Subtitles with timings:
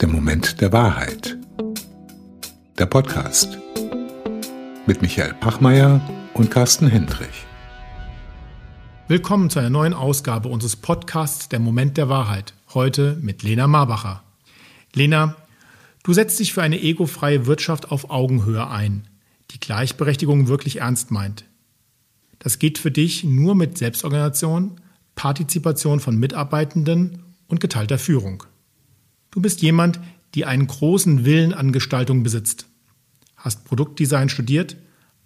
[0.00, 1.36] Der Moment der Wahrheit.
[2.78, 3.58] Der Podcast
[4.86, 6.00] mit Michael Pachmeier
[6.32, 7.44] und Carsten Hendrich.
[9.08, 12.54] Willkommen zu einer neuen Ausgabe unseres Podcasts Der Moment der Wahrheit.
[12.72, 14.22] Heute mit Lena Marbacher.
[14.94, 15.36] Lena,
[16.02, 19.06] du setzt dich für eine egofreie Wirtschaft auf Augenhöhe ein,
[19.50, 21.44] die Gleichberechtigung wirklich ernst meint.
[22.38, 24.80] Das geht für dich nur mit Selbstorganisation,
[25.14, 28.44] Partizipation von Mitarbeitenden und geteilter Führung.
[29.30, 30.00] Du bist jemand,
[30.34, 32.66] die einen großen Willen an Gestaltung besitzt.
[33.36, 34.76] Hast Produktdesign studiert,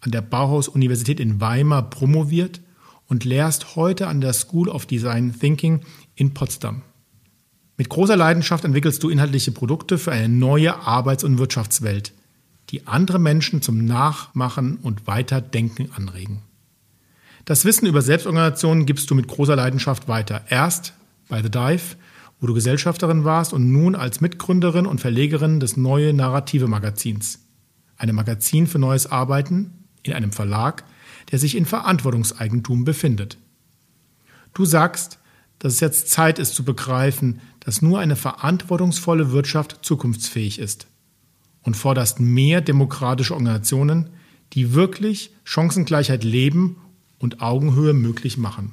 [0.00, 2.60] an der Bauhaus-Universität in Weimar promoviert
[3.06, 5.80] und lehrst heute an der School of Design Thinking
[6.14, 6.82] in Potsdam.
[7.76, 12.12] Mit großer Leidenschaft entwickelst du inhaltliche Produkte für eine neue Arbeits- und Wirtschaftswelt,
[12.70, 16.42] die andere Menschen zum Nachmachen und Weiterdenken anregen.
[17.46, 20.44] Das Wissen über Selbstorganisationen gibst du mit großer Leidenschaft weiter.
[20.50, 20.92] Erst
[21.28, 21.96] bei The Dive,
[22.40, 27.40] wo du Gesellschafterin warst und nun als Mitgründerin und Verlegerin des Neue Narrative Magazins.
[27.96, 30.84] Einem Magazin für neues Arbeiten in einem Verlag,
[31.30, 33.36] der sich in Verantwortungseigentum befindet.
[34.54, 35.18] Du sagst,
[35.58, 40.86] dass es jetzt Zeit ist zu begreifen, dass nur eine verantwortungsvolle Wirtschaft zukunftsfähig ist
[41.62, 44.08] und forderst mehr demokratische Organisationen,
[44.54, 46.76] die wirklich Chancengleichheit leben
[47.18, 48.72] und Augenhöhe möglich machen.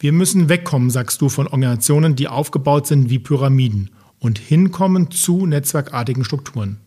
[0.00, 5.44] Wir müssen wegkommen, sagst du, von Organisationen, die aufgebaut sind wie Pyramiden und hinkommen zu
[5.46, 6.78] netzwerkartigen Strukturen.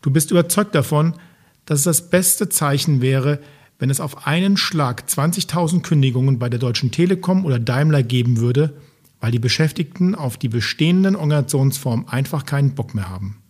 [0.00, 1.14] Du bist überzeugt davon,
[1.64, 3.40] dass es das beste Zeichen wäre,
[3.78, 8.76] wenn es auf einen Schlag 20.000 Kündigungen bei der Deutschen Telekom oder Daimler geben würde,
[9.20, 13.42] weil die Beschäftigten auf die bestehenden Organisationsformen einfach keinen Bock mehr haben.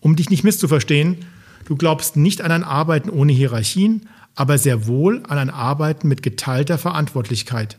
[0.00, 1.18] Um dich nicht misszuverstehen,
[1.66, 6.22] du glaubst nicht an ein Arbeiten ohne Hierarchien, aber sehr wohl an ein Arbeiten mit
[6.22, 7.78] geteilter Verantwortlichkeit,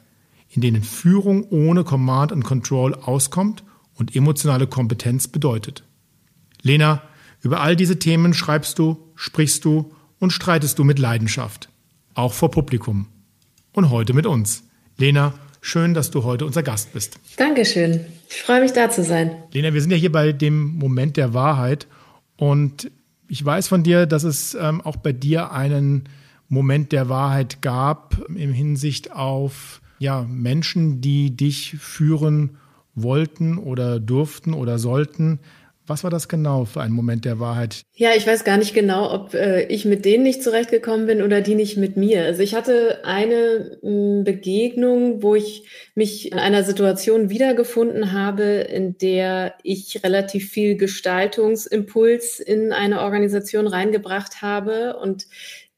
[0.54, 3.64] in denen Führung ohne Command and Control auskommt
[3.96, 5.84] und emotionale Kompetenz bedeutet.
[6.62, 7.02] Lena,
[7.42, 11.70] über all diese Themen schreibst du, sprichst du und streitest du mit Leidenschaft,
[12.14, 13.08] auch vor Publikum.
[13.74, 14.64] Und heute mit uns.
[14.98, 17.20] Lena, schön, dass du heute unser Gast bist.
[17.38, 18.02] Dankeschön.
[18.30, 19.32] Ich freue mich, da zu sein.
[19.52, 21.88] Lena, wir sind ja hier bei dem Moment der Wahrheit
[22.38, 22.92] und
[23.28, 26.08] ich weiß von dir, dass es ähm, auch bei dir einen
[26.48, 32.58] Moment der Wahrheit gab im Hinsicht auf ja, Menschen, die dich führen
[32.94, 35.40] wollten oder durften oder sollten.
[35.86, 37.84] Was war das genau für ein Moment der Wahrheit?
[37.94, 41.42] Ja, ich weiß gar nicht genau, ob äh, ich mit denen nicht zurechtgekommen bin oder
[41.42, 42.24] die nicht mit mir.
[42.24, 48.44] Also ich hatte eine mh, hm, Begegnung, wo ich mich in einer Situation wiedergefunden habe,
[48.44, 55.28] in der ich relativ viel Gestaltungsimpuls in eine Organisation reingebracht habe und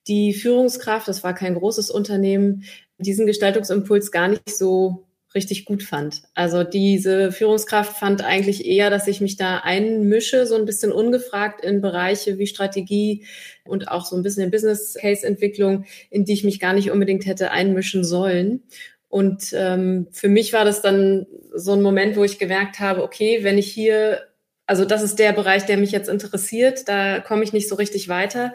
[0.08, 2.64] die Führungskraft, das war kein großes Unternehmen,
[2.98, 5.06] diesen Gestaltungsimpuls gar nicht so
[5.36, 6.24] richtig gut fand.
[6.34, 11.64] Also diese Führungskraft fand eigentlich eher, dass ich mich da einmische, so ein bisschen ungefragt
[11.64, 13.26] in Bereiche wie Strategie
[13.66, 16.90] und auch so ein bisschen in Business Case Entwicklung, in die ich mich gar nicht
[16.90, 18.64] unbedingt hätte einmischen sollen.
[19.10, 23.40] Und ähm, für mich war das dann so ein Moment, wo ich gemerkt habe, okay,
[23.44, 24.22] wenn ich hier,
[24.66, 28.08] also das ist der Bereich, der mich jetzt interessiert, da komme ich nicht so richtig
[28.08, 28.54] weiter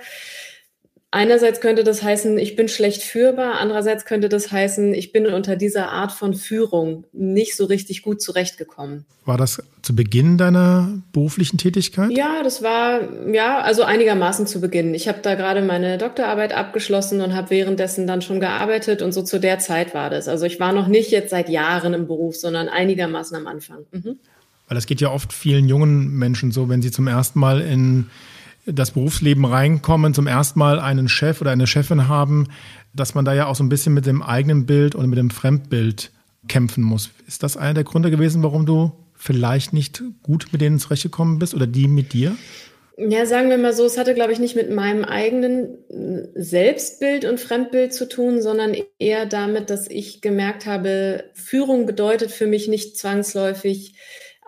[1.13, 5.57] Einerseits könnte das heißen, ich bin schlecht führbar, andererseits könnte das heißen, ich bin unter
[5.57, 9.07] dieser Art von Führung nicht so richtig gut zurechtgekommen.
[9.25, 12.13] War das zu Beginn deiner beruflichen Tätigkeit?
[12.13, 13.01] Ja, das war
[13.33, 14.95] ja, also einigermaßen zu Beginn.
[14.95, 19.23] Ich habe da gerade meine Doktorarbeit abgeschlossen und habe währenddessen dann schon gearbeitet und so
[19.23, 20.29] zu der Zeit war das.
[20.29, 23.79] Also ich war noch nicht jetzt seit Jahren im Beruf, sondern einigermaßen am Anfang.
[23.91, 24.21] Mhm.
[24.69, 28.07] Weil das geht ja oft vielen jungen Menschen so, wenn sie zum ersten Mal in
[28.67, 32.49] das Berufsleben reinkommen, zum ersten Mal einen Chef oder eine Chefin haben,
[32.95, 35.31] dass man da ja auch so ein bisschen mit dem eigenen Bild und mit dem
[35.31, 36.11] Fremdbild
[36.49, 37.11] kämpfen muss.
[37.27, 41.55] Ist das einer der Gründe gewesen, warum du vielleicht nicht gut mit denen zurechtgekommen bist
[41.55, 42.37] oder die mit dir?
[42.97, 45.79] Ja, sagen wir mal so, es hatte, glaube ich, nicht mit meinem eigenen
[46.35, 52.47] Selbstbild und Fremdbild zu tun, sondern eher damit, dass ich gemerkt habe, Führung bedeutet für
[52.47, 53.95] mich nicht zwangsläufig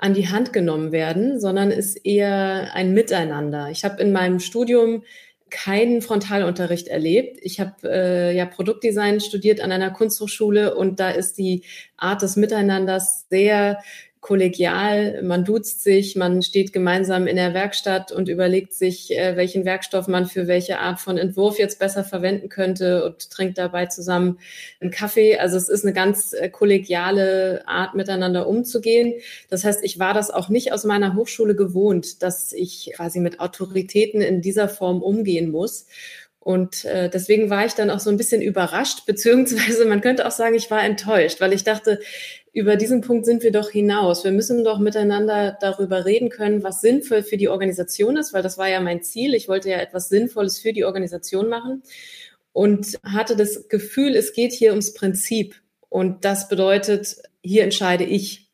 [0.03, 3.71] an die Hand genommen werden, sondern ist eher ein Miteinander.
[3.71, 5.05] Ich habe in meinem Studium
[5.49, 7.39] keinen Frontalunterricht erlebt.
[7.41, 11.63] Ich habe äh, ja Produktdesign studiert an einer Kunsthochschule und da ist die
[11.97, 13.79] Art des Miteinanders sehr
[14.23, 19.65] kollegial, man duzt sich, man steht gemeinsam in der Werkstatt und überlegt sich, äh, welchen
[19.65, 24.39] Werkstoff man für welche Art von Entwurf jetzt besser verwenden könnte und trinkt dabei zusammen
[24.81, 25.39] einen Kaffee.
[25.39, 29.15] Also es ist eine ganz äh, kollegiale Art, miteinander umzugehen.
[29.51, 33.41] Das heißt, ich war das auch nicht aus meiner Hochschule gewohnt, dass ich quasi mit
[33.41, 35.87] Autoritäten in dieser Form umgehen muss.
[36.43, 40.33] Und äh, deswegen war ich dann auch so ein bisschen überrascht, beziehungsweise man könnte auch
[40.33, 42.01] sagen, ich war enttäuscht, weil ich dachte,
[42.53, 44.25] über diesen Punkt sind wir doch hinaus.
[44.25, 48.59] Wir müssen doch miteinander darüber reden können, was sinnvoll für die Organisation ist, weil das
[48.59, 49.35] war ja mein Ziel.
[49.35, 51.83] Ich wollte ja etwas Sinnvolles für die Organisation machen
[52.53, 55.55] und hatte das Gefühl, es geht hier ums Prinzip.
[55.89, 58.51] Und das bedeutet, hier entscheide ich.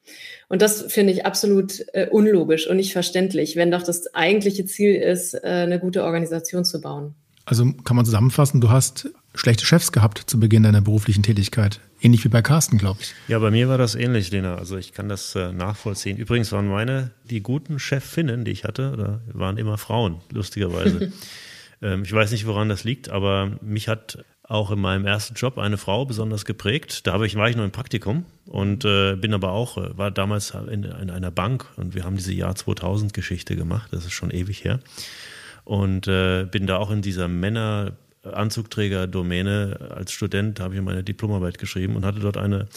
[0.48, 4.94] Und das finde ich absolut äh, unlogisch und nicht verständlich, wenn doch das eigentliche Ziel
[4.94, 7.14] ist, äh, eine gute Organisation zu bauen.
[7.48, 11.80] Also kann man zusammenfassen, du hast schlechte Chefs gehabt zu Beginn deiner beruflichen Tätigkeit.
[12.02, 13.14] Ähnlich wie bei Carsten, glaube ich.
[13.26, 14.56] Ja, bei mir war das ähnlich, Lena.
[14.56, 16.18] Also ich kann das äh, nachvollziehen.
[16.18, 21.10] Übrigens waren meine, die guten Chefinnen, die ich hatte, waren immer Frauen, lustigerweise.
[21.82, 25.56] ähm, ich weiß nicht, woran das liegt, aber mich hat auch in meinem ersten Job
[25.56, 27.06] eine Frau besonders geprägt.
[27.06, 30.50] Da ich, war ich noch im Praktikum und äh, bin aber auch, äh, war damals
[30.50, 33.88] in, in einer Bank und wir haben diese Jahr 2000 Geschichte gemacht.
[33.90, 34.80] Das ist schon ewig her
[35.68, 37.92] und äh, bin da auch in dieser Männer
[38.24, 39.92] Anzugträger-Domäne.
[39.94, 42.68] Als Student habe ich meine Diplomarbeit geschrieben und hatte dort eine,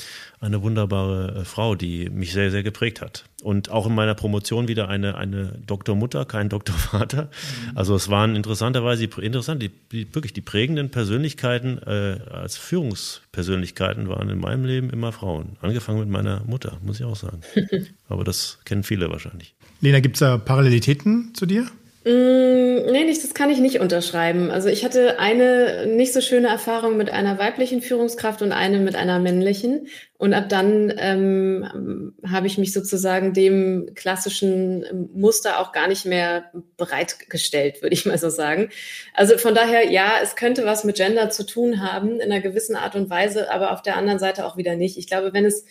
[0.41, 3.23] eine wunderbare äh, Frau, die mich sehr, sehr geprägt hat.
[3.43, 7.23] Und auch in meiner Promotion wieder eine, eine Doktormutter, kein Doktorvater.
[7.23, 7.77] Mhm.
[7.77, 14.27] Also es waren interessanterweise interessant, die, die, wirklich die prägenden Persönlichkeiten äh, als Führungspersönlichkeiten waren
[14.27, 15.55] in meinem Leben immer Frauen.
[15.61, 17.39] Angefangen mit meiner Mutter, muss ich auch sagen.
[18.09, 19.55] Aber das kennen viele wahrscheinlich.
[19.79, 21.67] Lena, gibt es da Parallelitäten zu dir?
[22.03, 24.49] Mm, nee, nicht, das kann ich nicht unterschreiben.
[24.49, 28.95] Also ich hatte eine nicht so schöne Erfahrung mit einer weiblichen Führungskraft und eine mit
[28.95, 29.87] einer männlichen.
[30.17, 36.51] Und ab dann ähm, habe ich mich sozusagen dem klassischen Muster auch gar nicht mehr
[36.75, 38.69] bereitgestellt, würde ich mal so sagen.
[39.13, 42.75] Also von daher, ja, es könnte was mit Gender zu tun haben, in einer gewissen
[42.75, 44.97] Art und Weise, aber auf der anderen Seite auch wieder nicht.
[44.97, 45.65] Ich glaube, wenn es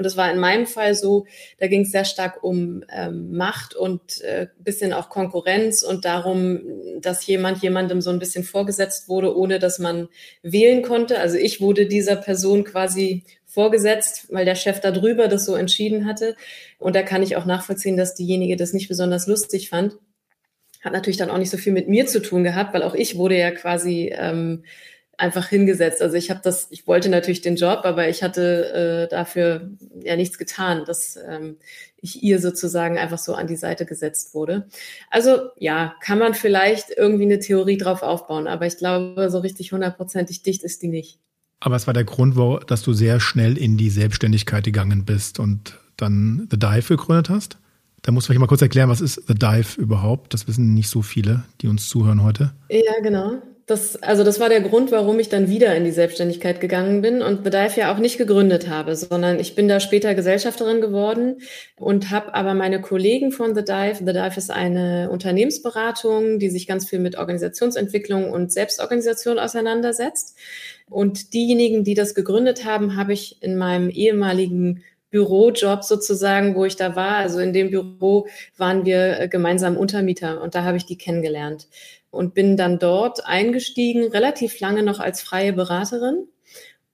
[0.00, 1.26] und das war in meinem Fall so,
[1.58, 6.62] da ging es sehr stark um ähm, Macht und äh, bisschen auch Konkurrenz und darum,
[7.02, 10.08] dass jemand jemandem so ein bisschen vorgesetzt wurde, ohne dass man
[10.42, 11.18] wählen konnte.
[11.18, 16.06] Also ich wurde dieser Person quasi vorgesetzt, weil der Chef da drüber das so entschieden
[16.06, 16.34] hatte.
[16.78, 19.98] Und da kann ich auch nachvollziehen, dass diejenige das nicht besonders lustig fand.
[20.80, 23.18] Hat natürlich dann auch nicht so viel mit mir zu tun gehabt, weil auch ich
[23.18, 24.64] wurde ja quasi ähm,
[25.20, 26.00] einfach hingesetzt.
[26.00, 29.70] Also ich habe das, ich wollte natürlich den Job, aber ich hatte äh, dafür
[30.02, 31.56] ja nichts getan, dass ähm,
[32.00, 34.66] ich ihr sozusagen einfach so an die Seite gesetzt wurde.
[35.10, 39.72] Also ja, kann man vielleicht irgendwie eine Theorie drauf aufbauen, aber ich glaube, so richtig
[39.72, 41.18] hundertprozentig dicht ist die nicht.
[41.60, 45.38] Aber es war der Grund, wo, dass du sehr schnell in die Selbstständigkeit gegangen bist
[45.38, 47.58] und dann The Dive gegründet hast?
[48.02, 50.32] Da du vielleicht mal kurz erklären, was ist The Dive überhaupt?
[50.32, 52.52] Das wissen nicht so viele, die uns zuhören heute.
[52.70, 53.42] Ja, genau.
[53.70, 57.22] Das, also das war der Grund, warum ich dann wieder in die Selbstständigkeit gegangen bin
[57.22, 61.36] und The Dive ja auch nicht gegründet habe, sondern ich bin da später Gesellschafterin geworden
[61.76, 66.66] und habe aber meine Kollegen von The Dive, The Dive ist eine Unternehmensberatung, die sich
[66.66, 70.36] ganz viel mit Organisationsentwicklung und Selbstorganisation auseinandersetzt.
[70.88, 76.76] Und diejenigen, die das gegründet haben, habe ich in meinem ehemaligen Bürojob sozusagen, wo ich
[76.76, 77.16] da war.
[77.16, 78.26] Also in dem Büro
[78.56, 81.68] waren wir gemeinsam Untermieter und da habe ich die kennengelernt
[82.10, 86.26] und bin dann dort eingestiegen, relativ lange noch als freie Beraterin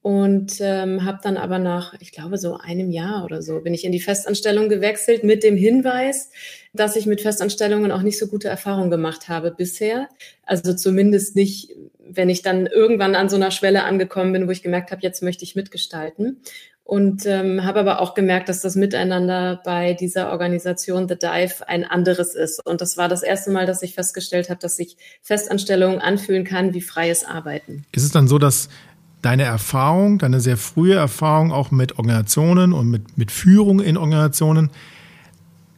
[0.07, 3.85] und ähm, habe dann aber nach, ich glaube, so einem Jahr oder so, bin ich
[3.85, 6.31] in die Festanstellung gewechselt mit dem Hinweis,
[6.73, 10.09] dass ich mit Festanstellungen auch nicht so gute Erfahrungen gemacht habe bisher.
[10.45, 14.63] Also zumindest nicht, wenn ich dann irgendwann an so einer Schwelle angekommen bin, wo ich
[14.63, 16.41] gemerkt habe, jetzt möchte ich mitgestalten
[16.87, 21.85] und ähm, habe aber auch gemerkt, dass das Miteinander bei dieser Organisation The Dive ein
[21.85, 22.65] anderes ist.
[22.65, 26.75] Und das war das erste Mal, dass ich festgestellt habe, dass sich Festanstellungen anfühlen kann
[26.75, 27.85] wie freies Arbeiten.
[27.91, 28.69] Ist es dann so, dass
[29.21, 34.71] deine Erfahrung, deine sehr frühe Erfahrung auch mit Organisationen und mit, mit Führung in Organisationen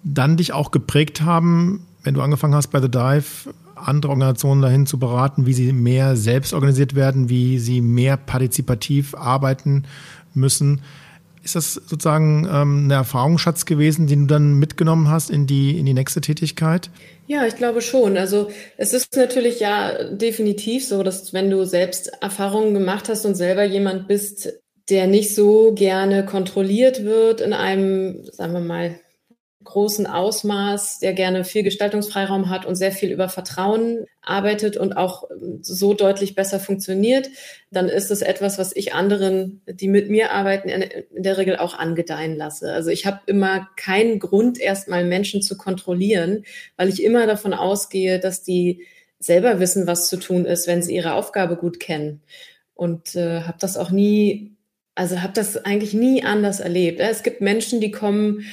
[0.04, 3.54] dann dich auch geprägt haben, wenn du angefangen hast bei The Dive,
[3.87, 9.14] andere Organisationen dahin zu beraten, wie sie mehr selbst organisiert werden, wie sie mehr partizipativ
[9.14, 9.85] arbeiten
[10.35, 10.82] müssen.
[11.42, 15.87] Ist das sozusagen ähm, ein Erfahrungsschatz gewesen, den du dann mitgenommen hast in die, in
[15.87, 16.90] die nächste Tätigkeit?
[17.26, 18.18] Ja, ich glaube schon.
[18.18, 23.35] Also es ist natürlich ja definitiv so, dass wenn du selbst Erfahrungen gemacht hast und
[23.35, 24.49] selber jemand bist,
[24.90, 29.00] der nicht so gerne kontrolliert wird in einem, sagen wir mal,
[29.68, 35.25] großen Ausmaß, der gerne viel Gestaltungsfreiraum hat und sehr viel über Vertrauen arbeitet und auch
[35.30, 37.28] ähm, so deutlich besser funktioniert,
[37.70, 41.78] dann ist es etwas, was ich anderen, die mit mir arbeiten, in der Regel auch
[41.78, 42.72] angedeihen lasse.
[42.72, 46.44] Also ich habe immer keinen Grund, erstmal Menschen zu kontrollieren,
[46.76, 48.87] weil ich immer davon ausgehe, dass die
[49.18, 52.22] selber wissen, was zu tun ist, wenn sie ihre Aufgabe gut kennen.
[52.72, 54.56] Und äh, habe das auch nie
[54.98, 56.98] also habe das eigentlich nie anders erlebt.
[56.98, 58.46] Es gibt Menschen, die kommen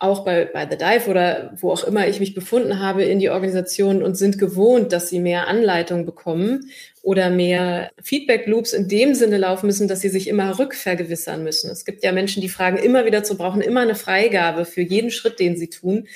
[0.00, 3.30] auch bei, bei The Dive oder wo auch immer ich mich befunden habe in die
[3.30, 6.70] Organisation und sind gewohnt, dass sie mehr Anleitung bekommen
[7.02, 11.68] oder mehr Feedback Loops in dem Sinne laufen müssen, dass sie sich immer rückvergewissern müssen.
[11.70, 15.10] Es gibt ja Menschen, die fragen immer wieder zu, brauchen immer eine Freigabe für jeden
[15.10, 16.06] Schritt, den sie tun.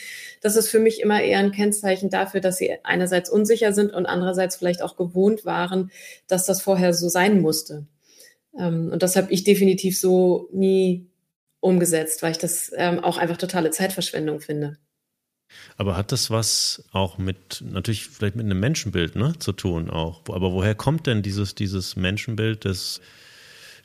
[0.40, 4.06] Das ist für mich immer eher ein Kennzeichen dafür, dass sie einerseits unsicher sind und
[4.06, 5.90] andererseits vielleicht auch gewohnt waren,
[6.28, 7.86] dass das vorher so sein musste.
[8.56, 11.08] Ähm, und das habe ich definitiv so nie
[11.62, 14.76] umgesetzt, weil ich das ähm, auch einfach totale Zeitverschwendung finde.
[15.76, 20.22] Aber hat das was auch mit, natürlich vielleicht mit einem Menschenbild ne, zu tun auch?
[20.28, 23.00] Aber woher kommt denn dieses, dieses Menschenbild des,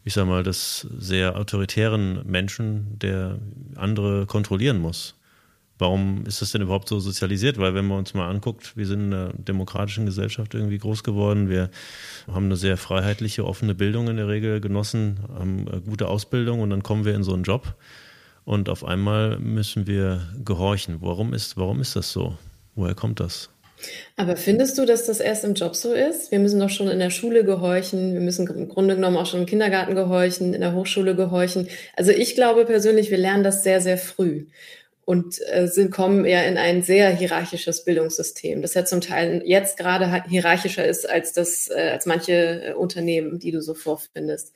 [0.03, 3.37] ich sag mal, des sehr autoritären Menschen, der
[3.75, 5.15] andere kontrollieren muss?
[5.79, 7.59] Warum ist das denn überhaupt so sozialisiert?
[7.59, 11.49] Weil wenn man uns mal anguckt, wir sind in einer demokratischen Gesellschaft irgendwie groß geworden.
[11.49, 11.69] Wir
[12.27, 16.71] haben eine sehr freiheitliche, offene Bildung in der Regel genossen, haben eine gute Ausbildung und
[16.71, 17.75] dann kommen wir in so einen Job
[18.43, 20.97] und auf einmal müssen wir gehorchen.
[21.01, 22.37] Warum ist, warum ist das so?
[22.75, 23.49] Woher kommt das?
[24.15, 26.31] Aber findest du, dass das erst im Job so ist?
[26.31, 29.41] Wir müssen doch schon in der Schule gehorchen, wir müssen im Grunde genommen auch schon
[29.41, 31.67] im Kindergarten gehorchen, in der Hochschule gehorchen.
[31.95, 34.45] Also ich glaube persönlich, wir lernen das sehr, sehr früh
[35.07, 39.77] und äh, sind, kommen eher in ein sehr hierarchisches Bildungssystem, das ja zum Teil jetzt
[39.77, 44.53] gerade hierarchischer ist als das, äh, als manche äh, Unternehmen, die du so vorfindest.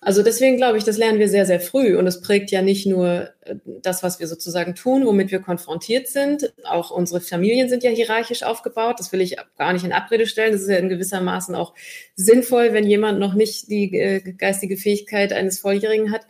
[0.00, 2.86] Also deswegen glaube ich, das lernen wir sehr, sehr früh und es prägt ja nicht
[2.86, 6.54] nur äh, das, was wir sozusagen tun, womit wir konfrontiert sind.
[6.64, 8.98] Auch unsere Familien sind ja hierarchisch aufgebaut.
[8.98, 10.52] Das will ich gar nicht in Abrede stellen.
[10.52, 11.74] Das ist ja in gewissermaßen auch
[12.16, 16.26] sinnvoll, wenn jemand noch nicht die äh, geistige Fähigkeit eines Volljährigen hat.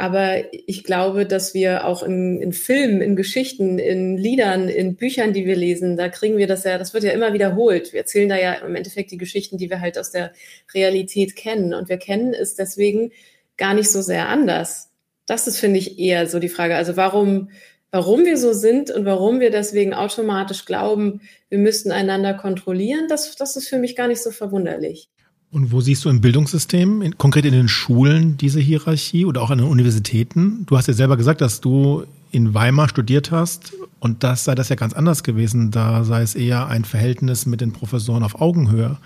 [0.00, 5.32] Aber ich glaube, dass wir auch in, in Filmen, in Geschichten, in Liedern, in Büchern,
[5.32, 7.92] die wir lesen, da kriegen wir das ja, das wird ja immer wiederholt.
[7.92, 10.32] Wir erzählen da ja im Endeffekt die Geschichten, die wir halt aus der
[10.72, 11.74] Realität kennen.
[11.74, 13.10] Und wir kennen es deswegen
[13.56, 14.92] gar nicht so sehr anders.
[15.26, 16.76] Das ist, finde ich, eher so die Frage.
[16.76, 17.50] Also warum,
[17.90, 23.34] warum wir so sind und warum wir deswegen automatisch glauben, wir müssten einander kontrollieren, das,
[23.34, 25.08] das ist für mich gar nicht so verwunderlich.
[25.50, 29.50] Und wo siehst du im Bildungssystem, in, konkret in den Schulen, diese Hierarchie oder auch
[29.50, 30.66] an den Universitäten?
[30.66, 34.68] Du hast ja selber gesagt, dass du in Weimar studiert hast und das sei das
[34.68, 35.70] ja ganz anders gewesen.
[35.70, 38.98] Da sei es eher ein Verhältnis mit den Professoren auf Augenhöhe.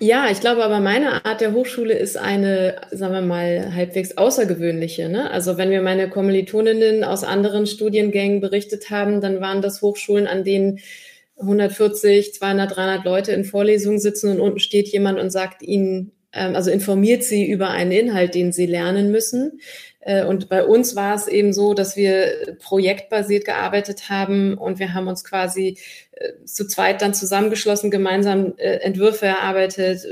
[0.00, 5.08] Ja, ich glaube aber meine Art der Hochschule ist eine, sagen wir mal, halbwegs außergewöhnliche.
[5.08, 5.30] Ne?
[5.30, 10.42] Also wenn wir meine Kommilitoninnen aus anderen Studiengängen berichtet haben, dann waren das Hochschulen, an
[10.42, 10.80] denen
[11.38, 16.56] 140, 200, 300 Leute in Vorlesungen sitzen und unten steht jemand und sagt ihnen, ähm,
[16.56, 19.60] also informiert sie über einen Inhalt, den sie lernen müssen.
[20.00, 24.94] Äh, und bei uns war es eben so, dass wir projektbasiert gearbeitet haben und wir
[24.94, 25.78] haben uns quasi
[26.44, 30.06] zu zweit dann zusammengeschlossen, gemeinsam äh, Entwürfe erarbeitet,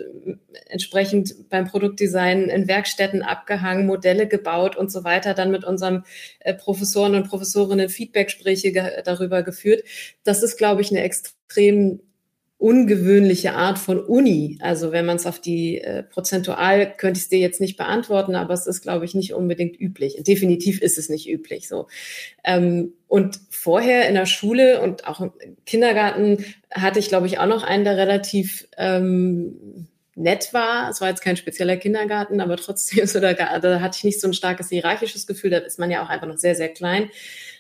[0.67, 6.05] entsprechend beim Produktdesign in Werkstätten abgehangen, Modelle gebaut und so weiter, dann mit unserem
[6.59, 9.83] Professoren und Professorinnen Feedbackgespräche darüber geführt.
[10.25, 12.01] Das ist, glaube ich, eine extrem
[12.61, 14.59] ungewöhnliche Art von Uni.
[14.61, 18.35] Also wenn man es auf die äh, prozentual könnte ich es dir jetzt nicht beantworten,
[18.35, 20.23] aber es ist, glaube ich, nicht unbedingt üblich.
[20.23, 21.89] Definitiv ist es nicht üblich so.
[22.45, 25.33] Ähm, und vorher in der Schule und auch im
[25.65, 30.91] Kindergarten hatte ich, glaube ich, auch noch einen, der relativ ähm, nett war.
[30.91, 34.29] Es war jetzt kein spezieller Kindergarten, aber trotzdem so, da, da hatte ich nicht so
[34.29, 35.49] ein starkes hierarchisches Gefühl.
[35.49, 37.09] Da ist man ja auch einfach noch sehr, sehr klein.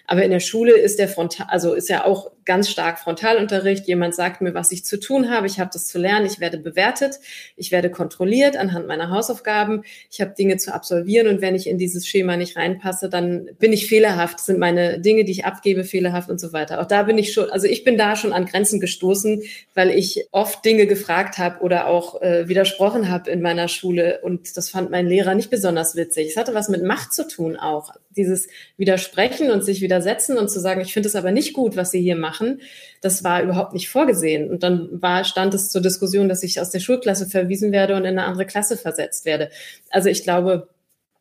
[0.07, 3.87] Aber in der Schule ist der Frontal, also ist ja auch ganz stark Frontalunterricht.
[3.87, 5.47] Jemand sagt mir, was ich zu tun habe.
[5.47, 6.27] Ich habe das zu lernen.
[6.27, 7.21] Ich werde bewertet.
[7.55, 9.85] Ich werde kontrolliert anhand meiner Hausaufgaben.
[10.11, 11.29] Ich habe Dinge zu absolvieren.
[11.29, 14.41] Und wenn ich in dieses Schema nicht reinpasse, dann bin ich fehlerhaft.
[14.41, 16.81] sind meine Dinge, die ich abgebe, fehlerhaft und so weiter.
[16.81, 19.45] Auch da bin ich schon, also ich bin da schon an Grenzen gestoßen,
[19.77, 24.23] weil ich oft Dinge gefragt habe oder auch äh, widersprochen habe in meiner Schule.
[24.25, 26.31] Und das fand mein Lehrer nicht besonders witzig.
[26.31, 27.93] Es hatte was mit Macht zu tun auch.
[28.17, 31.93] Dieses Widersprechen und sich widersetzen und zu sagen, ich finde es aber nicht gut, was
[31.93, 32.61] Sie hier machen machen.
[33.01, 34.51] Das war überhaupt nicht vorgesehen.
[34.51, 38.03] Und dann war, stand es zur Diskussion, dass ich aus der Schulklasse verwiesen werde und
[38.05, 39.51] in eine andere Klasse versetzt werde.
[39.91, 40.69] Also ich glaube,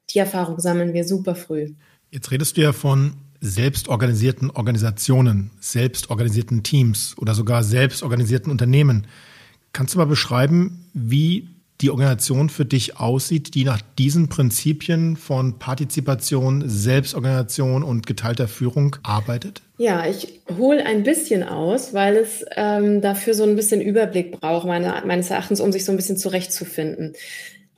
[0.10, 1.74] die Erfahrung sammeln wir super früh.
[2.12, 9.08] Jetzt redest du ja von selbstorganisierten Organisationen, selbstorganisierten Teams oder sogar selbstorganisierten Unternehmen.
[9.72, 11.48] Kannst du mal beschreiben, wie
[11.82, 18.98] die Organisation für dich aussieht, die nach diesen Prinzipien von Partizipation, Selbstorganisation und geteilter Führung
[19.04, 19.62] arbeitet?
[19.78, 24.68] Ja, ich hole ein bisschen aus, weil es ähm, dafür so ein bisschen Überblick braucht,
[24.68, 27.14] meine, meines Erachtens, um sich so ein bisschen zurechtzufinden.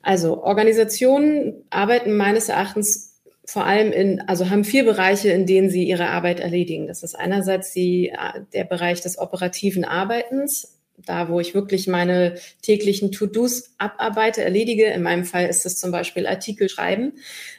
[0.01, 3.12] Also Organisationen arbeiten meines Erachtens
[3.46, 6.88] vor allem in, also haben vier Bereiche, in denen sie ihre Arbeit erledigen.
[6.88, 8.13] Das ist einerseits die,
[8.53, 14.86] der Bereich des operativen Arbeitens, da wo ich wirklich meine täglichen To-Dos abarbeite, erledige.
[14.86, 17.13] In meinem Fall ist es zum Beispiel Artikel schreiben.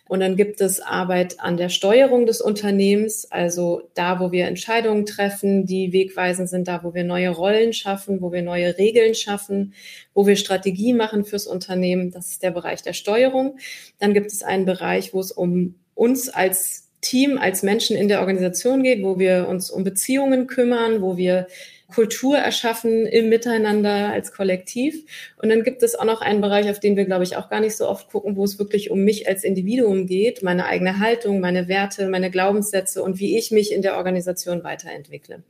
[0.08, 5.06] Und dann gibt es Arbeit an der Steuerung des Unternehmens, also da, wo wir Entscheidungen
[5.06, 9.72] treffen, die wegweisend sind, da, wo wir neue Rollen schaffen, wo wir neue Regeln schaffen,
[10.12, 12.10] wo wir Strategie machen fürs Unternehmen.
[12.10, 13.58] Das ist der Bereich der Steuerung.
[13.98, 18.20] Dann gibt es einen Bereich, wo es um uns als Team, als Menschen in der
[18.20, 21.48] Organisation geht, wo wir uns um Beziehungen kümmern, wo wir
[21.92, 25.04] Kultur erschaffen im Miteinander als Kollektiv.
[25.40, 27.60] Und dann gibt es auch noch einen Bereich, auf den wir, glaube ich, auch gar
[27.60, 31.40] nicht so oft gucken, wo es wirklich um mich als Individuum geht, meine eigene Haltung,
[31.40, 35.42] meine Werte, meine Glaubenssätze und wie ich mich in der Organisation weiterentwickle.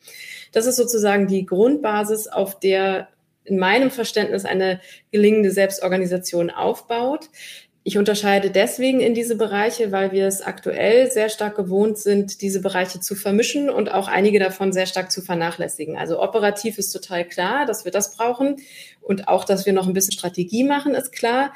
[0.52, 3.08] Das ist sozusagen die Grundbasis, auf der
[3.44, 4.80] in meinem Verständnis eine
[5.10, 7.28] gelingende Selbstorganisation aufbaut.
[7.84, 12.60] Ich unterscheide deswegen in diese Bereiche, weil wir es aktuell sehr stark gewohnt sind, diese
[12.60, 15.96] Bereiche zu vermischen und auch einige davon sehr stark zu vernachlässigen.
[15.96, 18.56] Also operativ ist total klar, dass wir das brauchen
[19.00, 21.52] und auch, dass wir noch ein bisschen Strategie machen, ist klar.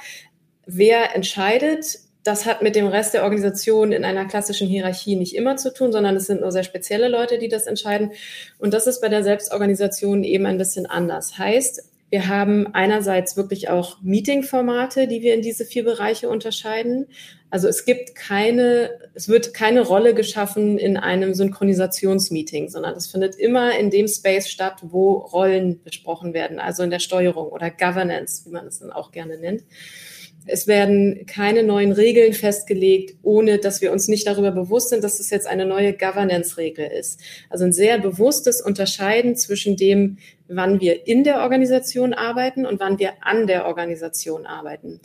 [0.66, 5.56] Wer entscheidet, das hat mit dem Rest der Organisation in einer klassischen Hierarchie nicht immer
[5.56, 8.10] zu tun, sondern es sind nur sehr spezielle Leute, die das entscheiden.
[8.58, 11.38] Und das ist bei der Selbstorganisation eben ein bisschen anders.
[11.38, 17.06] Heißt, wir haben einerseits wirklich auch Meeting-Formate, die wir in diese vier Bereiche unterscheiden.
[17.50, 23.34] Also es gibt keine, es wird keine Rolle geschaffen in einem Synchronisationsmeeting, sondern es findet
[23.34, 28.44] immer in dem Space statt, wo Rollen besprochen werden, also in der Steuerung oder Governance,
[28.46, 29.64] wie man es dann auch gerne nennt.
[30.46, 35.20] Es werden keine neuen Regeln festgelegt, ohne dass wir uns nicht darüber bewusst sind, dass
[35.20, 37.20] es jetzt eine neue Governance-Regel ist.
[37.50, 42.98] Also ein sehr bewusstes Unterscheiden zwischen dem, wann wir in der Organisation arbeiten und wann
[42.98, 45.00] wir an der Organisation arbeiten.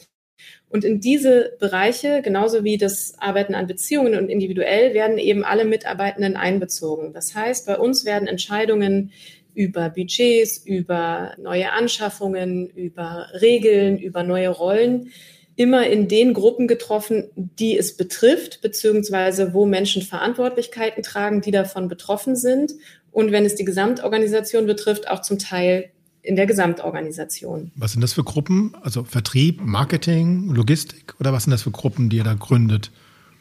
[0.69, 5.65] Und in diese Bereiche, genauso wie das Arbeiten an Beziehungen und individuell, werden eben alle
[5.65, 7.13] Mitarbeitenden einbezogen.
[7.13, 9.11] Das heißt, bei uns werden Entscheidungen
[9.53, 15.11] über Budgets, über neue Anschaffungen, über Regeln, über neue Rollen
[15.55, 21.87] immer in den Gruppen getroffen, die es betrifft, beziehungsweise wo Menschen Verantwortlichkeiten tragen, die davon
[21.87, 22.73] betroffen sind.
[23.11, 25.91] Und wenn es die Gesamtorganisation betrifft, auch zum Teil
[26.23, 27.71] in der Gesamtorganisation.
[27.75, 28.75] Was sind das für Gruppen?
[28.81, 32.91] Also Vertrieb, Marketing, Logistik oder was sind das für Gruppen, die ihr da gründet?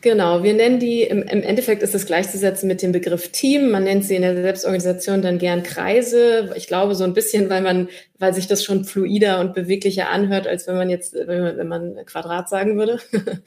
[0.02, 3.70] Genau, wir nennen die, im, Endeffekt ist es gleichzusetzen mit dem Begriff Team.
[3.70, 6.54] Man nennt sie in der Selbstorganisation dann gern Kreise.
[6.56, 10.46] Ich glaube so ein bisschen, weil man, weil sich das schon fluider und beweglicher anhört,
[10.46, 12.98] als wenn man jetzt, wenn man, wenn man Quadrat sagen würde.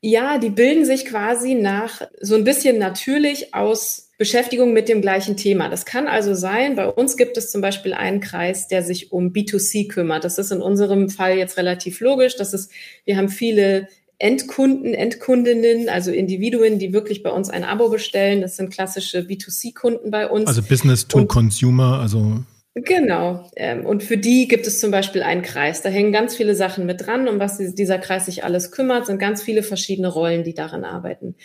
[0.00, 5.36] ja, die bilden sich quasi nach so ein bisschen natürlich aus Beschäftigung mit dem gleichen
[5.36, 5.68] Thema.
[5.68, 9.32] Das kann also sein, bei uns gibt es zum Beispiel einen Kreis, der sich um
[9.32, 10.22] B2C kümmert.
[10.22, 12.36] Das ist in unserem Fall jetzt relativ logisch.
[12.36, 12.70] Das ist,
[13.04, 18.40] wir haben viele Endkunden, Endkundinnen, also Individuen, die wirklich bei uns ein Abo bestellen.
[18.40, 20.46] Das sind klassische B2C-Kunden bei uns.
[20.46, 22.38] Also Business to und, Consumer, also.
[22.78, 23.50] Genau.
[23.56, 25.80] Ähm, und für die gibt es zum Beispiel einen Kreis.
[25.80, 29.18] Da hängen ganz viele Sachen mit dran, um was dieser Kreis sich alles kümmert, sind
[29.18, 31.36] ganz viele verschiedene Rollen, die darin arbeiten.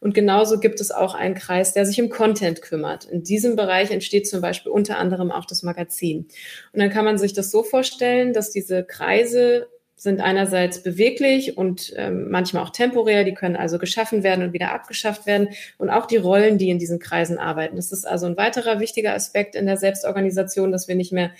[0.00, 3.04] Und genauso gibt es auch einen Kreis, der sich um Content kümmert.
[3.04, 6.26] In diesem Bereich entsteht zum Beispiel unter anderem auch das Magazin.
[6.72, 9.68] Und dann kann man sich das so vorstellen, dass diese Kreise
[10.00, 14.72] sind einerseits beweglich und ähm, manchmal auch temporär, die können also geschaffen werden und wieder
[14.72, 17.76] abgeschafft werden und auch die Rollen, die in diesen Kreisen arbeiten.
[17.76, 21.32] Das ist also ein weiterer wichtiger Aspekt in der Selbstorganisation, dass wir nicht mehr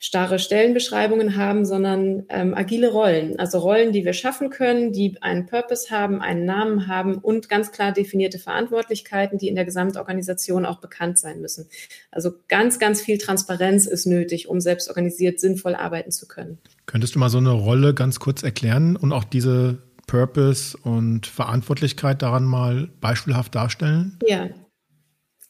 [0.00, 3.38] starre Stellenbeschreibungen haben, sondern ähm, agile Rollen.
[3.38, 7.70] Also Rollen, die wir schaffen können, die einen Purpose haben, einen Namen haben und ganz
[7.70, 11.68] klar definierte Verantwortlichkeiten, die in der Gesamtorganisation auch bekannt sein müssen.
[12.10, 16.58] Also ganz, ganz viel Transparenz ist nötig, um selbst organisiert sinnvoll arbeiten zu können.
[16.86, 22.22] Könntest du mal so eine Rolle ganz kurz erklären und auch diese Purpose und Verantwortlichkeit
[22.22, 24.18] daran mal beispielhaft darstellen?
[24.26, 24.48] Ja,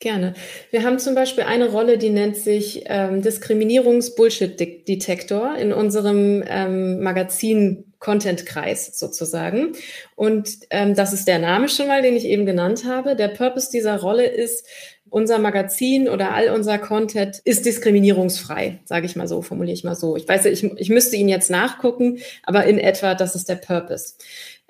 [0.03, 0.33] Gerne.
[0.71, 7.93] Wir haben zum Beispiel eine Rolle, die nennt sich ähm, Diskriminierungs-Bullshit-Detektor in unserem ähm, Magazin
[7.99, 9.75] Content-Kreis sozusagen.
[10.17, 13.15] Und ähm, das ist der Name schon mal, den ich eben genannt habe.
[13.15, 14.67] Der Purpose dieser Rolle ist,
[15.11, 19.97] unser Magazin oder all unser Content ist diskriminierungsfrei, sage ich mal so, formuliere ich mal
[19.97, 20.17] so.
[20.17, 24.15] Ich weiß, ich, ich müsste ihn jetzt nachgucken, aber in etwa, das ist der Purpose.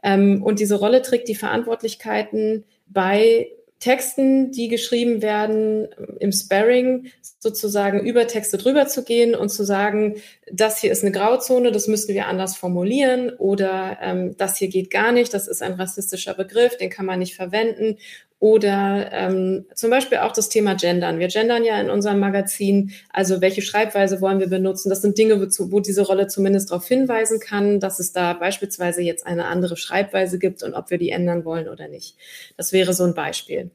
[0.02, 3.48] Ähm, und diese Rolle trägt die Verantwortlichkeiten bei
[3.80, 10.16] Texten, die geschrieben werden, im Sparring sozusagen über Texte drüber zu gehen und zu sagen,
[10.52, 14.90] das hier ist eine Grauzone, das müssten wir anders formulieren oder ähm, das hier geht
[14.90, 17.96] gar nicht, das ist ein rassistischer Begriff, den kann man nicht verwenden
[18.40, 21.18] oder ähm, zum Beispiel auch das Thema Gendern.
[21.18, 22.90] Wir gendern ja in unserem Magazin.
[23.10, 24.88] Also welche Schreibweise wollen wir benutzen?
[24.88, 29.02] Das sind Dinge, wo, wo diese Rolle zumindest darauf hinweisen kann, dass es da beispielsweise
[29.02, 32.16] jetzt eine andere Schreibweise gibt und ob wir die ändern wollen oder nicht.
[32.56, 33.70] Das wäre so ein Beispiel.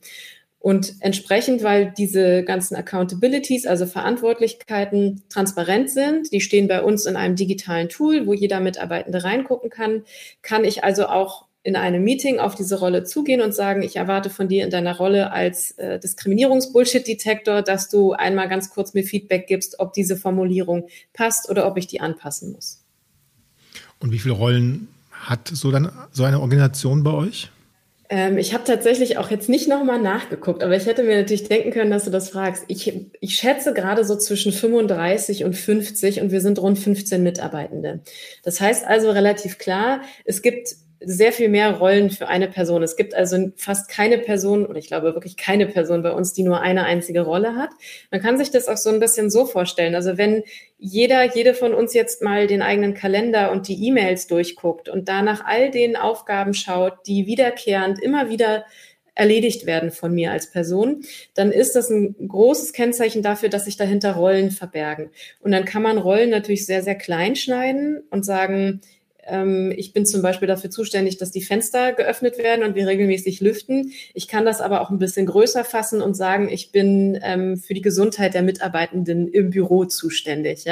[0.58, 7.16] Und entsprechend, weil diese ganzen Accountabilities, also Verantwortlichkeiten transparent sind, die stehen bei uns in
[7.16, 10.06] einem digitalen Tool, wo jeder Mitarbeitende reingucken kann,
[10.42, 14.30] kann ich also auch in einem Meeting auf diese Rolle zugehen und sagen, ich erwarte
[14.30, 19.48] von dir in deiner Rolle als äh, Diskriminierungs-Bullshit-Detektor, dass du einmal ganz kurz mir Feedback
[19.48, 22.84] gibst, ob diese Formulierung passt oder ob ich die anpassen muss.
[24.00, 27.50] Und wie viele Rollen hat so, dann, so eine Organisation bei euch?
[28.10, 31.72] Ähm, ich habe tatsächlich auch jetzt nicht nochmal nachgeguckt, aber ich hätte mir natürlich denken
[31.72, 32.66] können, dass du das fragst.
[32.68, 38.02] Ich, ich schätze gerade so zwischen 35 und 50 und wir sind rund 15 Mitarbeitende.
[38.44, 42.84] Das heißt also relativ klar, es gibt sehr viel mehr Rollen für eine Person.
[42.84, 46.44] Es gibt also fast keine Person, oder ich glaube wirklich keine Person bei uns, die
[46.44, 47.70] nur eine einzige Rolle hat.
[48.12, 49.96] Man kann sich das auch so ein bisschen so vorstellen.
[49.96, 50.44] Also wenn
[50.78, 55.22] jeder, jede von uns jetzt mal den eigenen Kalender und die E-Mails durchguckt und da
[55.22, 58.66] nach all den Aufgaben schaut, die wiederkehrend immer wieder
[59.16, 61.04] erledigt werden von mir als Person,
[61.34, 65.10] dann ist das ein großes Kennzeichen dafür, dass sich dahinter Rollen verbergen.
[65.40, 68.82] Und dann kann man Rollen natürlich sehr, sehr klein schneiden und sagen,
[69.76, 73.92] ich bin zum Beispiel dafür zuständig, dass die Fenster geöffnet werden und wir regelmäßig lüften.
[74.14, 77.74] Ich kann das aber auch ein bisschen größer fassen und sagen, ich bin ähm, für
[77.74, 80.66] die Gesundheit der Mitarbeitenden im Büro zuständig.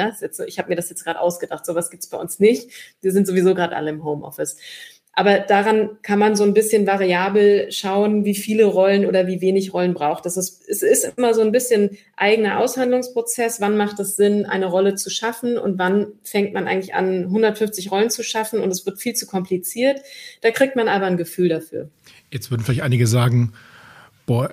[0.46, 1.66] Ich habe mir das jetzt gerade ausgedacht.
[1.66, 2.70] Sowas gibt's bei uns nicht.
[3.00, 4.56] Wir sind sowieso gerade alle im Homeoffice.
[5.16, 9.72] Aber daran kann man so ein bisschen variabel schauen, wie viele Rollen oder wie wenig
[9.72, 10.26] Rollen braucht.
[10.26, 13.60] Das ist, es ist immer so ein bisschen eigener Aushandlungsprozess.
[13.60, 17.92] Wann macht es Sinn, eine Rolle zu schaffen und wann fängt man eigentlich an, 150
[17.92, 20.00] Rollen zu schaffen und es wird viel zu kompliziert.
[20.40, 21.90] Da kriegt man aber ein Gefühl dafür.
[22.32, 23.52] Jetzt würden vielleicht einige sagen,
[24.26, 24.52] boah,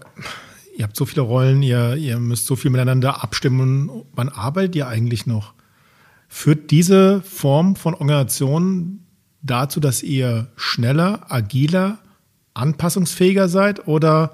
[0.77, 4.03] ihr habt so viele Rollen, ihr, ihr müsst so viel miteinander abstimmen.
[4.13, 5.53] Wann arbeitet ihr eigentlich noch?
[6.27, 8.99] Führt diese Form von Organisation
[9.43, 11.99] dazu, dass ihr schneller, agiler,
[12.53, 14.31] anpassungsfähiger seid oder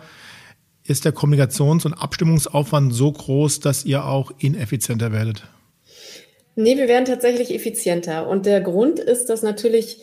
[0.83, 5.43] ist der Kommunikations- und Abstimmungsaufwand so groß, dass ihr auch ineffizienter werdet?
[6.55, 8.27] Nee, wir werden tatsächlich effizienter.
[8.27, 10.01] Und der Grund ist, dass natürlich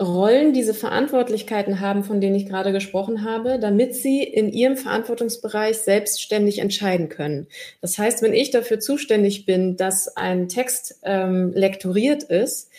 [0.00, 5.78] Rollen diese Verantwortlichkeiten haben, von denen ich gerade gesprochen habe, damit sie in ihrem Verantwortungsbereich
[5.78, 7.48] selbstständig entscheiden können.
[7.80, 12.70] Das heißt, wenn ich dafür zuständig bin, dass ein Text ähm, lektoriert ist,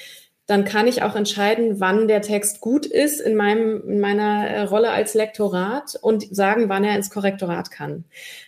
[0.50, 4.62] dann kann ich auch entscheiden, wann der Text gut ist in, meinem, in meiner äh,
[4.62, 8.06] Rolle als Lektorat und sagen, wann er ins Korrektorat kann.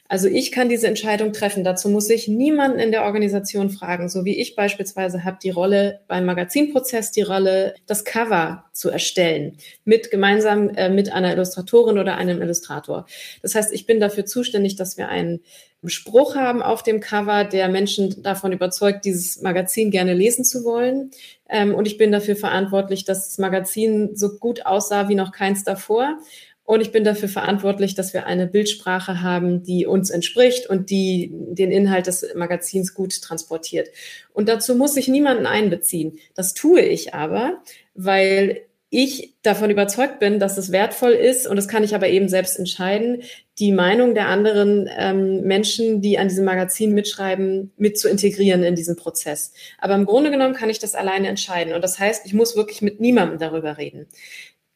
[0.08, 1.64] Also ich kann diese Entscheidung treffen.
[1.64, 6.00] Dazu muss ich niemanden in der Organisation fragen, so wie ich beispielsweise habe die Rolle
[6.08, 12.18] beim Magazinprozess, die Rolle, das Cover zu erstellen, mit gemeinsam äh, mit einer Illustratorin oder
[12.18, 13.06] einem Illustrator.
[13.44, 15.42] Das heißt, ich bin dafür zuständig, dass wir einen
[15.86, 21.12] Spruch haben auf dem Cover, der Menschen davon überzeugt, dieses Magazin gerne lesen zu wollen.
[21.52, 25.64] Ähm, und ich bin dafür verantwortlich, dass das Magazin so gut aussah wie noch keins
[25.64, 26.18] davor.
[26.64, 31.30] Und ich bin dafür verantwortlich, dass wir eine Bildsprache haben, die uns entspricht und die
[31.34, 33.90] den Inhalt des Magazins gut transportiert.
[34.32, 36.18] Und dazu muss ich niemanden einbeziehen.
[36.34, 37.62] Das tue ich aber,
[37.94, 42.30] weil ich davon überzeugt bin, dass es wertvoll ist, und das kann ich aber eben
[42.30, 43.24] selbst entscheiden,
[43.62, 48.76] die Meinung der anderen ähm, Menschen, die an diesem Magazin mitschreiben, mit zu integrieren in
[48.76, 49.54] diesen Prozess.
[49.78, 51.74] Aber im Grunde genommen kann ich das alleine entscheiden.
[51.74, 54.08] Und das heißt, ich muss wirklich mit niemandem darüber reden.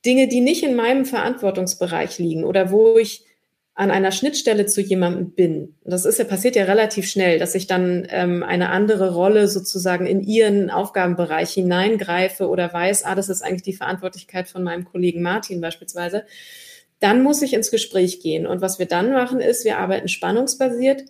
[0.05, 3.25] Dinge, die nicht in meinem Verantwortungsbereich liegen oder wo ich
[3.73, 7.65] an einer Schnittstelle zu jemandem bin, das ist ja passiert ja relativ schnell, dass ich
[7.67, 13.41] dann ähm, eine andere Rolle sozusagen in ihren Aufgabenbereich hineingreife oder weiß, ah, das ist
[13.41, 16.23] eigentlich die Verantwortlichkeit von meinem Kollegen Martin beispielsweise,
[17.05, 18.47] dann muss ich ins Gespräch gehen.
[18.47, 21.03] Und was wir dann machen, ist, wir arbeiten spannungsbasiert.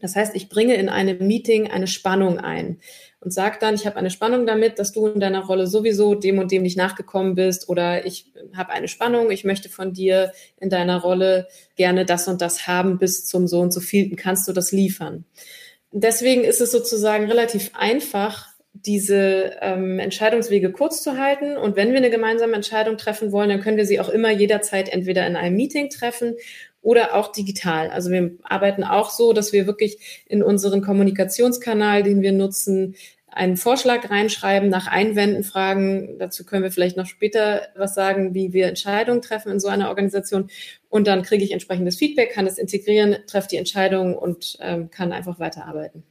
[0.00, 2.78] Das heißt, ich bringe in einem Meeting eine Spannung ein
[3.20, 6.38] und sag dann, ich habe eine Spannung damit, dass du in deiner Rolle sowieso dem
[6.38, 10.70] und dem nicht nachgekommen bist oder ich habe eine Spannung, ich möchte von dir in
[10.70, 14.54] deiner Rolle gerne das und das haben bis zum so und so vielten, kannst du
[14.54, 15.26] das liefern.
[15.92, 21.56] Deswegen ist es sozusagen relativ einfach, diese ähm, Entscheidungswege kurz zu halten.
[21.56, 24.88] Und wenn wir eine gemeinsame Entscheidung treffen wollen, dann können wir sie auch immer jederzeit
[24.88, 26.36] entweder in einem Meeting treffen
[26.82, 27.90] oder auch digital.
[27.90, 32.94] Also wir arbeiten auch so, dass wir wirklich in unseren Kommunikationskanal, den wir nutzen,
[33.32, 36.18] einen Vorschlag reinschreiben, nach Einwänden fragen.
[36.18, 39.88] Dazu können wir vielleicht noch später was sagen, wie wir Entscheidungen treffen in so einer
[39.88, 40.50] Organisation.
[40.88, 45.12] Und dann kriege ich entsprechendes Feedback, kann es integrieren, treffe die Entscheidung und ähm, kann
[45.12, 46.02] einfach weiterarbeiten.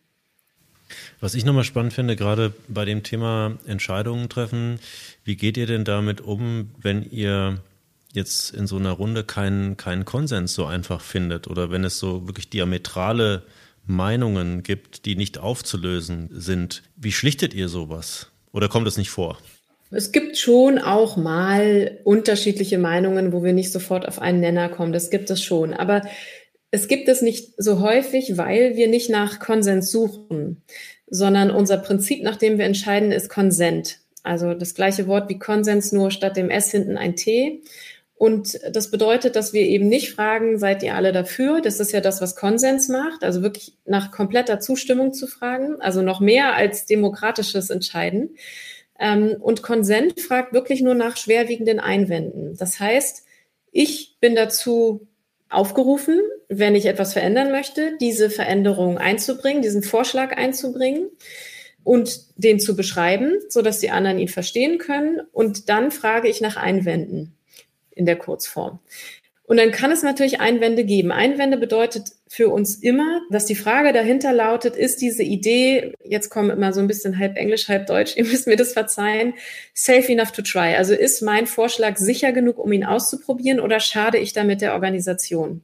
[1.19, 4.79] Was ich nochmal spannend finde, gerade bei dem Thema Entscheidungen treffen,
[5.23, 7.59] wie geht ihr denn damit um, wenn ihr
[8.13, 12.27] jetzt in so einer Runde keinen, keinen Konsens so einfach findet oder wenn es so
[12.27, 13.43] wirklich diametrale
[13.85, 16.83] Meinungen gibt, die nicht aufzulösen sind.
[16.95, 18.27] Wie schlichtet ihr sowas?
[18.51, 19.37] Oder kommt es nicht vor?
[19.91, 24.93] Es gibt schon auch mal unterschiedliche Meinungen, wo wir nicht sofort auf einen Nenner kommen.
[24.93, 25.73] Das gibt es schon.
[25.73, 26.03] Aber
[26.71, 30.61] es gibt es nicht so häufig, weil wir nicht nach Konsens suchen,
[31.07, 33.99] sondern unser Prinzip, nach dem wir entscheiden, ist Konsent.
[34.23, 37.61] Also das gleiche Wort wie Konsens, nur statt dem S hinten ein T.
[38.13, 41.61] Und das bedeutet, dass wir eben nicht fragen, seid ihr alle dafür?
[41.61, 46.01] Das ist ja das, was Konsens macht, also wirklich nach kompletter Zustimmung zu fragen, also
[46.01, 48.35] noch mehr als demokratisches Entscheiden.
[48.99, 52.57] Ähm, und Konsent fragt wirklich nur nach schwerwiegenden Einwänden.
[52.57, 53.25] Das heißt,
[53.71, 55.07] ich bin dazu
[55.49, 61.09] aufgerufen, wenn ich etwas verändern möchte, diese Veränderung einzubringen, diesen Vorschlag einzubringen
[61.83, 65.21] und den zu beschreiben, so dass die anderen ihn verstehen können.
[65.31, 67.33] Und dann frage ich nach Einwänden
[67.91, 68.79] in der Kurzform.
[69.43, 71.11] Und dann kann es natürlich Einwände geben.
[71.11, 76.51] Einwände bedeutet für uns immer, dass die Frage dahinter lautet, ist diese Idee, jetzt kommen
[76.51, 79.33] immer so ein bisschen halb Englisch, halb Deutsch, ihr müsst mir das verzeihen,
[79.73, 80.75] safe enough to try?
[80.75, 85.63] Also ist mein Vorschlag sicher genug, um ihn auszuprobieren oder schade ich damit der Organisation?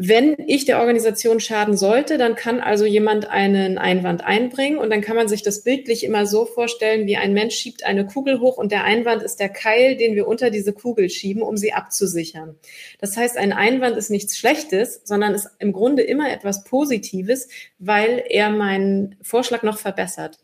[0.00, 5.00] Wenn ich der Organisation schaden sollte, dann kann also jemand einen Einwand einbringen und dann
[5.00, 8.58] kann man sich das bildlich immer so vorstellen, wie ein Mensch schiebt eine Kugel hoch
[8.58, 12.54] und der Einwand ist der Keil, den wir unter diese Kugel schieben, um sie abzusichern.
[13.00, 17.48] Das heißt, ein Einwand ist nichts Schlechtes, sondern ist im Grunde immer etwas Positives,
[17.80, 20.38] weil er meinen Vorschlag noch verbessert.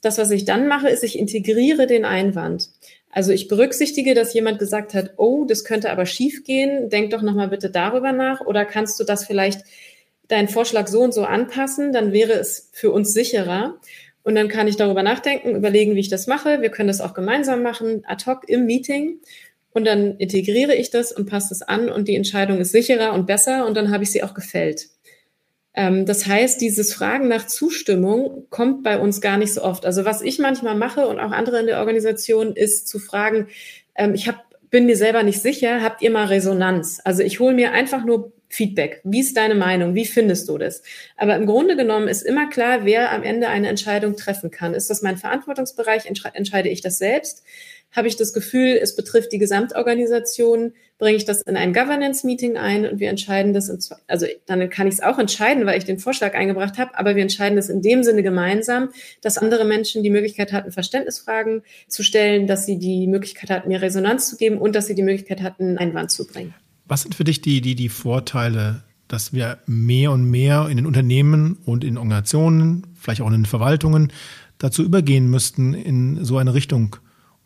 [0.00, 2.70] Das, was ich dann mache, ist, ich integriere den Einwand.
[3.16, 7.22] Also ich berücksichtige, dass jemand gesagt hat, oh, das könnte aber schief gehen, denk doch
[7.22, 9.62] nochmal bitte darüber nach oder kannst du das vielleicht
[10.28, 13.80] deinen Vorschlag so und so anpassen, dann wäre es für uns sicherer.
[14.22, 16.60] Und dann kann ich darüber nachdenken, überlegen, wie ich das mache.
[16.60, 19.20] Wir können das auch gemeinsam machen, ad hoc im Meeting.
[19.70, 23.24] Und dann integriere ich das und passe es an und die Entscheidung ist sicherer und
[23.24, 24.90] besser und dann habe ich sie auch gefällt.
[25.76, 29.84] Ähm, das heißt, dieses Fragen nach Zustimmung kommt bei uns gar nicht so oft.
[29.84, 33.48] Also was ich manchmal mache und auch andere in der Organisation ist zu fragen,
[33.94, 37.00] ähm, ich hab, bin mir selber nicht sicher, habt ihr mal Resonanz?
[37.04, 39.00] Also ich hole mir einfach nur Feedback.
[39.04, 39.94] Wie ist deine Meinung?
[39.94, 40.82] Wie findest du das?
[41.16, 44.72] Aber im Grunde genommen ist immer klar, wer am Ende eine Entscheidung treffen kann.
[44.72, 46.06] Ist das mein Verantwortungsbereich?
[46.06, 47.42] Entscheide ich das selbst?
[47.92, 52.86] Habe ich das Gefühl, es betrifft die Gesamtorganisation, bringe ich das in ein Governance-Meeting ein
[52.86, 55.98] und wir entscheiden das, in, also dann kann ich es auch entscheiden, weil ich den
[55.98, 58.90] Vorschlag eingebracht habe, aber wir entscheiden das in dem Sinne gemeinsam,
[59.22, 63.82] dass andere Menschen die Möglichkeit hatten, Verständnisfragen zu stellen, dass sie die Möglichkeit hatten, mir
[63.82, 66.54] Resonanz zu geben und dass sie die Möglichkeit hatten, einen Einwand zu bringen.
[66.86, 70.86] Was sind für dich die, die, die Vorteile, dass wir mehr und mehr in den
[70.86, 74.12] Unternehmen und in Organisationen, vielleicht auch in den Verwaltungen,
[74.58, 76.96] dazu übergehen müssten, in so eine Richtung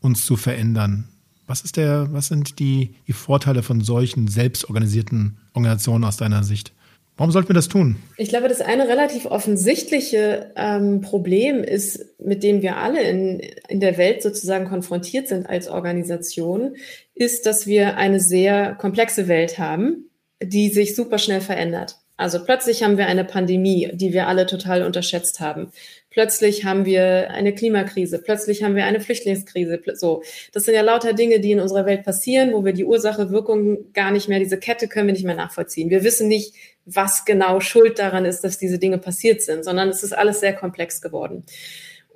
[0.01, 1.09] uns zu verändern.
[1.47, 6.73] Was ist der, was sind die, die Vorteile von solchen selbstorganisierten Organisationen aus deiner Sicht?
[7.17, 7.97] Warum sollten wir das tun?
[8.17, 13.81] Ich glaube, das eine relativ offensichtliche ähm, Problem ist, mit dem wir alle in, in
[13.81, 16.77] der Welt sozusagen konfrontiert sind als Organisation,
[17.15, 20.09] ist, dass wir eine sehr komplexe Welt haben,
[20.43, 21.99] die sich super schnell verändert.
[22.17, 25.73] Also plötzlich haben wir eine Pandemie, die wir alle total unterschätzt haben.
[26.11, 29.81] Plötzlich haben wir eine Klimakrise, plötzlich haben wir eine Flüchtlingskrise.
[29.95, 33.31] So, das sind ja lauter Dinge, die in unserer Welt passieren, wo wir die Ursache,
[33.31, 35.89] Wirkung gar nicht mehr, diese Kette können wir nicht mehr nachvollziehen.
[35.89, 40.03] Wir wissen nicht, was genau Schuld daran ist, dass diese Dinge passiert sind, sondern es
[40.03, 41.45] ist alles sehr komplex geworden.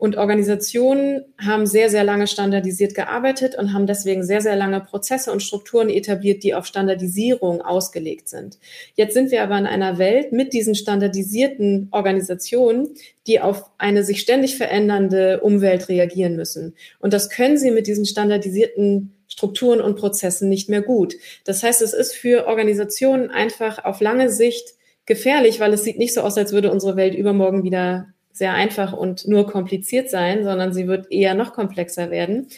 [0.05, 5.33] Und Organisationen haben sehr, sehr lange standardisiert gearbeitet und haben deswegen sehr, sehr lange Prozesse
[5.33, 8.59] und Strukturen etabliert, die auf Standardisierung ausgelegt sind.
[8.97, 12.91] Jetzt sind wir aber in einer Welt mit diesen standardisierten Organisationen,
[13.27, 16.75] die auf eine sich ständig verändernde Umwelt reagieren müssen.
[16.99, 21.15] Und das können sie mit diesen standardisierten Strukturen und Prozessen nicht mehr gut.
[21.47, 24.75] Das heißt, es ist für Organisationen einfach auf lange Sicht
[25.07, 28.93] gefährlich, weil es sieht nicht so aus, als würde unsere Welt übermorgen wieder sehr einfach
[28.93, 32.49] und nur kompliziert sein, sondern sie wird eher noch komplexer werden.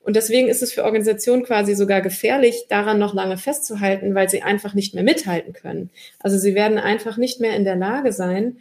[0.00, 4.42] Und deswegen ist es für Organisationen quasi sogar gefährlich, daran noch lange festzuhalten, weil sie
[4.42, 5.90] einfach nicht mehr mithalten können.
[6.18, 8.58] Also sie werden einfach nicht mehr in der Lage sein,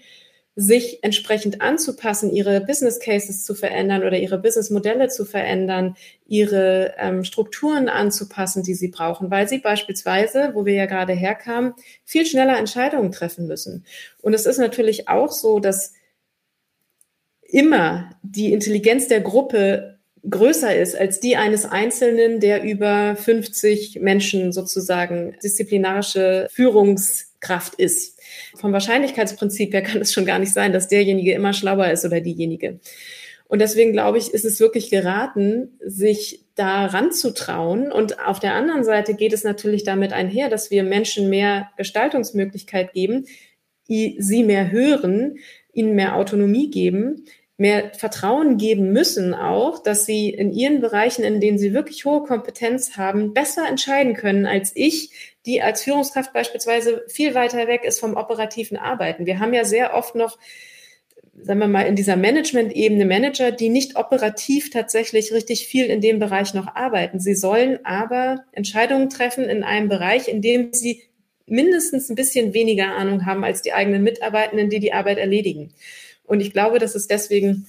[0.56, 5.96] sich entsprechend anzupassen, ihre Business Cases zu verändern oder ihre Business Modelle zu verändern,
[6.28, 11.74] ihre ähm, Strukturen anzupassen, die sie brauchen, weil sie beispielsweise, wo wir ja gerade herkamen,
[12.04, 13.86] viel schneller Entscheidungen treffen müssen.
[14.22, 15.94] Und es ist natürlich auch so, dass
[17.52, 24.52] immer die Intelligenz der Gruppe größer ist als die eines Einzelnen, der über 50 Menschen
[24.52, 28.20] sozusagen disziplinarische Führungskraft ist.
[28.56, 32.22] Vom Wahrscheinlichkeitsprinzip her kann es schon gar nicht sein, dass derjenige immer schlauer ist oder
[32.22, 32.80] diejenige.
[33.48, 37.92] Und deswegen glaube ich, ist es wirklich geraten, sich da ranzutrauen.
[37.92, 42.94] Und auf der anderen Seite geht es natürlich damit einher, dass wir Menschen mehr Gestaltungsmöglichkeit
[42.94, 43.26] geben,
[43.88, 45.38] sie mehr hören,
[45.74, 47.26] ihnen mehr Autonomie geben,
[47.62, 52.24] mehr Vertrauen geben müssen auch, dass sie in ihren Bereichen, in denen sie wirklich hohe
[52.24, 55.12] Kompetenz haben, besser entscheiden können als ich,
[55.46, 59.28] die als Führungskraft beispielsweise viel weiter weg ist vom operativen Arbeiten.
[59.28, 60.40] Wir haben ja sehr oft noch
[61.44, 66.20] sagen wir mal, in dieser Management-Ebene Manager, die nicht operativ tatsächlich richtig viel in dem
[66.20, 67.20] Bereich noch arbeiten.
[67.20, 71.04] Sie sollen aber Entscheidungen treffen in einem Bereich, in dem sie
[71.46, 75.74] mindestens ein bisschen weniger Ahnung haben als die eigenen Mitarbeitenden, die die Arbeit erledigen.
[76.32, 77.68] Und ich glaube, dass es deswegen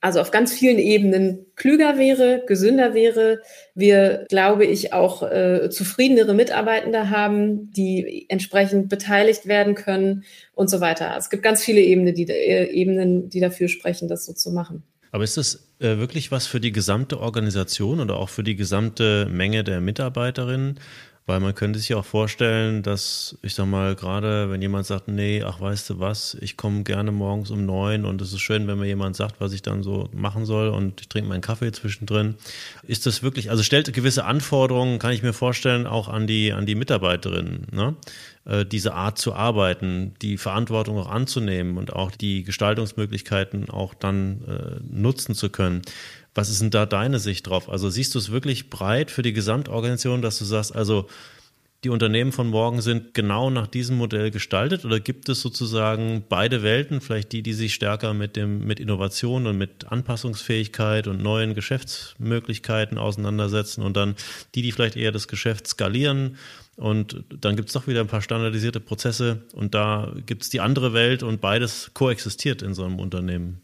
[0.00, 3.40] also auf ganz vielen Ebenen klüger wäre, gesünder wäre.
[3.76, 10.80] Wir, glaube ich, auch äh, zufriedenere Mitarbeitende haben, die entsprechend beteiligt werden können und so
[10.80, 11.14] weiter.
[11.16, 14.82] Es gibt ganz viele Ebenen, die, äh, Ebenen, die dafür sprechen, das so zu machen.
[15.12, 19.28] Aber ist das äh, wirklich was für die gesamte Organisation oder auch für die gesamte
[19.30, 20.80] Menge der Mitarbeiterinnen?
[21.24, 25.42] Weil man könnte sich auch vorstellen, dass, ich sag mal, gerade wenn jemand sagt, nee,
[25.44, 28.78] ach weißt du was, ich komme gerne morgens um neun und es ist schön, wenn
[28.78, 32.34] mir jemand sagt, was ich dann so machen soll und ich trinke meinen Kaffee zwischendrin.
[32.82, 36.66] Ist das wirklich, also stellt gewisse Anforderungen, kann ich mir vorstellen, auch an die, an
[36.66, 37.94] die Mitarbeiterinnen, ne?
[38.44, 44.42] Äh, diese Art zu arbeiten, die Verantwortung auch anzunehmen und auch die Gestaltungsmöglichkeiten auch dann
[44.48, 45.82] äh, nutzen zu können.
[46.34, 47.68] Was ist denn da deine Sicht drauf?
[47.68, 51.08] Also siehst du es wirklich breit für die Gesamtorganisation, dass du sagst, also
[51.84, 54.84] die Unternehmen von morgen sind genau nach diesem Modell gestaltet?
[54.84, 59.48] Oder gibt es sozusagen beide Welten, vielleicht die, die sich stärker mit dem, mit Innovation
[59.48, 64.14] und mit Anpassungsfähigkeit und neuen Geschäftsmöglichkeiten auseinandersetzen und dann
[64.54, 66.36] die, die vielleicht eher das Geschäft skalieren?
[66.76, 70.60] Und dann gibt es doch wieder ein paar standardisierte Prozesse und da gibt es die
[70.60, 73.60] andere Welt und beides koexistiert in so einem Unternehmen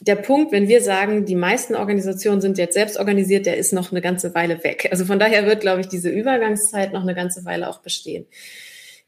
[0.00, 3.90] der Punkt, wenn wir sagen, die meisten Organisationen sind jetzt selbst organisiert, der ist noch
[3.90, 4.88] eine ganze Weile weg.
[4.90, 8.26] Also von daher wird, glaube ich, diese Übergangszeit noch eine ganze Weile auch bestehen.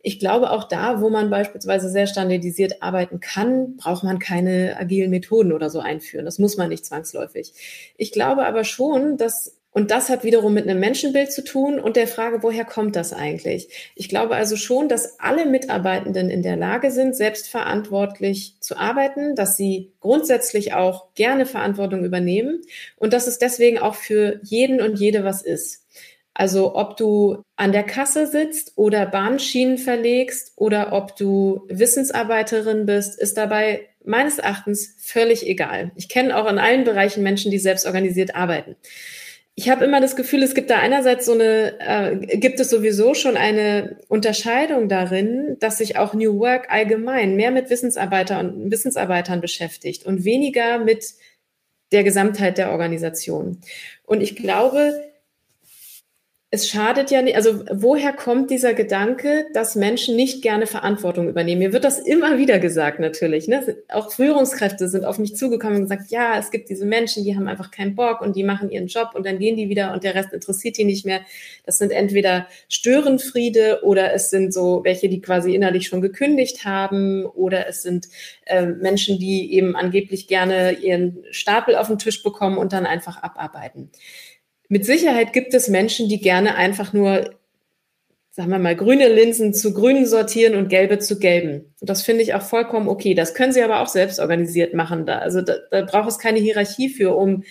[0.03, 5.11] Ich glaube, auch da, wo man beispielsweise sehr standardisiert arbeiten kann, braucht man keine agilen
[5.11, 6.25] Methoden oder so einführen.
[6.25, 7.53] Das muss man nicht zwangsläufig.
[7.99, 11.95] Ich glaube aber schon, dass und das hat wiederum mit einem Menschenbild zu tun und
[11.95, 13.69] der Frage, woher kommt das eigentlich?
[13.95, 19.57] Ich glaube also schon, dass alle Mitarbeitenden in der Lage sind, selbstverantwortlich zu arbeiten, dass
[19.57, 22.63] sie grundsätzlich auch gerne Verantwortung übernehmen
[22.97, 25.87] und dass es deswegen auch für jeden und jede was ist.
[26.35, 33.21] Also ob du an der Kasse sitzt oder Bahnschienen verlegst oder ob du Wissensarbeiterin bist,
[33.21, 35.93] ist dabei meines Erachtens völlig egal.
[35.95, 38.75] Ich kenne auch in allen Bereichen Menschen, die selbst organisiert arbeiten
[39.61, 43.13] ich habe immer das Gefühl, es gibt da einerseits so eine, äh, gibt es sowieso
[43.13, 49.43] schon eine Unterscheidung darin, dass sich auch New Work allgemein mehr mit Wissensarbeiter und Wissensarbeitern
[49.43, 51.13] beschäftigt und weniger mit
[51.93, 53.59] der Gesamtheit der Organisation.
[54.07, 55.10] Und ich glaube,
[56.53, 61.61] es schadet ja nicht, also woher kommt dieser Gedanke, dass Menschen nicht gerne Verantwortung übernehmen?
[61.61, 63.47] Mir wird das immer wieder gesagt, natürlich.
[63.47, 63.77] Ne?
[63.89, 67.47] Auch Führungskräfte sind auf mich zugekommen und gesagt, ja, es gibt diese Menschen, die haben
[67.47, 70.17] einfach keinen Bock und die machen ihren Job und dann gehen die wieder und der
[70.17, 71.21] Rest interessiert die nicht mehr.
[71.67, 77.27] Das sind entweder Störenfriede oder es sind so welche, die quasi innerlich schon gekündigt haben
[77.27, 78.09] oder es sind
[78.47, 83.23] äh, Menschen, die eben angeblich gerne ihren Stapel auf den Tisch bekommen und dann einfach
[83.23, 83.93] abarbeiten
[84.71, 87.35] mit Sicherheit gibt es Menschen, die gerne einfach nur,
[88.31, 91.75] sagen wir mal, grüne Linsen zu grünen sortieren und gelbe zu gelben.
[91.81, 93.15] Und das finde ich auch vollkommen okay.
[93.15, 95.07] Das können sie aber auch selbst organisiert machen.
[95.07, 95.19] Da.
[95.19, 97.43] Also da, da braucht es keine Hierarchie für, um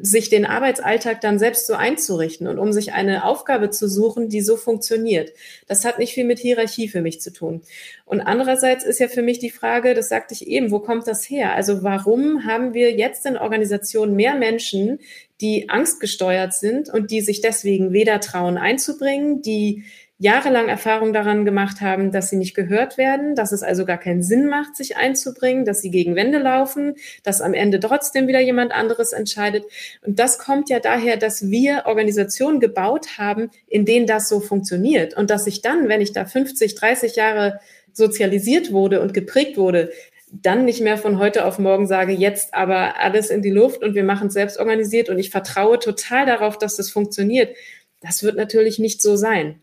[0.00, 4.40] sich den Arbeitsalltag dann selbst so einzurichten und um sich eine Aufgabe zu suchen, die
[4.40, 5.32] so funktioniert.
[5.66, 7.62] Das hat nicht viel mit Hierarchie für mich zu tun.
[8.04, 11.28] Und andererseits ist ja für mich die Frage, das sagte ich eben, wo kommt das
[11.28, 11.54] her?
[11.54, 15.00] Also warum haben wir jetzt in Organisationen mehr Menschen,
[15.40, 19.84] die angstgesteuert sind und die sich deswegen weder trauen einzubringen, die
[20.20, 24.22] jahrelang Erfahrung daran gemacht haben, dass sie nicht gehört werden, dass es also gar keinen
[24.22, 28.70] Sinn macht, sich einzubringen, dass sie gegen Wände laufen, dass am Ende trotzdem wieder jemand
[28.70, 29.64] anderes entscheidet.
[30.04, 35.16] Und das kommt ja daher, dass wir Organisationen gebaut haben, in denen das so funktioniert.
[35.16, 37.58] Und dass ich dann, wenn ich da 50, 30 Jahre
[37.94, 39.90] sozialisiert wurde und geprägt wurde,
[40.30, 43.94] dann nicht mehr von heute auf morgen sage, jetzt aber alles in die Luft und
[43.94, 47.56] wir machen es selbst organisiert und ich vertraue total darauf, dass das funktioniert.
[48.02, 49.62] Das wird natürlich nicht so sein.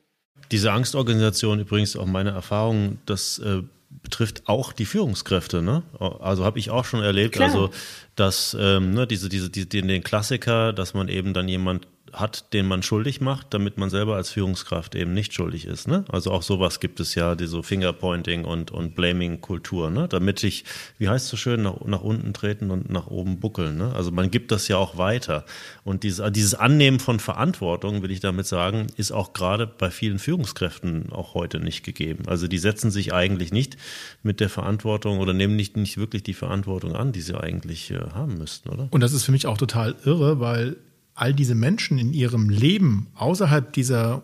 [0.52, 3.64] Diese Angstorganisation, übrigens auch meine Erfahrung, das äh,
[4.04, 5.62] betrifft auch die Führungskräfte.
[5.62, 5.84] Ne?
[6.00, 7.50] Also habe ich auch schon erlebt, Klar.
[7.50, 7.70] also
[8.16, 12.68] dass ähm, ne, diese, diese, die, den Klassiker, dass man eben dann jemand hat, den
[12.68, 15.88] man schuldig macht, damit man selber als Führungskraft eben nicht schuldig ist.
[15.88, 16.06] Ne?
[16.10, 20.08] Also auch sowas gibt es ja, diese Fingerpointing und, und Blaming-Kultur, ne?
[20.08, 20.66] damit ich,
[20.98, 23.78] wie heißt es so schön, nach, nach unten treten und nach oben buckeln.
[23.78, 23.94] Ne?
[23.94, 25.46] Also man gibt das ja auch weiter.
[25.84, 30.20] Und dieses, dieses Annehmen von Verantwortung, will ich damit sagen, ist auch gerade bei vielen
[30.20, 32.24] Führungskräften auch heute nicht gegeben.
[32.28, 33.78] Also die setzen sich eigentlich nicht
[34.24, 38.00] mit der Verantwortung oder nehmen nicht, nicht wirklich die Verantwortung an, die sie eigentlich äh,
[38.14, 38.88] haben müssten, oder?
[38.92, 40.78] Und das ist für mich auch total irre, weil
[41.18, 44.22] all diese Menschen in ihrem Leben außerhalb dieser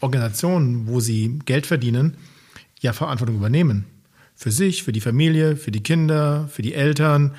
[0.00, 2.16] Organisation, wo sie Geld verdienen,
[2.80, 3.84] ja Verantwortung übernehmen.
[4.34, 7.34] Für sich, für die Familie, für die Kinder, für die Eltern,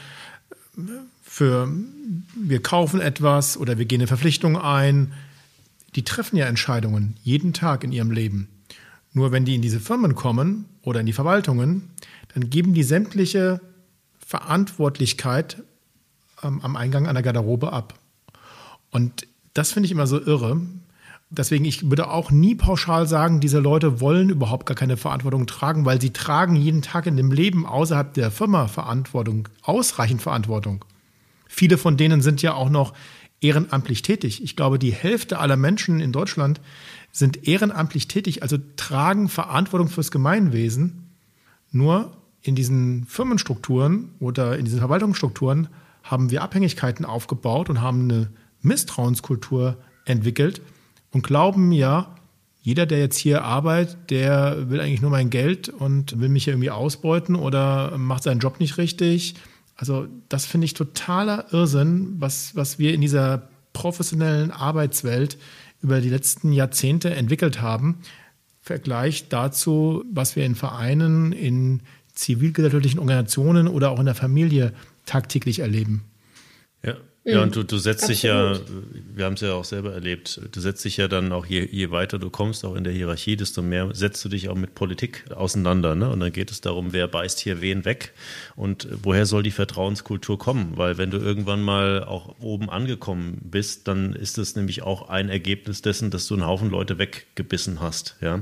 [1.23, 1.71] für
[2.35, 5.13] wir kaufen etwas oder wir gehen eine Verpflichtung ein.
[5.95, 8.49] Die treffen ja Entscheidungen jeden Tag in ihrem Leben.
[9.13, 11.89] Nur wenn die in diese Firmen kommen oder in die Verwaltungen,
[12.33, 13.61] dann geben die sämtliche
[14.25, 15.63] Verantwortlichkeit
[16.41, 17.99] ähm, am Eingang einer Garderobe ab.
[18.93, 20.61] Und das finde ich immer so irre.
[21.29, 25.83] Deswegen, ich würde auch nie pauschal sagen, diese Leute wollen überhaupt gar keine Verantwortung tragen,
[25.83, 30.85] weil sie tragen jeden Tag in dem Leben außerhalb der Firma Verantwortung, ausreichend Verantwortung.
[31.47, 32.93] Viele von denen sind ja auch noch
[33.41, 34.43] ehrenamtlich tätig.
[34.43, 36.61] Ich glaube, die Hälfte aller Menschen in Deutschland
[37.11, 41.09] sind ehrenamtlich tätig, also tragen Verantwortung fürs Gemeinwesen.
[41.71, 45.67] Nur in diesen Firmenstrukturen oder in diesen Verwaltungsstrukturen
[46.03, 48.29] haben wir Abhängigkeiten aufgebaut und haben eine
[48.63, 50.61] Misstrauenskultur entwickelt
[51.11, 52.15] und glauben ja,
[52.61, 56.53] jeder, der jetzt hier arbeitet, der will eigentlich nur mein Geld und will mich hier
[56.53, 59.35] irgendwie ausbeuten oder macht seinen Job nicht richtig.
[59.75, 65.37] Also das finde ich totaler Irrsinn, was, was wir in dieser professionellen Arbeitswelt
[65.81, 67.99] über die letzten Jahrzehnte entwickelt haben.
[68.61, 71.81] Vergleich dazu, was wir in Vereinen, in
[72.13, 74.73] zivilgesellschaftlichen Organisationen oder auch in der Familie
[75.05, 76.05] tagtäglich erleben.
[76.81, 76.95] Ja,
[77.25, 78.15] ja, und du, du setzt Absolut.
[78.15, 78.59] dich ja,
[79.15, 81.89] wir haben es ja auch selber erlebt, du setzt dich ja dann auch, je, je
[81.89, 85.23] weiter du kommst, auch in der Hierarchie, desto mehr setzt du dich auch mit Politik
[85.33, 85.95] auseinander.
[85.95, 86.09] Ne?
[86.09, 88.11] Und dann geht es darum, wer beißt hier wen weg
[88.57, 90.73] und woher soll die Vertrauenskultur kommen?
[90.75, 95.29] Weil wenn du irgendwann mal auch oben angekommen bist, dann ist das nämlich auch ein
[95.29, 98.17] Ergebnis dessen, dass du einen Haufen Leute weggebissen hast.
[98.19, 98.41] Ja?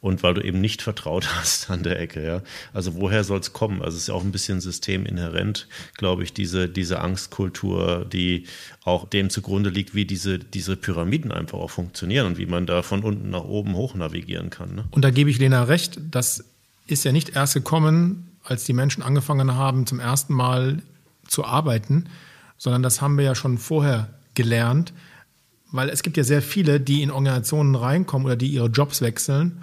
[0.00, 2.24] Und weil du eben nicht vertraut hast an der Ecke.
[2.24, 2.42] Ja?
[2.72, 3.82] Also woher soll es kommen?
[3.82, 8.46] Also es ist ja auch ein bisschen systeminhärent, glaube ich, diese, diese Angstkultur, die
[8.84, 12.82] auch dem zugrunde liegt, wie diese, diese Pyramiden einfach auch funktionieren und wie man da
[12.82, 14.74] von unten nach oben hoch navigieren kann.
[14.74, 14.84] Ne?
[14.90, 16.44] Und da gebe ich Lena recht, das
[16.86, 20.82] ist ja nicht erst gekommen, als die Menschen angefangen haben, zum ersten Mal
[21.28, 22.06] zu arbeiten,
[22.56, 24.92] sondern das haben wir ja schon vorher gelernt,
[25.70, 29.62] weil es gibt ja sehr viele, die in Organisationen reinkommen oder die ihre Jobs wechseln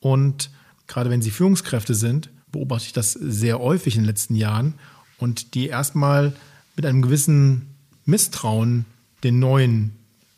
[0.00, 0.50] und
[0.86, 4.74] gerade wenn sie Führungskräfte sind, beobachte ich das sehr häufig in den letzten Jahren
[5.18, 6.32] und die erstmal
[6.76, 7.74] mit einem gewissen
[8.04, 8.86] Misstrauen
[9.22, 9.92] den neuen,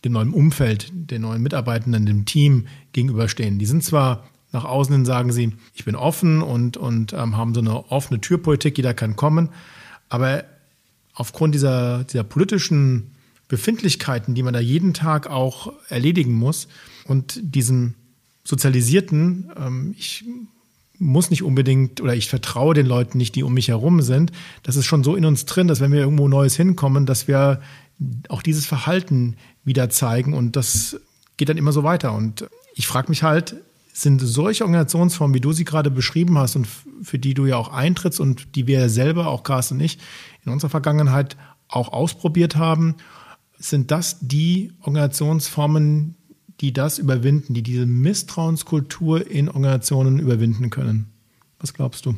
[0.04, 3.58] dem neuen Umfeld, den neuen Mitarbeitenden, dem Team gegenüberstehen.
[3.58, 7.54] Die sind zwar nach außen hin sagen sie, ich bin offen und, und ähm, haben
[7.54, 9.48] so eine offene Türpolitik, jeder kann kommen,
[10.10, 10.44] aber
[11.14, 13.12] aufgrund dieser, dieser politischen
[13.48, 16.68] Befindlichkeiten, die man da jeden Tag auch erledigen muss
[17.06, 17.94] und diesem
[18.44, 20.24] Sozialisierten, ähm, ich
[20.98, 24.30] muss nicht unbedingt oder ich vertraue den Leuten nicht, die um mich herum sind.
[24.62, 27.60] Das ist schon so in uns drin, dass wenn wir irgendwo Neues hinkommen, dass wir
[28.28, 31.00] auch dieses Verhalten wieder zeigen und das
[31.36, 32.12] geht dann immer so weiter.
[32.12, 33.56] Und ich frage mich halt,
[33.92, 36.66] sind solche Organisationsformen, wie du sie gerade beschrieben hast und
[37.02, 39.98] für die du ja auch eintrittst und die wir selber, auch Carsten und ich,
[40.44, 41.36] in unserer Vergangenheit
[41.68, 42.96] auch ausprobiert haben,
[43.58, 46.16] sind das die Organisationsformen,
[46.60, 51.12] die das überwinden, die diese Misstrauenskultur in Organisationen überwinden können.
[51.58, 52.14] Was glaubst du?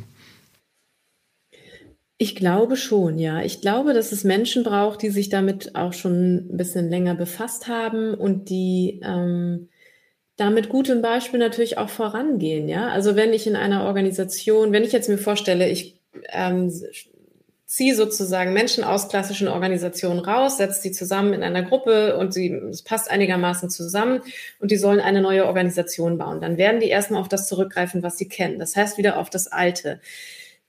[2.17, 3.41] Ich glaube schon, ja.
[3.41, 7.67] Ich glaube, dass es Menschen braucht, die sich damit auch schon ein bisschen länger befasst
[7.67, 9.67] haben und die ähm,
[10.37, 12.89] damit gutem Beispiel natürlich auch vorangehen, ja.
[12.89, 16.71] Also wenn ich in einer Organisation, wenn ich jetzt mir vorstelle, ich ähm,
[17.65, 22.51] ziehe sozusagen Menschen aus klassischen Organisationen raus, setze sie zusammen in einer Gruppe und sie,
[22.69, 24.21] es passt einigermaßen zusammen
[24.59, 26.41] und die sollen eine neue Organisation bauen.
[26.41, 28.59] Dann werden die erstmal auf das zurückgreifen, was sie kennen.
[28.59, 29.99] Das heißt wieder auf das Alte.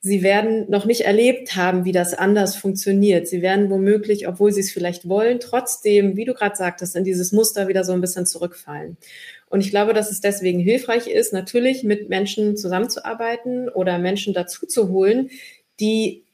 [0.01, 3.27] Sie werden noch nicht erlebt haben, wie das anders funktioniert.
[3.27, 7.33] Sie werden womöglich, obwohl sie es vielleicht wollen, trotzdem, wie du gerade sagtest, in dieses
[7.33, 8.97] Muster wieder so ein bisschen zurückfallen.
[9.49, 14.67] Und ich glaube, dass es deswegen hilfreich ist, natürlich mit Menschen zusammenzuarbeiten oder Menschen dazu
[14.67, 15.31] zu holen,
[15.81, 16.26] die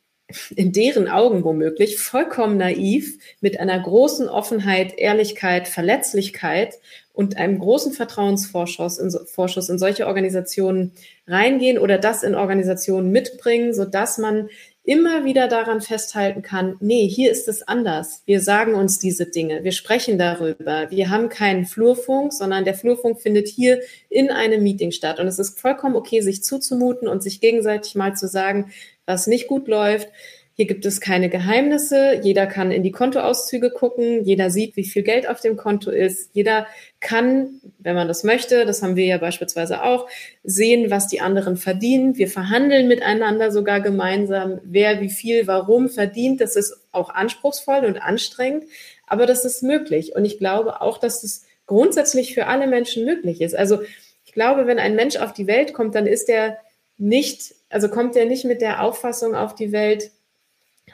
[0.55, 6.79] in deren Augen womöglich vollkommen naiv mit einer großen Offenheit, Ehrlichkeit, Verletzlichkeit
[7.13, 10.93] und einem großen Vertrauensvorschuss in, Vorschuss in solche Organisationen
[11.27, 14.49] reingehen oder das in Organisationen mitbringen, so dass man
[14.85, 18.23] immer wieder daran festhalten kann, nee, hier ist es anders.
[18.27, 20.91] Wir sagen uns diese Dinge, wir sprechen darüber.
[20.91, 25.21] Wir haben keinen Flurfunk, sondern der Flurfunk findet hier in einem Meeting statt.
[25.21, 28.73] Und es ist vollkommen okay, sich zuzumuten und sich gegenseitig mal zu sagen,
[29.07, 30.09] was nicht gut läuft
[30.55, 32.21] hier gibt es keine Geheimnisse.
[32.23, 34.25] Jeder kann in die Kontoauszüge gucken.
[34.25, 36.31] Jeder sieht, wie viel Geld auf dem Konto ist.
[36.35, 36.67] Jeder
[37.01, 40.09] kann, wenn man das möchte, das haben wir ja beispielsweise auch,
[40.45, 42.19] sehen, was die anderen verdienen.
[42.19, 46.43] Wir verhandeln miteinander sogar gemeinsam, wer wie viel, warum verdient.
[46.43, 48.65] Das ist auch anspruchsvoll und anstrengend,
[49.07, 50.15] aber das ist möglich.
[50.15, 53.57] Und ich glaube auch, dass es grundsätzlich für alle Menschen möglich ist.
[53.57, 53.81] Also
[54.27, 56.59] ich glaube, wenn ein Mensch auf die Welt kommt, dann ist er
[56.99, 60.11] nicht, also kommt er nicht mit der Auffassung auf die Welt,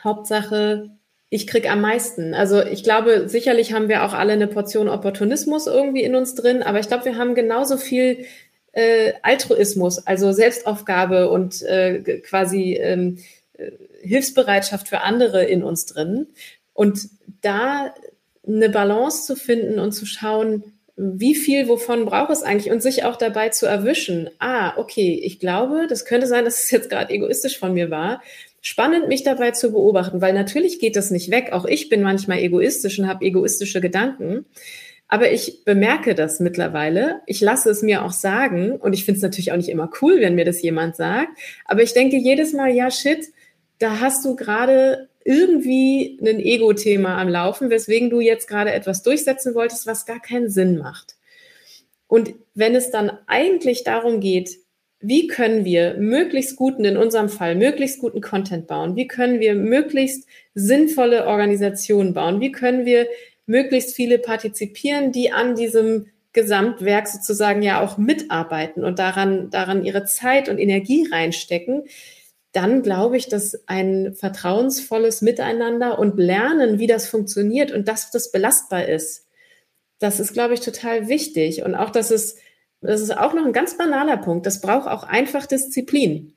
[0.02, 0.90] Hauptsache,
[1.30, 2.34] ich krieg am meisten.
[2.34, 6.62] Also ich glaube, sicherlich haben wir auch alle eine Portion Opportunismus irgendwie in uns drin,
[6.62, 8.24] aber ich glaube, wir haben genauso viel
[8.72, 13.18] äh, Altruismus, also Selbstaufgabe und äh, quasi ähm,
[13.54, 13.72] äh,
[14.02, 16.28] Hilfsbereitschaft für andere in uns drin.
[16.72, 17.08] Und
[17.42, 17.92] da
[18.46, 23.04] eine Balance zu finden und zu schauen, wie viel wovon braucht es eigentlich und sich
[23.04, 24.30] auch dabei zu erwischen.
[24.40, 28.20] Ah, okay, ich glaube, das könnte sein, dass es jetzt gerade egoistisch von mir war
[28.60, 31.52] spannend, mich dabei zu beobachten, weil natürlich geht das nicht weg.
[31.52, 34.46] Auch ich bin manchmal egoistisch und habe egoistische Gedanken.
[35.06, 37.22] Aber ich bemerke das mittlerweile.
[37.26, 38.72] Ich lasse es mir auch sagen.
[38.72, 41.30] Und ich finde es natürlich auch nicht immer cool, wenn mir das jemand sagt.
[41.64, 43.26] Aber ich denke jedes Mal, ja, shit,
[43.78, 49.54] da hast du gerade irgendwie ein Ego-Thema am Laufen, weswegen du jetzt gerade etwas durchsetzen
[49.54, 51.16] wolltest, was gar keinen Sinn macht.
[52.06, 54.56] Und wenn es dann eigentlich darum geht,
[55.00, 58.96] wie können wir möglichst guten, in unserem Fall, möglichst guten Content bauen?
[58.96, 62.40] Wie können wir möglichst sinnvolle Organisationen bauen?
[62.40, 63.06] Wie können wir
[63.44, 70.06] möglichst viele partizipieren, die an diesem Gesamtwerk sozusagen ja auch mitarbeiten und daran, daran ihre
[70.06, 71.84] Zeit und Energie reinstecken?
[72.58, 78.32] Dann glaube ich, dass ein vertrauensvolles Miteinander und Lernen, wie das funktioniert und dass das
[78.32, 79.28] belastbar ist,
[80.00, 81.62] das ist, glaube ich, total wichtig.
[81.62, 82.34] Und auch, dass es
[82.80, 86.34] das ist auch noch ein ganz banaler Punkt, das braucht auch einfach Disziplin.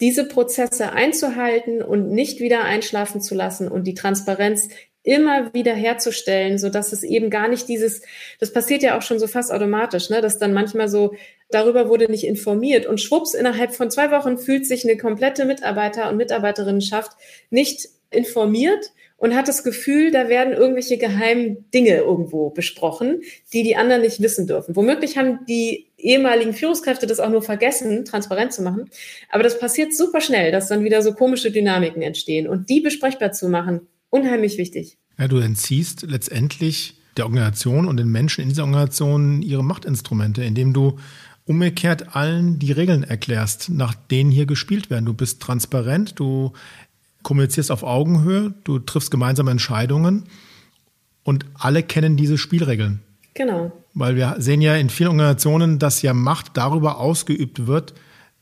[0.00, 4.70] Diese Prozesse einzuhalten und nicht wieder einschlafen zu lassen und die Transparenz
[5.02, 8.00] immer wieder herzustellen, so dass es eben gar nicht dieses,
[8.40, 11.14] das passiert ja auch schon so fast automatisch, ne, dass dann manchmal so,
[11.54, 16.10] darüber wurde nicht informiert und schwupps, innerhalb von zwei Wochen fühlt sich eine komplette Mitarbeiter-
[16.10, 17.12] und Mitarbeiterinnenschaft
[17.50, 18.92] nicht informiert
[19.22, 23.20] und hat das Gefühl, da werden irgendwelche geheimen Dinge irgendwo besprochen,
[23.52, 24.74] die die anderen nicht wissen dürfen.
[24.74, 28.90] Womöglich haben die ehemaligen Führungskräfte das auch nur vergessen, transparent zu machen.
[29.30, 32.48] Aber das passiert super schnell, dass dann wieder so komische Dynamiken entstehen.
[32.48, 34.98] Und die besprechbar zu machen, unheimlich wichtig.
[35.16, 40.72] Ja, du entziehst letztendlich der Organisation und den Menschen in dieser Organisation ihre Machtinstrumente, indem
[40.72, 40.98] du
[41.46, 45.06] umgekehrt allen die Regeln erklärst, nach denen hier gespielt werden.
[45.06, 46.52] Du bist transparent, du
[47.22, 50.24] kommunizierst auf Augenhöhe, du triffst gemeinsame Entscheidungen
[51.24, 53.00] und alle kennen diese Spielregeln.
[53.34, 53.72] Genau.
[53.94, 57.94] Weil wir sehen ja in vielen Organisationen, dass ja Macht darüber ausgeübt wird,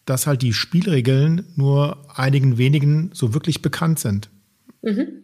[0.05, 4.31] dass halt die Spielregeln nur einigen wenigen so wirklich bekannt sind.
[4.83, 5.23] Mhm.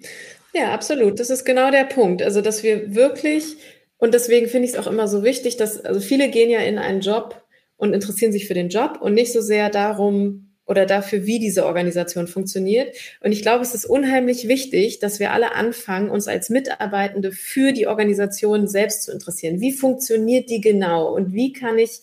[0.55, 1.19] Ja, absolut.
[1.19, 2.23] Das ist genau der Punkt.
[2.23, 3.57] Also, dass wir wirklich,
[3.99, 6.79] und deswegen finde ich es auch immer so wichtig, dass, also viele gehen ja in
[6.79, 7.43] einen Job
[7.77, 11.65] und interessieren sich für den Job und nicht so sehr darum, oder dafür, wie diese
[11.65, 12.97] Organisation funktioniert.
[13.21, 17.73] Und ich glaube, es ist unheimlich wichtig, dass wir alle anfangen, uns als Mitarbeitende für
[17.73, 19.61] die Organisation selbst zu interessieren.
[19.61, 21.15] Wie funktioniert die genau?
[21.15, 22.01] Und wie kann ich,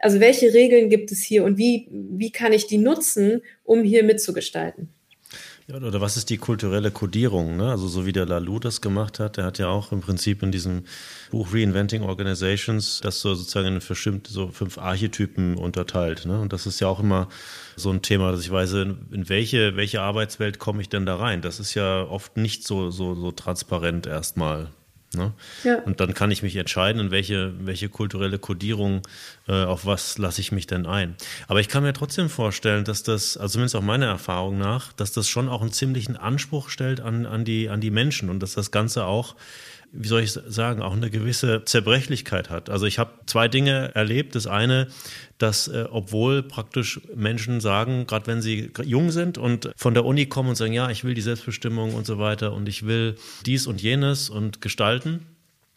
[0.00, 4.04] also welche Regeln gibt es hier und wie, wie kann ich die nutzen, um hier
[4.04, 4.93] mitzugestalten?
[5.66, 7.56] Ja, oder was ist die kulturelle Kodierung?
[7.56, 7.70] Ne?
[7.70, 10.52] Also so wie der Lalou das gemacht hat, der hat ja auch im Prinzip in
[10.52, 10.84] diesem
[11.30, 16.26] Buch Reinventing Organizations das so sozusagen in bestimmte so fünf Archetypen unterteilt.
[16.26, 16.38] Ne?
[16.38, 17.30] Und das ist ja auch immer
[17.76, 21.40] so ein Thema, dass ich weiß, in welche, welche Arbeitswelt komme ich denn da rein?
[21.40, 24.68] Das ist ja oft nicht so, so, so transparent erstmal.
[25.16, 25.32] Ne?
[25.62, 25.78] Ja.
[25.80, 29.02] Und dann kann ich mich entscheiden, in welche, welche kulturelle Kodierung,
[29.48, 31.16] äh, auf was lasse ich mich denn ein.
[31.48, 35.12] Aber ich kann mir trotzdem vorstellen, dass das, also zumindest auch meiner Erfahrung nach, dass
[35.12, 38.54] das schon auch einen ziemlichen Anspruch stellt an, an, die, an die Menschen und dass
[38.54, 39.34] das Ganze auch
[39.96, 42.68] wie soll ich sagen, auch eine gewisse Zerbrechlichkeit hat.
[42.68, 44.34] Also ich habe zwei Dinge erlebt.
[44.34, 44.88] Das eine,
[45.38, 50.26] dass äh, obwohl praktisch Menschen sagen, gerade wenn sie jung sind und von der Uni
[50.26, 53.14] kommen und sagen, ja, ich will die Selbstbestimmung und so weiter und ich will
[53.46, 55.26] dies und jenes und gestalten,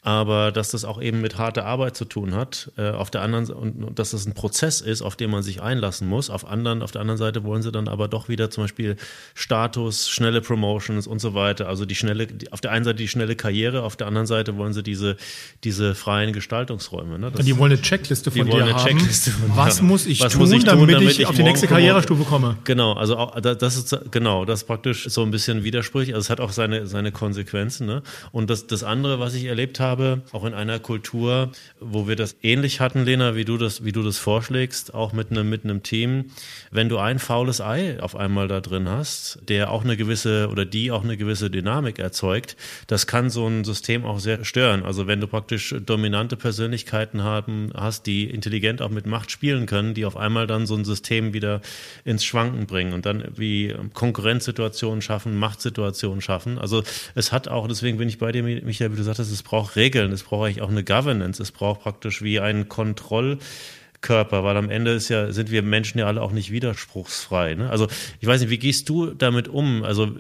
[0.07, 2.71] aber dass das auch eben mit harter Arbeit zu tun hat.
[2.77, 5.61] Äh, auf der anderen und, und dass das ein Prozess ist, auf den man sich
[5.61, 6.29] einlassen muss.
[6.29, 8.95] Auf anderen, auf der anderen Seite wollen sie dann aber doch wieder zum Beispiel
[9.35, 11.67] Status, schnelle Promotions und so weiter.
[11.67, 14.55] Also die schnelle, die, auf der einen Seite die schnelle Karriere, auf der anderen Seite
[14.55, 15.17] wollen sie diese
[15.65, 17.19] diese freien Gestaltungsräume.
[17.19, 17.29] Ne?
[17.35, 18.87] Das, die wollen eine Checkliste von dir haben.
[18.87, 21.43] Checkliste von was muss ich was tun, muss ich tun damit, damit, ich auf die
[21.43, 22.55] nächste Karrierestufe komme?
[22.63, 26.15] Genau, also auch, das ist genau, das ist praktisch so ein bisschen widersprüchlich.
[26.15, 27.87] Also es hat auch seine seine Konsequenzen.
[27.87, 28.03] Ne?
[28.31, 32.15] Und das das andere, was ich erlebt habe habe, auch in einer Kultur, wo wir
[32.15, 35.63] das ähnlich hatten, Lena, wie du das, wie du das vorschlägst, auch mit einem, mit
[35.63, 36.25] einem Team.
[36.69, 40.65] Wenn du ein faules Ei auf einmal da drin hast, der auch eine gewisse oder
[40.65, 44.83] die auch eine gewisse Dynamik erzeugt, das kann so ein System auch sehr stören.
[44.83, 49.95] Also wenn du praktisch dominante Persönlichkeiten haben, hast, die intelligent auch mit Macht spielen können,
[49.95, 51.61] die auf einmal dann so ein System wieder
[52.05, 56.59] ins Schwanken bringen und dann wie Konkurrenzsituationen schaffen, Machtsituationen schaffen.
[56.59, 56.83] Also
[57.15, 59.86] es hat auch, deswegen bin ich bei dir, Michael, wie du sagtest, es braucht Regeln
[59.88, 64.69] Regeln, es braucht eigentlich auch eine Governance, es braucht praktisch wie einen Kontrollkörper, weil am
[64.69, 67.55] Ende ist ja, sind wir Menschen ja alle auch nicht widerspruchsfrei.
[67.55, 67.69] Ne?
[67.69, 67.88] Also
[68.19, 69.83] ich weiß nicht, wie gehst du damit um?
[69.83, 70.11] Also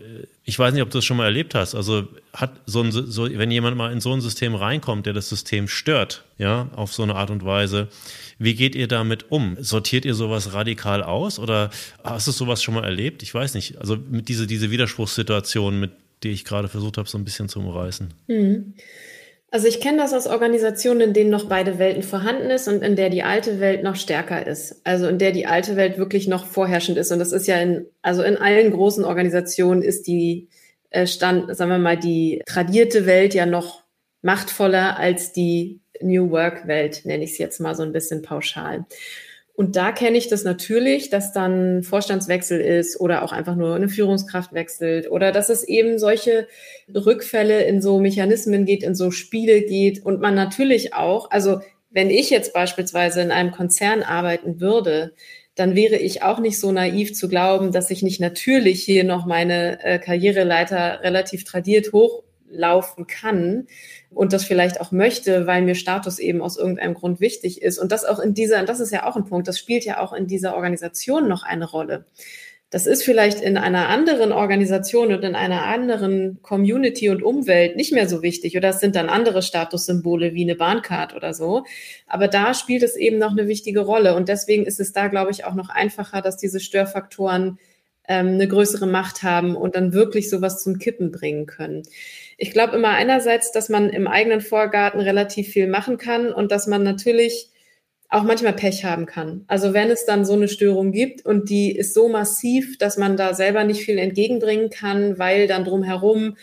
[0.45, 1.75] ich weiß nicht, ob du das schon mal erlebt hast.
[1.75, 5.27] Also hat so ein, so, wenn jemand mal in so ein System reinkommt, der das
[5.27, 7.89] System stört, ja, auf so eine Art und Weise,
[8.39, 9.57] wie geht ihr damit um?
[9.59, 11.71] Sortiert ihr sowas radikal aus oder
[12.05, 13.21] hast du sowas schon mal erlebt?
[13.21, 13.79] Ich weiß nicht.
[13.79, 15.91] Also mit diese, diese Widerspruchssituation, mit
[16.23, 18.13] die ich gerade versucht habe, so ein bisschen zu umreißen.
[18.27, 18.73] Mhm.
[19.49, 22.97] Also ich kenne das aus Organisationen, in denen noch beide Welten vorhanden ist und in
[22.97, 24.81] der die alte Welt noch stärker ist.
[24.83, 27.11] Also in der die alte Welt wirklich noch vorherrschend ist.
[27.11, 30.49] Und das ist ja in, also in allen großen Organisationen ist die
[30.89, 33.83] äh, Stand, sagen wir mal, die tradierte Welt ja noch
[34.21, 38.85] machtvoller als die New Work Welt, nenne ich es jetzt mal so ein bisschen pauschal.
[39.57, 43.89] Und da kenne ich das natürlich, dass dann Vorstandswechsel ist oder auch einfach nur eine
[43.89, 46.47] Führungskraft wechselt oder dass es eben solche
[46.93, 52.11] Rückfälle in so Mechanismen geht, in so Spiele geht und man natürlich auch, also wenn
[52.11, 55.15] ich jetzt beispielsweise in einem Konzern arbeiten würde,
[55.55, 59.25] dann wäre ich auch nicht so naiv zu glauben, dass ich nicht natürlich hier noch
[59.25, 63.65] meine äh, Karriereleiter relativ tradiert hochlaufen kann
[64.11, 67.77] und das vielleicht auch möchte, weil mir Status eben aus irgendeinem Grund wichtig ist.
[67.77, 69.99] Und das auch in dieser, und das ist ja auch ein Punkt, das spielt ja
[69.99, 72.05] auch in dieser Organisation noch eine Rolle.
[72.69, 77.93] Das ist vielleicht in einer anderen Organisation und in einer anderen Community und Umwelt nicht
[77.93, 81.63] mehr so wichtig oder es sind dann andere Statussymbole wie eine Bahncard oder so.
[82.07, 85.31] Aber da spielt es eben noch eine wichtige Rolle und deswegen ist es da, glaube
[85.31, 87.57] ich, auch noch einfacher, dass diese Störfaktoren
[88.05, 91.83] ähm, eine größere Macht haben und dann wirklich sowas zum Kippen bringen können.
[92.37, 96.67] Ich glaube immer einerseits, dass man im eigenen Vorgarten relativ viel machen kann und dass
[96.67, 97.49] man natürlich
[98.09, 99.43] auch manchmal Pech haben kann.
[99.47, 103.17] Also wenn es dann so eine Störung gibt und die ist so massiv, dass man
[103.17, 106.37] da selber nicht viel entgegenbringen kann, weil dann drumherum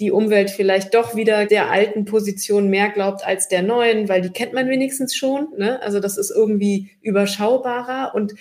[0.00, 4.30] die Umwelt vielleicht doch wieder der alten Position mehr glaubt als der neuen, weil die
[4.30, 5.48] kennt man wenigstens schon.
[5.56, 5.80] Ne?
[5.82, 8.34] Also das ist irgendwie überschaubarer und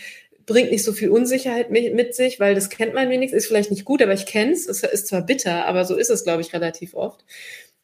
[0.46, 3.86] bringt nicht so viel Unsicherheit mit, sich, weil das kennt man wenigstens, ist vielleicht nicht
[3.86, 4.68] gut, aber ich kenne es.
[4.68, 7.24] Es ist zwar bitter, aber so ist es, glaube ich, relativ oft.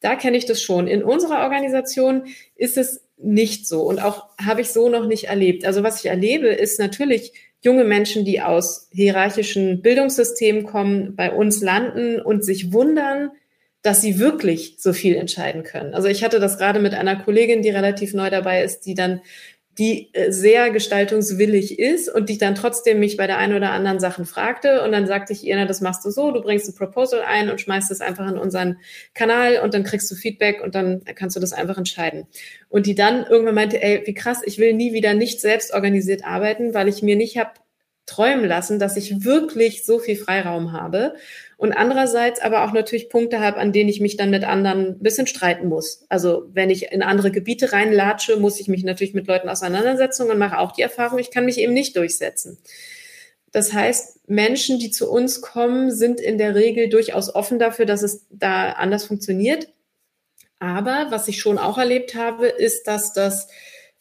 [0.01, 0.87] Da kenne ich das schon.
[0.87, 2.23] In unserer Organisation
[2.55, 5.65] ist es nicht so und auch habe ich so noch nicht erlebt.
[5.65, 11.61] Also was ich erlebe, ist natürlich junge Menschen, die aus hierarchischen Bildungssystemen kommen, bei uns
[11.61, 13.31] landen und sich wundern,
[13.81, 15.93] dass sie wirklich so viel entscheiden können.
[15.93, 19.21] Also ich hatte das gerade mit einer Kollegin, die relativ neu dabei ist, die dann
[19.79, 23.99] die äh, sehr gestaltungswillig ist und die dann trotzdem mich bei der einen oder anderen
[23.99, 24.83] Sachen fragte.
[24.83, 27.49] Und dann sagte ich ihr, na, das machst du so, du bringst ein Proposal ein
[27.49, 28.77] und schmeißt es einfach in unseren
[29.13, 32.27] Kanal und dann kriegst du Feedback und dann kannst du das einfach entscheiden.
[32.67, 36.25] Und die dann irgendwann meinte, ey, wie krass, ich will nie wieder nicht selbst organisiert
[36.25, 37.51] arbeiten, weil ich mir nicht habe
[38.05, 41.13] träumen lassen, dass ich wirklich so viel Freiraum habe
[41.59, 44.99] und andererseits aber auch natürlich Punkte habe, an denen ich mich dann mit anderen ein
[44.99, 46.05] bisschen streiten muss.
[46.07, 50.37] Also wenn ich in andere Gebiete reinlatsche, muss ich mich natürlich mit Leuten auseinandersetzen und
[50.37, 52.59] mache auch die Erfahrung, ich kann mich eben nicht durchsetzen.
[53.51, 58.03] Das heißt, Menschen, die zu uns kommen, sind in der Regel durchaus offen dafür, dass
[58.03, 59.67] es da anders funktioniert.
[60.59, 63.49] Aber was ich schon auch erlebt habe, ist, dass das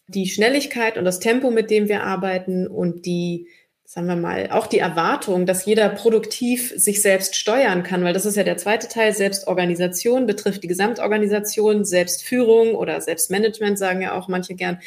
[0.07, 3.49] die Schnelligkeit und das Tempo, mit dem wir arbeiten und die
[3.91, 8.27] sagen wir mal, auch die Erwartung, dass jeder produktiv sich selbst steuern kann, weil das
[8.27, 14.29] ist ja der zweite Teil, Selbstorganisation betrifft die Gesamtorganisation, Selbstführung oder Selbstmanagement, sagen ja auch
[14.29, 14.79] manche gern,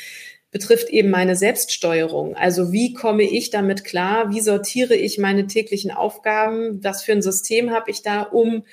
[0.52, 2.36] betrifft eben meine Selbststeuerung.
[2.36, 4.30] Also wie komme ich damit klar?
[4.30, 6.84] Wie sortiere ich meine täglichen Aufgaben?
[6.84, 8.66] Was für ein System habe ich da, um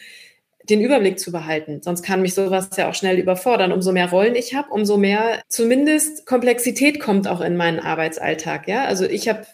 [0.68, 1.80] den Überblick zu behalten.
[1.82, 3.72] Sonst kann mich sowas ja auch schnell überfordern.
[3.72, 8.68] Umso mehr Rollen ich habe, umso mehr zumindest Komplexität kommt auch in meinen Arbeitsalltag.
[8.68, 9.46] Ja, also ich habe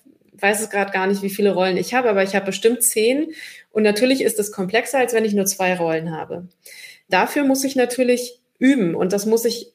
[0.45, 3.33] weiß es gerade gar nicht, wie viele Rollen ich habe, aber ich habe bestimmt zehn.
[3.73, 6.49] Und natürlich ist es komplexer, als wenn ich nur zwei Rollen habe.
[7.09, 9.73] Dafür muss ich natürlich üben und das muss ich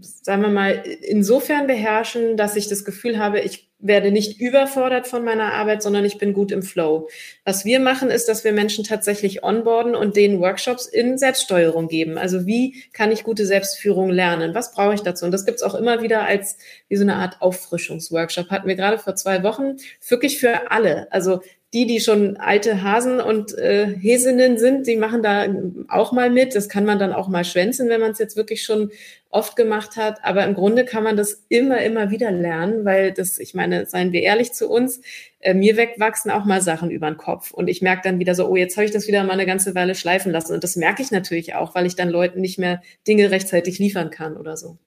[0.00, 5.24] sagen wir mal, insofern beherrschen, dass ich das Gefühl habe, ich werde nicht überfordert von
[5.24, 7.08] meiner Arbeit, sondern ich bin gut im Flow.
[7.44, 12.18] Was wir machen, ist, dass wir Menschen tatsächlich onboarden und denen Workshops in Selbststeuerung geben.
[12.18, 14.54] Also wie kann ich gute Selbstführung lernen?
[14.54, 15.24] Was brauche ich dazu?
[15.24, 16.58] Und das gibt's auch immer wieder als
[16.88, 18.50] wie so eine Art Auffrischungsworkshop.
[18.50, 19.76] Hatten wir gerade vor zwei Wochen.
[20.08, 21.06] Wirklich für alle.
[21.12, 21.40] Also
[21.74, 25.46] die, die schon alte Hasen und äh, Häsinnen sind, die machen da
[25.88, 26.54] auch mal mit.
[26.54, 28.90] Das kann man dann auch mal schwänzen, wenn man es jetzt wirklich schon
[29.28, 30.24] oft gemacht hat.
[30.24, 34.12] Aber im Grunde kann man das immer, immer wieder lernen, weil das, ich meine, seien
[34.12, 35.02] wir ehrlich zu uns,
[35.40, 37.50] äh, mir wegwachsen auch mal Sachen über den Kopf.
[37.50, 39.74] Und ich merke dann wieder so, oh, jetzt habe ich das wieder mal eine ganze
[39.74, 40.54] Weile schleifen lassen.
[40.54, 44.08] Und das merke ich natürlich auch, weil ich dann Leuten nicht mehr Dinge rechtzeitig liefern
[44.08, 44.78] kann oder so.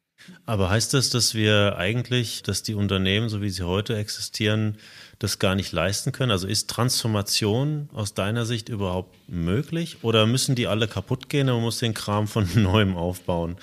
[0.45, 4.77] Aber heißt das, dass wir eigentlich, dass die Unternehmen, so wie sie heute existieren,
[5.23, 6.31] das gar nicht leisten können?
[6.31, 11.55] Also ist Transformation aus deiner Sicht überhaupt möglich oder müssen die alle kaputt gehen und
[11.55, 13.57] man muss den Kram von neuem aufbauen?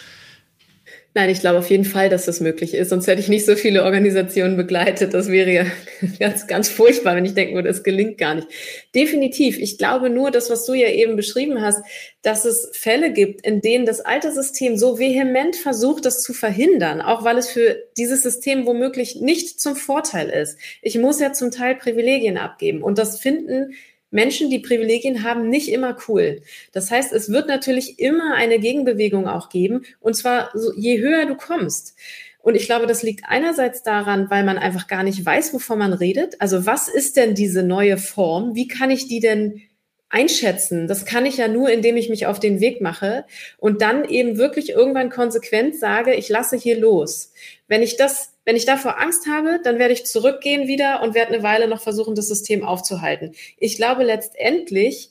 [1.18, 2.90] Nein, ich glaube auf jeden Fall, dass das möglich ist.
[2.90, 5.14] Sonst hätte ich nicht so viele Organisationen begleitet.
[5.14, 5.64] Das wäre ja
[6.20, 8.46] ganz, ganz furchtbar, wenn ich denken würde, es gelingt gar nicht.
[8.94, 9.58] Definitiv.
[9.58, 11.82] Ich glaube nur, das, was du ja eben beschrieben hast,
[12.22, 17.00] dass es Fälle gibt, in denen das alte System so vehement versucht, das zu verhindern,
[17.00, 20.56] auch weil es für dieses System womöglich nicht zum Vorteil ist.
[20.82, 22.80] Ich muss ja zum Teil Privilegien abgeben.
[22.80, 23.74] Und das finden
[24.10, 26.40] Menschen, die Privilegien haben, nicht immer cool.
[26.72, 31.26] Das heißt, es wird natürlich immer eine Gegenbewegung auch geben, und zwar so, je höher
[31.26, 31.96] du kommst.
[32.40, 35.92] Und ich glaube, das liegt einerseits daran, weil man einfach gar nicht weiß, wovon man
[35.92, 36.40] redet.
[36.40, 38.54] Also was ist denn diese neue Form?
[38.54, 39.60] Wie kann ich die denn
[40.08, 40.86] einschätzen?
[40.86, 43.24] Das kann ich ja nur, indem ich mich auf den Weg mache
[43.58, 47.32] und dann eben wirklich irgendwann konsequent sage, ich lasse hier los.
[47.66, 51.34] Wenn ich das wenn ich davor Angst habe, dann werde ich zurückgehen wieder und werde
[51.34, 53.34] eine Weile noch versuchen, das System aufzuhalten.
[53.58, 55.10] Ich glaube, letztendlich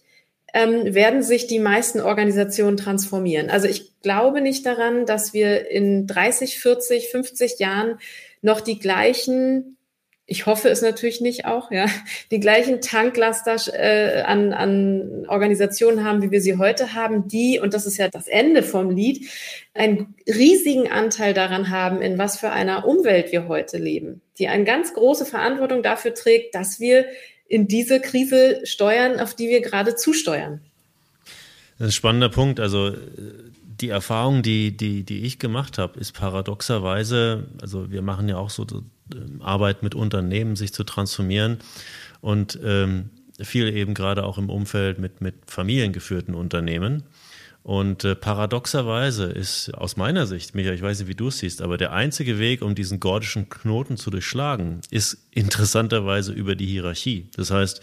[0.56, 3.52] ähm, werden sich die meisten Organisationen transformieren.
[3.52, 8.00] Also ich glaube nicht daran, dass wir in 30, 40, 50 Jahren
[8.42, 9.77] noch die gleichen
[10.30, 11.86] ich hoffe es natürlich nicht auch, ja,
[12.32, 17.74] die gleichen Tanklaster äh, an, an Organisationen haben, wie wir sie heute haben, die, und
[17.74, 19.26] das ist ja das Ende vom Lied,
[19.74, 24.66] einen riesigen Anteil daran haben, in was für einer Umwelt wir heute leben, die eine
[24.66, 27.06] ganz große Verantwortung dafür trägt, dass wir
[27.48, 30.60] in diese Krise steuern, auf die wir gerade zusteuern.
[31.80, 32.60] Das ist ein spannender Punkt.
[32.60, 32.94] Also
[33.64, 38.50] die Erfahrung, die, die, die ich gemacht habe, ist paradoxerweise, also wir machen ja auch
[38.50, 38.66] so
[39.40, 41.58] Arbeit mit Unternehmen, sich zu transformieren
[42.22, 47.04] und ähm, viel eben gerade auch im Umfeld mit, mit familiengeführten Unternehmen.
[47.68, 51.62] Und äh, paradoxerweise ist aus meiner Sicht, Michael, ich weiß nicht, wie du es siehst,
[51.62, 57.28] aber der einzige Weg, um diesen gordischen Knoten zu durchschlagen, ist interessanterweise über die Hierarchie.
[57.36, 57.82] Das heißt,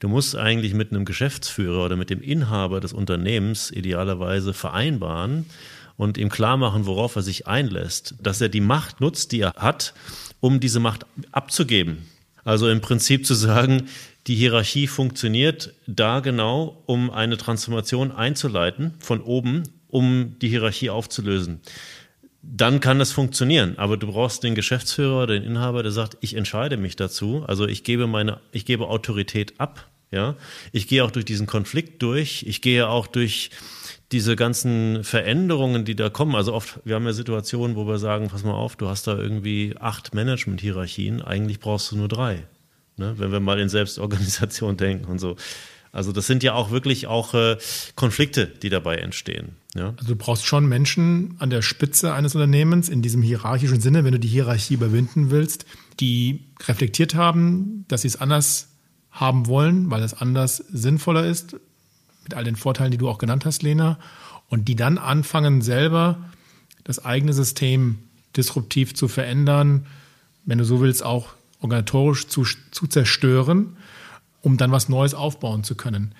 [0.00, 5.44] du musst eigentlich mit einem Geschäftsführer oder mit dem Inhaber des Unternehmens idealerweise vereinbaren
[5.98, 9.52] und ihm klar machen, worauf er sich einlässt, dass er die Macht nutzt, die er
[9.56, 9.92] hat,
[10.40, 12.06] um diese Macht abzugeben.
[12.44, 13.88] Also im Prinzip zu sagen,
[14.26, 21.60] die Hierarchie funktioniert da genau, um eine Transformation einzuleiten von oben, um die Hierarchie aufzulösen.
[22.42, 26.76] Dann kann das funktionieren, aber du brauchst den Geschäftsführer, den Inhaber, der sagt, ich entscheide
[26.76, 30.36] mich dazu, also ich gebe meine, ich gebe Autorität ab, ja.
[30.70, 33.50] Ich gehe auch durch diesen Konflikt durch, ich gehe auch durch
[34.12, 38.28] diese ganzen Veränderungen, die da kommen, also oft, wir haben ja Situationen, wo wir sagen,
[38.28, 42.46] pass mal auf, du hast da irgendwie acht Management-Hierarchien, eigentlich brauchst du nur drei.
[42.96, 43.14] Ne?
[43.18, 45.36] Wenn wir mal in Selbstorganisation denken und so.
[45.92, 47.56] Also das sind ja auch wirklich auch äh,
[47.94, 49.56] Konflikte, die dabei entstehen.
[49.74, 49.94] Ja?
[49.96, 54.12] Also du brauchst schon Menschen an der Spitze eines Unternehmens in diesem hierarchischen Sinne, wenn
[54.12, 55.64] du die Hierarchie überwinden willst,
[55.98, 58.76] die reflektiert haben, dass sie es anders
[59.10, 61.56] haben wollen, weil es anders sinnvoller ist,
[62.26, 63.98] mit all den Vorteilen, die du auch genannt hast, Lena,
[64.48, 66.18] und die dann anfangen, selber
[66.82, 67.98] das eigene System
[68.36, 69.86] disruptiv zu verändern,
[70.44, 73.76] wenn du so willst, auch organisatorisch zu, zu zerstören,
[74.42, 76.12] um dann was Neues aufbauen zu können.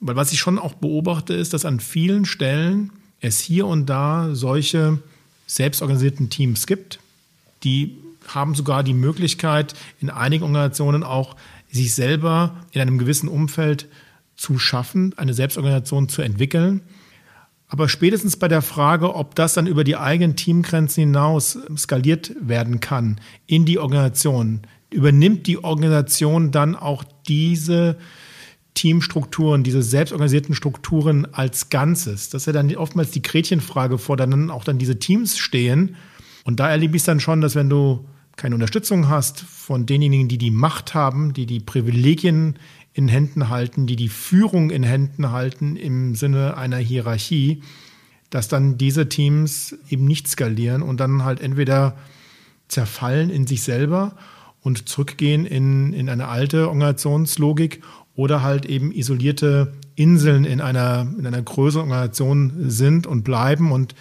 [0.00, 4.34] Weil was ich schon auch beobachte, ist, dass an vielen Stellen es hier und da
[4.34, 4.98] solche
[5.46, 7.00] selbstorganisierten Teams gibt,
[7.64, 7.96] die
[8.28, 11.34] haben sogar die Möglichkeit, in einigen Organisationen auch
[11.70, 13.88] sich selber in einem gewissen Umfeld
[14.40, 16.80] zu schaffen, eine Selbstorganisation zu entwickeln.
[17.68, 22.80] Aber spätestens bei der Frage, ob das dann über die eigenen Teamgrenzen hinaus skaliert werden
[22.80, 27.98] kann in die Organisation, übernimmt die Organisation dann auch diese
[28.74, 32.30] Teamstrukturen, diese selbstorganisierten Strukturen als Ganzes.
[32.30, 35.96] Das ist ja dann oftmals die Gretchenfrage, vor der dann auch dann diese Teams stehen.
[36.44, 40.28] Und da erlebe ich es dann schon, dass wenn du keine Unterstützung hast von denjenigen,
[40.28, 42.58] die die Macht haben, die die Privilegien
[43.00, 47.62] in Händen halten, die die Führung in Händen halten im Sinne einer Hierarchie,
[48.28, 51.96] dass dann diese Teams eben nicht skalieren und dann halt entweder
[52.68, 54.16] zerfallen in sich selber
[54.60, 57.80] und zurückgehen in, in eine alte Organisationslogik
[58.14, 63.94] oder halt eben isolierte Inseln in einer, in einer größeren Organisation sind und bleiben und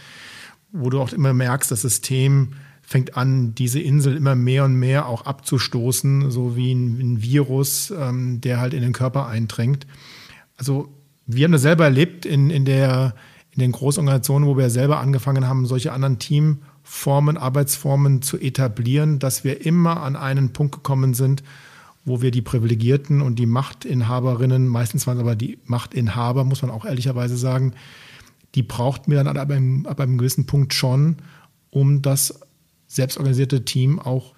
[0.73, 2.49] wo du auch immer merkst, das System
[2.89, 7.93] fängt an, diese Insel immer mehr und mehr auch abzustoßen, so wie ein, ein Virus,
[7.95, 9.85] ähm, der halt in den Körper eindrängt.
[10.57, 10.89] Also
[11.27, 13.13] wir haben das selber erlebt in, in, der,
[13.51, 19.43] in den Großorganisationen, wo wir selber angefangen haben, solche anderen Teamformen, Arbeitsformen zu etablieren, dass
[19.43, 21.43] wir immer an einen Punkt gekommen sind,
[22.05, 26.71] wo wir die Privilegierten und die Machtinhaberinnen, meistens waren es aber die Machtinhaber, muss man
[26.71, 27.73] auch ehrlicherweise sagen,
[28.55, 31.17] die brauchten wir dann ab einem, ab einem gewissen Punkt schon,
[31.69, 32.48] um das
[32.89, 34.33] selbstorganisierte Team auch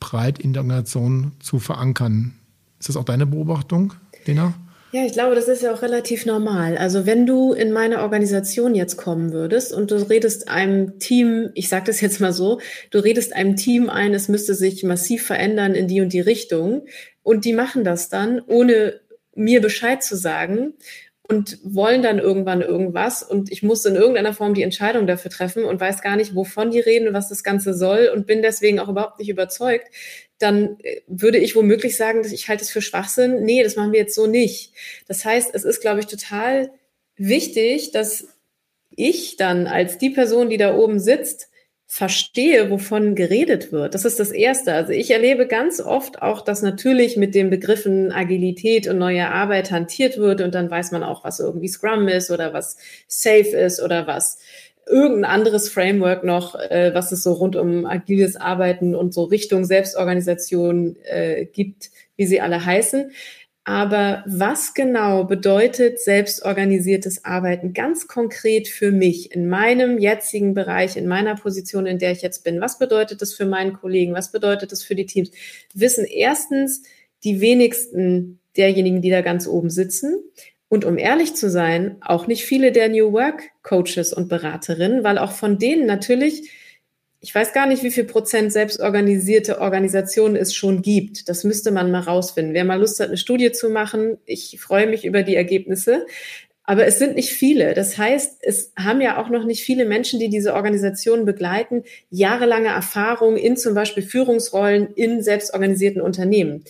[0.00, 2.34] breit in der Organisation zu verankern.
[2.80, 3.94] Ist das auch deine Beobachtung,
[4.26, 4.54] Lena?
[4.92, 6.78] Ja, ich glaube, das ist ja auch relativ normal.
[6.78, 11.68] Also wenn du in meine Organisation jetzt kommen würdest und du redest einem Team, ich
[11.68, 12.60] sage das jetzt mal so,
[12.90, 16.86] du redest einem Team ein, es müsste sich massiv verändern in die und die Richtung
[17.24, 19.00] und die machen das dann, ohne
[19.34, 20.74] mir Bescheid zu sagen
[21.26, 25.64] und wollen dann irgendwann irgendwas und ich muss in irgendeiner Form die Entscheidung dafür treffen
[25.64, 28.78] und weiß gar nicht, wovon die reden und was das Ganze soll und bin deswegen
[28.78, 29.88] auch überhaupt nicht überzeugt,
[30.38, 33.42] dann äh, würde ich womöglich sagen, dass ich halte es für Schwachsinn.
[33.44, 34.72] Nee, das machen wir jetzt so nicht.
[35.08, 36.70] Das heißt, es ist, glaube ich, total
[37.16, 38.28] wichtig, dass
[38.90, 41.48] ich dann als die Person, die da oben sitzt,
[41.94, 43.94] verstehe, wovon geredet wird.
[43.94, 44.74] Das ist das Erste.
[44.74, 49.70] Also ich erlebe ganz oft auch, dass natürlich mit den Begriffen Agilität und neue Arbeit
[49.70, 53.80] hantiert wird und dann weiß man auch, was irgendwie Scrum ist oder was Safe ist
[53.80, 54.38] oder was
[54.88, 59.64] irgendein anderes Framework noch, äh, was es so rund um agiles Arbeiten und so Richtung
[59.64, 63.12] Selbstorganisation äh, gibt, wie sie alle heißen.
[63.66, 71.06] Aber was genau bedeutet selbstorganisiertes Arbeiten ganz konkret für mich in meinem jetzigen Bereich, in
[71.06, 72.60] meiner Position, in der ich jetzt bin?
[72.60, 74.12] Was bedeutet das für meinen Kollegen?
[74.12, 75.30] Was bedeutet das für die Teams?
[75.72, 76.82] Wissen erstens
[77.24, 80.22] die wenigsten derjenigen, die da ganz oben sitzen.
[80.68, 85.16] Und um ehrlich zu sein, auch nicht viele der New Work Coaches und Beraterinnen, weil
[85.16, 86.50] auch von denen natürlich
[87.24, 91.30] ich weiß gar nicht, wie viel Prozent selbstorganisierte Organisationen es schon gibt.
[91.30, 92.52] Das müsste man mal rausfinden.
[92.52, 96.04] Wer mal Lust hat, eine Studie zu machen, ich freue mich über die Ergebnisse.
[96.64, 97.72] Aber es sind nicht viele.
[97.72, 102.68] Das heißt, es haben ja auch noch nicht viele Menschen, die diese Organisationen begleiten, jahrelange
[102.68, 106.62] Erfahrung in zum Beispiel Führungsrollen in selbstorganisierten Unternehmen.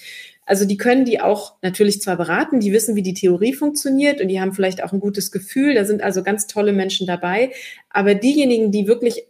[0.46, 4.28] Also die können die auch natürlich zwar beraten, die wissen, wie die Theorie funktioniert und
[4.28, 5.74] die haben vielleicht auch ein gutes Gefühl.
[5.74, 7.50] Da sind also ganz tolle Menschen dabei.
[7.90, 9.24] Aber diejenigen, die wirklich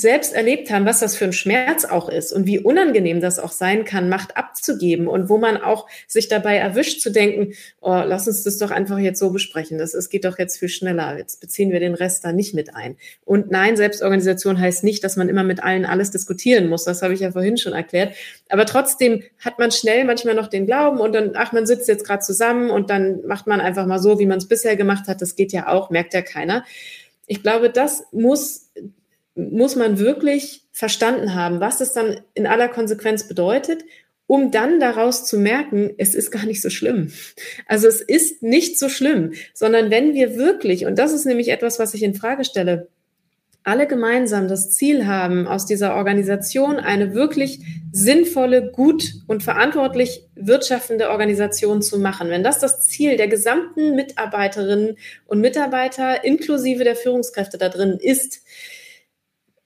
[0.00, 3.52] selbst erlebt haben, was das für ein Schmerz auch ist und wie unangenehm das auch
[3.52, 8.26] sein kann, Macht abzugeben und wo man auch sich dabei erwischt zu denken, oh, lass
[8.26, 9.78] uns das doch einfach jetzt so besprechen.
[9.78, 11.16] Das, es geht doch jetzt viel schneller.
[11.18, 12.96] Jetzt beziehen wir den Rest da nicht mit ein.
[13.24, 16.84] Und nein, Selbstorganisation heißt nicht, dass man immer mit allen alles diskutieren muss.
[16.84, 18.14] Das habe ich ja vorhin schon erklärt.
[18.48, 22.06] Aber trotzdem hat man schnell manchmal noch den Glauben und dann, ach, man sitzt jetzt
[22.06, 25.20] gerade zusammen und dann macht man einfach mal so, wie man es bisher gemacht hat.
[25.22, 26.64] Das geht ja auch, merkt ja keiner.
[27.26, 28.69] Ich glaube, das muss
[29.34, 33.84] muss man wirklich verstanden haben, was es dann in aller Konsequenz bedeutet,
[34.26, 37.10] um dann daraus zu merken, es ist gar nicht so schlimm.
[37.66, 41.78] Also es ist nicht so schlimm, sondern wenn wir wirklich, und das ist nämlich etwas,
[41.78, 42.88] was ich in Frage stelle,
[43.62, 47.60] alle gemeinsam das Ziel haben, aus dieser Organisation eine wirklich
[47.92, 52.30] sinnvolle, gut und verantwortlich wirtschaftende Organisation zu machen.
[52.30, 58.40] Wenn das das Ziel der gesamten Mitarbeiterinnen und Mitarbeiter inklusive der Führungskräfte da drin ist,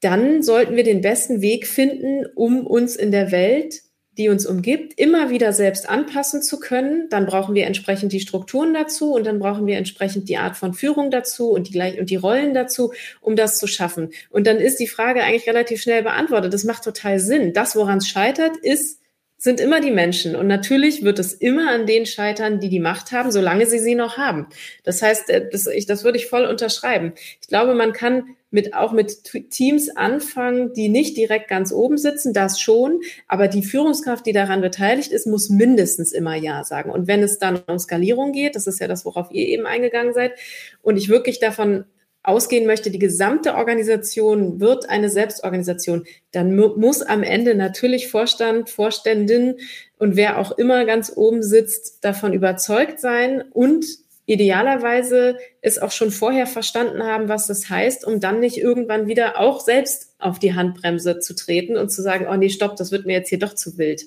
[0.05, 3.83] dann sollten wir den besten Weg finden, um uns in der Welt,
[4.17, 7.09] die uns umgibt, immer wieder selbst anpassen zu können.
[7.11, 10.73] Dann brauchen wir entsprechend die Strukturen dazu und dann brauchen wir entsprechend die Art von
[10.73, 14.11] Führung dazu und die, und die Rollen dazu, um das zu schaffen.
[14.31, 16.55] Und dann ist die Frage eigentlich relativ schnell beantwortet.
[16.55, 17.53] Das macht total Sinn.
[17.53, 19.01] Das, woran es scheitert, ist,
[19.45, 20.35] sind immer die Menschen.
[20.37, 23.95] Und natürlich wird es immer an denen scheitern, die die Macht haben, solange sie sie
[23.95, 24.47] noch haben.
[24.85, 27.13] Das heißt, äh, das, ich, das würde ich voll unterschreiben.
[27.43, 32.33] Ich glaube, man kann mit, auch mit Teams anfangen, die nicht direkt ganz oben sitzen,
[32.33, 36.91] das schon, aber die Führungskraft, die daran beteiligt ist, muss mindestens immer Ja sagen.
[36.91, 40.15] Und wenn es dann um Skalierung geht, das ist ja das, worauf ihr eben eingegangen
[40.15, 40.33] seid,
[40.81, 41.85] und ich wirklich davon
[42.25, 49.57] ausgehen möchte, die gesamte Organisation wird eine Selbstorganisation, dann muss am Ende natürlich Vorstand, Vorständin
[49.99, 53.85] und wer auch immer ganz oben sitzt, davon überzeugt sein und
[54.27, 59.39] idealerweise es auch schon vorher verstanden haben, was das heißt, um dann nicht irgendwann wieder
[59.39, 63.05] auch selbst auf die Handbremse zu treten und zu sagen, oh nee, stopp, das wird
[63.05, 64.05] mir jetzt hier doch zu wild.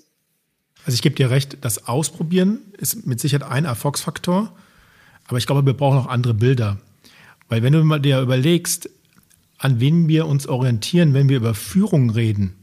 [0.86, 4.55] Also ich gebe dir recht, das Ausprobieren ist mit Sicherheit ein Erfolgsfaktor,
[5.28, 6.80] aber ich glaube, wir brauchen auch andere Bilder.
[7.50, 8.89] Weil wenn du mal dir überlegst,
[9.58, 12.54] an wen wir uns orientieren, wenn wir über Führung reden,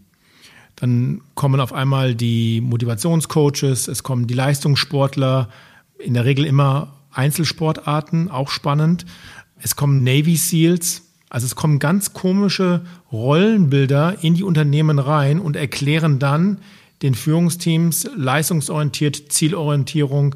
[0.77, 5.49] dann kommen auf einmal die Motivationscoaches, es kommen die Leistungssportler,
[5.99, 9.07] in der Regel immer Einzelsportarten, auch spannend.
[9.61, 15.57] Es kommen Navy SEALs, also es kommen ganz komische Rollenbilder in die Unternehmen rein und
[15.57, 16.59] erklären dann
[17.03, 20.35] den Führungsteams leistungsorientiert, Zielorientierung,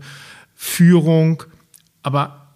[0.54, 1.42] Führung,
[2.02, 2.47] aber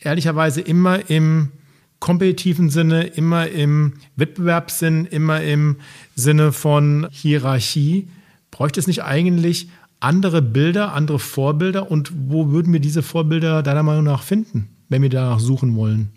[0.00, 1.52] ehrlicherweise immer im
[1.98, 5.76] kompetitiven Sinne, immer im Wettbewerbssinn, immer im
[6.14, 8.08] Sinne von Hierarchie.
[8.50, 9.68] Bräuchte es nicht eigentlich
[10.00, 11.90] andere Bilder, andere Vorbilder?
[11.90, 16.10] Und wo würden wir diese Vorbilder deiner Meinung nach finden, wenn wir danach suchen wollen?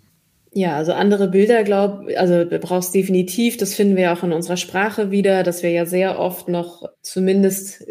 [0.52, 4.58] Ja, also andere Bilder, glaub, also du brauchst definitiv, das finden wir auch in unserer
[4.58, 7.86] Sprache wieder, dass wir ja sehr oft noch zumindest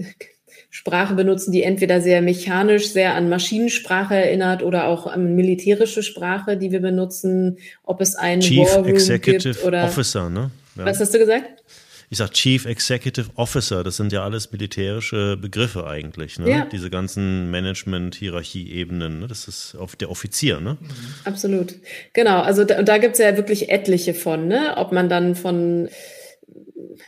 [0.71, 6.57] Sprache benutzen, die entweder sehr mechanisch, sehr an Maschinensprache erinnert oder auch an militärische Sprache,
[6.57, 10.51] die wir benutzen, ob es einen Chief War Executive gibt oder Officer, ne?
[10.77, 10.85] Ja.
[10.85, 11.63] Was hast du gesagt?
[12.11, 16.51] ich sage Chief Executive Officer, das sind ja alles militärische Begriffe eigentlich, ne?
[16.51, 16.65] Ja.
[16.71, 19.27] Diese ganzen Management-Hierarchie-Ebenen, ne?
[19.27, 20.79] Das ist auf der Offizier, ne?
[21.25, 21.75] Absolut.
[22.15, 24.75] Genau, also da, und da gibt es ja wirklich etliche von, ne?
[24.77, 25.89] Ob man dann von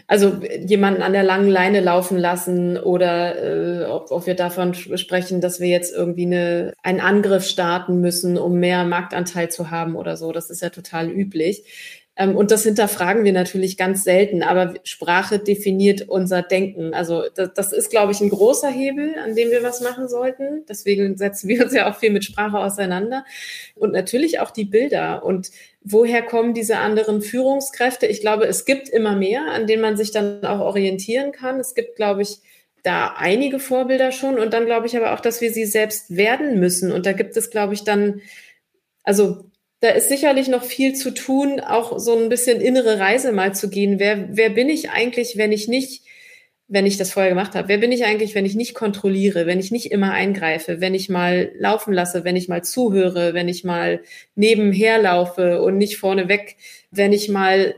[0.07, 5.41] also jemanden an der langen Leine laufen lassen oder äh, ob, ob wir davon sprechen,
[5.41, 10.17] dass wir jetzt irgendwie eine, einen Angriff starten müssen, um mehr Marktanteil zu haben oder
[10.17, 10.33] so.
[10.33, 12.00] Das ist ja total üblich.
[12.21, 16.93] Ähm, und das hinterfragen wir natürlich ganz selten, aber Sprache definiert unser Denken.
[16.93, 20.67] Also das, das ist, glaube ich, ein großer Hebel, an dem wir was machen sollten.
[20.69, 23.25] Deswegen setzen wir uns ja auch viel mit Sprache auseinander.
[23.75, 25.25] Und natürlich auch die Bilder.
[25.25, 25.51] Und
[25.81, 28.07] woher kommen diese anderen Führungskräfte?
[28.07, 31.59] Ich glaube, es gibt immer mehr, an denen man sich dann auch orientieren kann.
[31.59, 32.41] Es gibt, glaube ich,
[32.83, 34.39] da einige Vorbilder schon.
[34.39, 36.93] Und dann glaube ich aber auch, dass wir sie selbst werden müssen.
[36.93, 38.21] Und da gibt es, glaube ich, dann,
[39.05, 39.50] also
[39.81, 43.71] da ist sicherlich noch viel zu tun, auch so ein bisschen innere Reise mal zu
[43.71, 43.99] gehen.
[43.99, 46.03] Wer, wer bin ich eigentlich, wenn ich nicht,
[46.69, 49.59] wenn ich das vorher gemacht habe, wer bin ich eigentlich, wenn ich nicht kontrolliere, wenn
[49.59, 53.65] ich nicht immer eingreife, wenn ich mal laufen lasse, wenn ich mal zuhöre, wenn ich
[53.65, 54.03] mal
[54.35, 56.57] nebenher laufe und nicht vorneweg,
[56.91, 57.75] wenn ich mal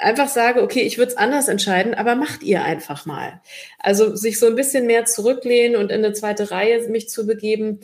[0.00, 3.40] einfach sage, okay, ich würde es anders entscheiden, aber macht ihr einfach mal.
[3.78, 7.80] Also sich so ein bisschen mehr zurücklehnen und in eine zweite Reihe mich zu begeben,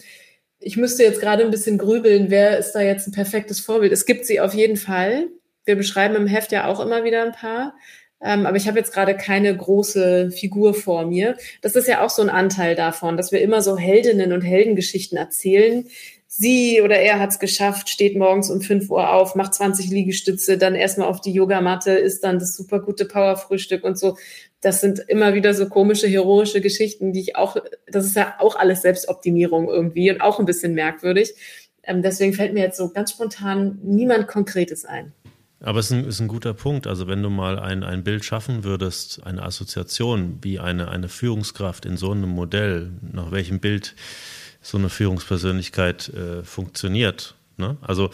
[0.65, 3.93] ich müsste jetzt gerade ein bisschen grübeln, wer ist da jetzt ein perfektes Vorbild?
[3.93, 5.29] Es gibt sie auf jeden Fall.
[5.65, 7.75] Wir beschreiben im Heft ja auch immer wieder ein paar.
[8.23, 11.37] Ähm, aber ich habe jetzt gerade keine große Figur vor mir.
[11.61, 15.19] Das ist ja auch so ein Anteil davon, dass wir immer so Heldinnen und Heldengeschichten
[15.19, 15.87] erzählen.
[16.27, 20.57] Sie oder er hat es geschafft, steht morgens um 5 Uhr auf, macht 20 Liegestütze,
[20.57, 24.17] dann erstmal auf die Yogamatte, isst dann das super gute Powerfrühstück und so
[24.65, 27.57] das sind immer wieder so komische, heroische Geschichten, die ich auch,
[27.87, 31.35] das ist ja auch alles Selbstoptimierung irgendwie und auch ein bisschen merkwürdig.
[31.83, 35.13] Ähm, deswegen fällt mir jetzt so ganz spontan niemand Konkretes ein.
[35.61, 36.87] Aber es ist ein, ist ein, guter Punkt.
[36.87, 41.85] Also wenn du mal ein, ein Bild schaffen würdest, eine Assoziation, wie eine, eine Führungskraft
[41.85, 43.95] in so einem Modell, nach welchem Bild
[44.63, 47.35] so eine Führungspersönlichkeit äh, funktioniert.
[47.59, 47.77] Ne?
[47.83, 48.11] Also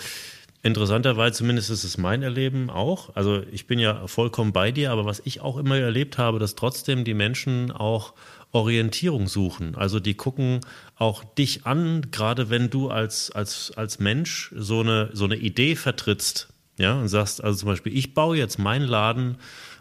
[0.62, 3.16] Interessanterweise, zumindest ist es mein Erleben auch.
[3.16, 6.54] Also ich bin ja vollkommen bei dir, aber was ich auch immer erlebt habe, dass
[6.54, 8.12] trotzdem die Menschen auch
[8.52, 9.74] Orientierung suchen.
[9.74, 10.60] Also die gucken
[10.96, 15.76] auch dich an, gerade wenn du als, als, als Mensch so eine, so eine Idee
[15.76, 16.48] vertrittst.
[16.78, 19.36] Ja, und sagst also zum Beispiel, ich baue jetzt meinen Laden,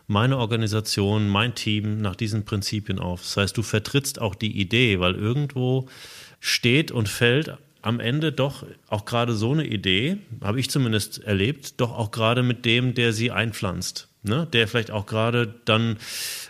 [0.08, 3.22] meine Organisation, mein Team nach diesen Prinzipien auf.
[3.22, 5.88] Das heißt, du vertrittst auch die Idee, weil irgendwo
[6.40, 11.80] steht und fällt am Ende doch auch gerade so eine Idee, habe ich zumindest erlebt,
[11.80, 14.08] doch auch gerade mit dem, der sie einpflanzt.
[14.22, 14.48] Ne?
[14.52, 15.96] Der vielleicht auch gerade dann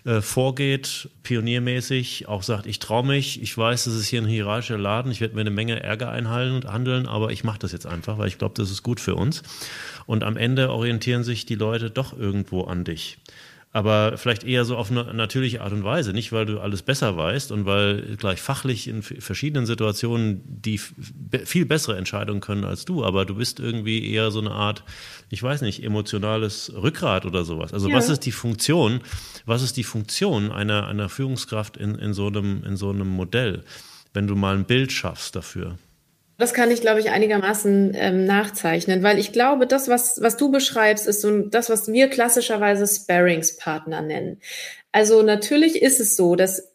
[0.03, 4.80] äh, vorgeht, pioniermäßig, auch sagt, ich traue mich, ich weiß, das ist hier ein hierarchischer
[4.80, 8.27] Laden, ich werde mir eine Menge Ärger einhandeln, aber ich mache das jetzt einfach, weil
[8.27, 9.43] ich glaube, das ist gut für uns.
[10.07, 13.19] Und am Ende orientieren sich die Leute doch irgendwo an dich
[13.72, 16.11] aber vielleicht eher so auf eine natürliche Art und Weise.
[16.11, 21.65] Nicht, weil du alles besser weißt und weil gleich fachlich in verschiedenen Situationen die viel
[21.65, 24.84] bessere Entscheidungen können als du, aber du bist irgendwie eher so eine Art,
[25.30, 27.72] ich weiß nicht, emotionales Rückgrat oder sowas.
[27.72, 27.95] Also ja.
[27.95, 29.01] was ist die Funktion,
[29.45, 33.63] was ist die Funktion einer, einer Führungskraft in, in, so einem, in so einem Modell,
[34.13, 35.78] wenn du mal ein Bild schaffst dafür?
[36.39, 40.49] Das kann ich, glaube ich, einigermaßen ähm, nachzeichnen, weil ich glaube, das, was, was du
[40.49, 44.39] beschreibst, ist so das, was wir klassischerweise Sparingspartner nennen.
[44.93, 46.69] Also natürlich ist es so, dass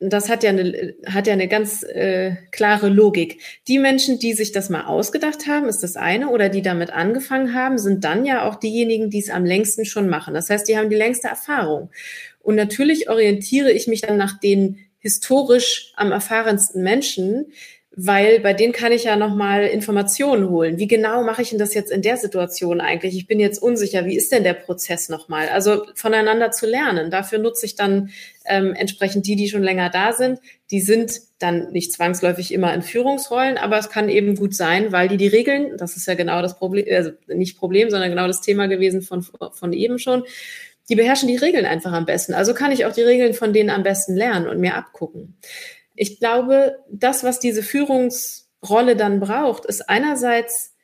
[0.00, 3.40] das hat ja eine, hat ja eine ganz äh, klare Logik.
[3.68, 7.54] Die Menschen, die sich das mal ausgedacht haben, ist das eine, oder die damit angefangen
[7.54, 10.32] haben, sind dann ja auch diejenigen, die es am längsten schon machen.
[10.32, 11.90] Das heißt, die haben die längste Erfahrung.
[12.40, 17.52] Und natürlich orientiere ich mich dann nach den historisch am erfahrensten Menschen,
[17.94, 20.78] weil bei denen kann ich ja nochmal Informationen holen.
[20.78, 23.16] Wie genau mache ich denn das jetzt in der Situation eigentlich?
[23.16, 25.48] Ich bin jetzt unsicher, wie ist denn der Prozess nochmal?
[25.48, 27.10] Also voneinander zu lernen.
[27.10, 28.10] Dafür nutze ich dann
[28.46, 30.40] ähm, entsprechend die, die schon länger da sind.
[30.70, 35.08] Die sind dann nicht zwangsläufig immer in Führungsrollen, aber es kann eben gut sein, weil
[35.08, 38.40] die die Regeln, das ist ja genau das Problem, also nicht Problem, sondern genau das
[38.40, 40.24] Thema gewesen von, von eben schon,
[40.88, 42.32] die beherrschen die Regeln einfach am besten.
[42.32, 45.36] Also kann ich auch die Regeln von denen am besten lernen und mir abgucken.
[46.02, 50.74] Ich glaube, das, was diese Führungsrolle dann braucht, ist einerseits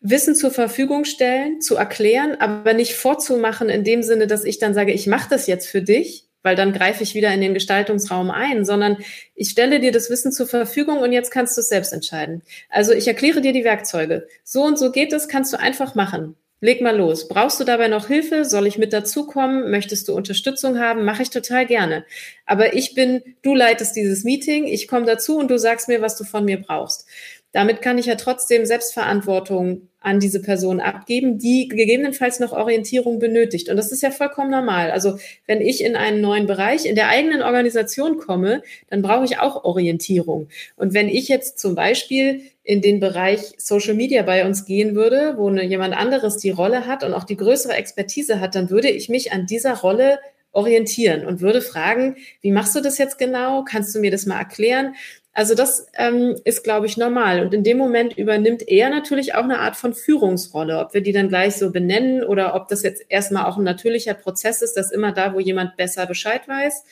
[0.00, 4.72] Wissen zur Verfügung stellen, zu erklären, aber nicht vorzumachen in dem Sinne, dass ich dann
[4.72, 8.30] sage, ich mache das jetzt für dich, weil dann greife ich wieder in den Gestaltungsraum
[8.30, 8.98] ein, sondern
[9.34, 12.42] ich stelle dir das Wissen zur Verfügung und jetzt kannst du es selbst entscheiden.
[12.68, 14.28] Also ich erkläre dir die Werkzeuge.
[14.44, 16.36] So und so geht es, kannst du einfach machen.
[16.62, 17.26] Leg mal los.
[17.26, 18.44] Brauchst du dabei noch Hilfe?
[18.44, 19.70] Soll ich mit dazukommen?
[19.70, 21.06] Möchtest du Unterstützung haben?
[21.06, 22.04] Mache ich total gerne.
[22.44, 26.18] Aber ich bin, du leitest dieses Meeting, ich komme dazu und du sagst mir, was
[26.18, 27.06] du von mir brauchst.
[27.52, 33.68] Damit kann ich ja trotzdem Selbstverantwortung an diese Person abgeben, die gegebenenfalls noch Orientierung benötigt.
[33.68, 34.90] Und das ist ja vollkommen normal.
[34.90, 39.38] Also wenn ich in einen neuen Bereich in der eigenen Organisation komme, dann brauche ich
[39.38, 40.48] auch Orientierung.
[40.76, 45.34] Und wenn ich jetzt zum Beispiel in den Bereich Social Media bei uns gehen würde,
[45.36, 49.08] wo jemand anderes die Rolle hat und auch die größere Expertise hat, dann würde ich
[49.08, 50.18] mich an dieser Rolle
[50.52, 53.64] orientieren und würde fragen, wie machst du das jetzt genau?
[53.64, 54.94] Kannst du mir das mal erklären?
[55.32, 57.40] Also das ähm, ist, glaube ich, normal.
[57.40, 60.78] Und in dem Moment übernimmt er natürlich auch eine Art von Führungsrolle.
[60.80, 64.14] Ob wir die dann gleich so benennen oder ob das jetzt erstmal auch ein natürlicher
[64.14, 66.84] Prozess ist, dass immer da, wo jemand besser Bescheid weiß,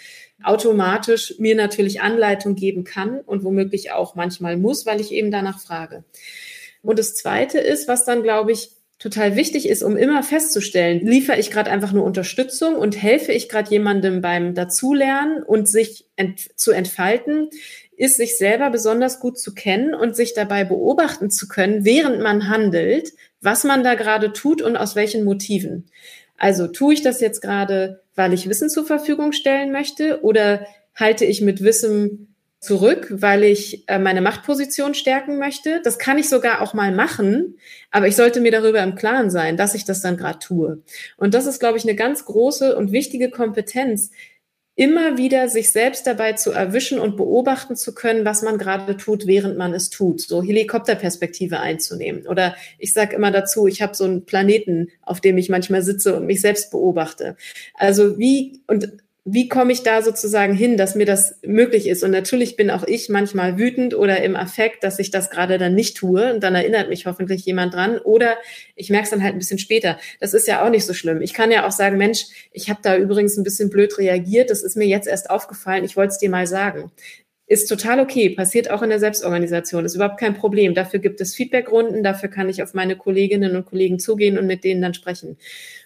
[0.45, 5.61] automatisch mir natürlich Anleitung geben kann und womöglich auch manchmal muss, weil ich eben danach
[5.61, 6.05] frage.
[6.83, 8.71] Und das Zweite ist, was dann, glaube ich,
[9.01, 13.49] total wichtig ist, um immer festzustellen, liefere ich gerade einfach nur Unterstützung und helfe ich
[13.49, 17.49] gerade jemandem beim Dazulernen und sich ent zu entfalten,
[17.99, 22.49] ist sich selber besonders gut zu kennen und sich dabei beobachten zu können, während man
[22.49, 25.91] handelt, was man da gerade tut und aus welchen Motiven.
[26.37, 31.25] Also tue ich das jetzt gerade, weil ich Wissen zur Verfügung stellen möchte oder halte
[31.25, 35.81] ich mit Wissen zurück, weil ich äh, meine Machtposition stärken möchte.
[35.83, 37.59] Das kann ich sogar auch mal machen,
[37.91, 40.83] aber ich sollte mir darüber im Klaren sein, dass ich das dann gerade tue.
[41.17, 44.11] Und das ist, glaube ich, eine ganz große und wichtige Kompetenz,
[44.79, 49.27] immer wieder sich selbst dabei zu erwischen und beobachten zu können, was man gerade tut,
[49.27, 50.21] während man es tut.
[50.21, 52.29] So Helikopterperspektive einzunehmen.
[52.29, 56.15] Oder ich sage immer dazu, ich habe so einen Planeten, auf dem ich manchmal sitze
[56.15, 57.37] und mich selbst beobachte.
[57.75, 58.93] Also wie und
[59.31, 62.03] wie komme ich da sozusagen hin, dass mir das möglich ist?
[62.03, 65.75] Und natürlich bin auch ich manchmal wütend oder im Affekt, dass ich das gerade dann
[65.75, 66.33] nicht tue.
[66.33, 67.99] Und dann erinnert mich hoffentlich jemand dran.
[67.99, 68.37] Oder
[68.75, 69.99] ich merke es dann halt ein bisschen später.
[70.19, 71.21] Das ist ja auch nicht so schlimm.
[71.21, 74.49] Ich kann ja auch sagen, Mensch, ich habe da übrigens ein bisschen blöd reagiert.
[74.49, 75.85] Das ist mir jetzt erst aufgefallen.
[75.85, 76.91] Ich wollte es dir mal sagen.
[77.47, 80.75] Ist total okay, passiert auch in der Selbstorganisation, ist überhaupt kein Problem.
[80.75, 84.65] Dafür gibt es Feedbackrunden, dafür kann ich auf meine Kolleginnen und Kollegen zugehen und mit
[84.65, 85.39] denen dann sprechen.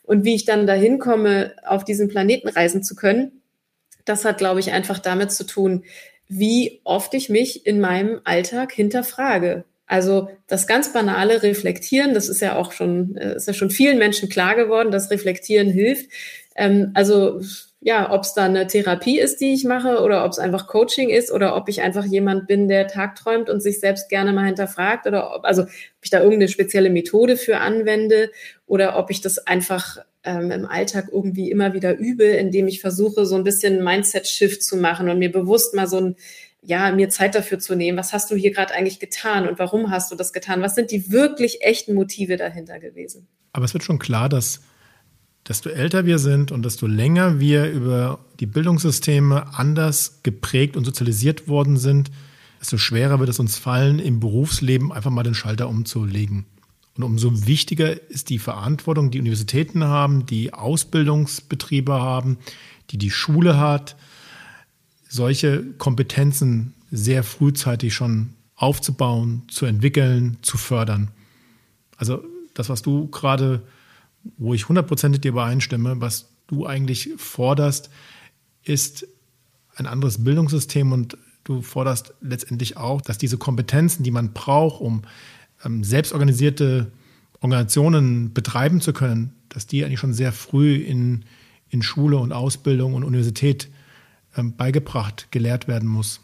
[0.02, 3.42] Und wie ich dann dahin komme, auf diesen Planeten reisen zu können,
[4.04, 5.84] das hat, glaube ich, einfach damit zu tun,
[6.28, 9.64] wie oft ich mich in meinem Alltag hinterfrage.
[9.86, 13.98] Also das ganz banale Reflektieren, das ist ja auch schon, äh, ist ja schon vielen
[13.98, 16.10] Menschen klar geworden, dass Reflektieren hilft.
[16.56, 17.40] Ähm, also
[17.84, 21.10] ja, ob es da eine Therapie ist, die ich mache, oder ob es einfach Coaching
[21.10, 25.06] ist, oder ob ich einfach jemand bin, der tagträumt und sich selbst gerne mal hinterfragt,
[25.06, 25.68] oder ob, also ob
[26.00, 28.30] ich da irgendeine spezielle Methode für anwende,
[28.72, 33.26] oder ob ich das einfach ähm, im Alltag irgendwie immer wieder übe, indem ich versuche,
[33.26, 36.16] so ein bisschen Mindset-Shift zu machen und mir bewusst mal so ein
[36.62, 37.98] ja, mir Zeit dafür zu nehmen.
[37.98, 40.62] Was hast du hier gerade eigentlich getan und warum hast du das getan?
[40.62, 43.28] Was sind die wirklich echten Motive dahinter gewesen?
[43.52, 44.62] Aber es wird schon klar, dass
[45.46, 51.46] desto älter wir sind und desto länger wir über die Bildungssysteme anders geprägt und sozialisiert
[51.46, 52.10] worden sind,
[52.58, 56.46] desto schwerer wird es uns fallen, im Berufsleben einfach mal den Schalter umzulegen.
[56.96, 62.38] Und umso wichtiger ist die Verantwortung, die Universitäten haben, die Ausbildungsbetriebe haben,
[62.90, 63.96] die die Schule hat,
[65.08, 71.10] solche Kompetenzen sehr frühzeitig schon aufzubauen, zu entwickeln, zu fördern.
[71.96, 72.22] Also
[72.54, 73.62] das, was du gerade
[74.36, 77.90] wo ich hundertprozentig dir übereinstimme, was du eigentlich forderst,
[78.62, 79.06] ist
[79.74, 85.02] ein anderes Bildungssystem und du forderst letztendlich auch, dass diese Kompetenzen, die man braucht, um
[85.64, 86.90] ähm, selbstorganisierte
[87.40, 91.24] Organisationen betreiben zu können, dass die eigentlich schon sehr früh in,
[91.68, 93.68] in Schule und Ausbildung und Universität
[94.36, 96.20] ähm, beigebracht, gelehrt werden muss.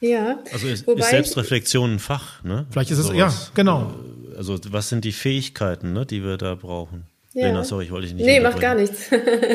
[0.00, 0.38] Ja.
[0.52, 2.66] Also ist, ist Selbstreflexion ein Fach, ne?
[2.70, 3.94] Vielleicht ist es, so ja, genau.
[4.36, 7.04] Also was sind die Fähigkeiten, ne, die wir da brauchen?
[7.32, 7.46] Ja.
[7.46, 8.26] Lena, sorry, ich wollte dich nicht.
[8.26, 9.08] Nee, macht gar nichts.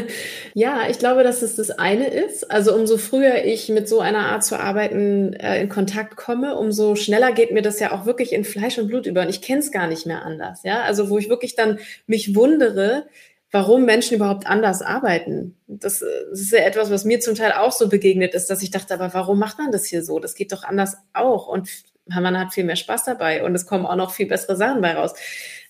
[0.54, 2.50] ja, ich glaube, dass es das eine ist.
[2.50, 6.96] Also umso früher ich mit so einer Art zu arbeiten äh, in Kontakt komme, umso
[6.96, 9.22] schneller geht mir das ja auch wirklich in Fleisch und Blut über.
[9.22, 10.64] Und ich kenne es gar nicht mehr anders.
[10.64, 13.08] Ja, also wo ich wirklich dann mich wundere,
[13.52, 15.58] warum Menschen überhaupt anders arbeiten.
[15.68, 18.72] Das, das ist ja etwas, was mir zum Teil auch so begegnet ist, dass ich
[18.72, 20.20] dachte, aber warum macht man das hier so?
[20.20, 21.48] Das geht doch anders auch.
[21.48, 21.70] Und
[22.08, 24.94] man hat viel mehr Spaß dabei und es kommen auch noch viel bessere Sachen bei
[24.94, 25.14] raus.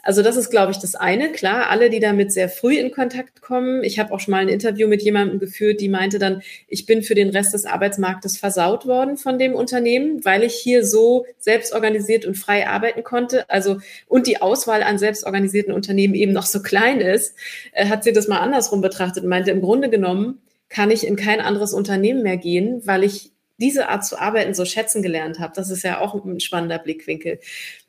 [0.06, 1.32] Also das ist, glaube ich, das eine.
[1.32, 3.84] Klar, alle, die damit sehr früh in Kontakt kommen.
[3.84, 7.02] Ich habe auch schon mal ein Interview mit jemandem geführt, die meinte dann, ich bin
[7.02, 12.28] für den Rest des Arbeitsmarktes versaut worden von dem Unternehmen, weil ich hier so selbstorganisiert
[12.28, 13.50] und frei arbeiten konnte.
[13.50, 17.36] Also und die Auswahl an selbstorganisierten Unternehmen eben noch so klein ist,
[17.72, 21.16] äh, hat sie das mal andersrum betrachtet und meinte, im Grunde genommen kann ich in
[21.16, 25.54] kein anderes Unternehmen mehr gehen, weil ich diese Art zu arbeiten so schätzen gelernt habe.
[25.56, 27.40] Das ist ja auch ein spannender Blickwinkel.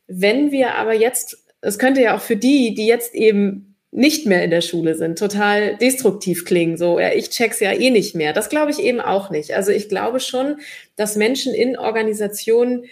[0.06, 4.44] Wenn wir aber jetzt das könnte ja auch für die, die jetzt eben nicht mehr
[4.44, 6.76] in der Schule sind, total destruktiv klingen.
[6.76, 8.32] So, ja, ich check's ja eh nicht mehr.
[8.32, 9.52] Das glaube ich eben auch nicht.
[9.52, 10.60] Also ich glaube schon,
[10.94, 12.84] dass Menschen in Organisationen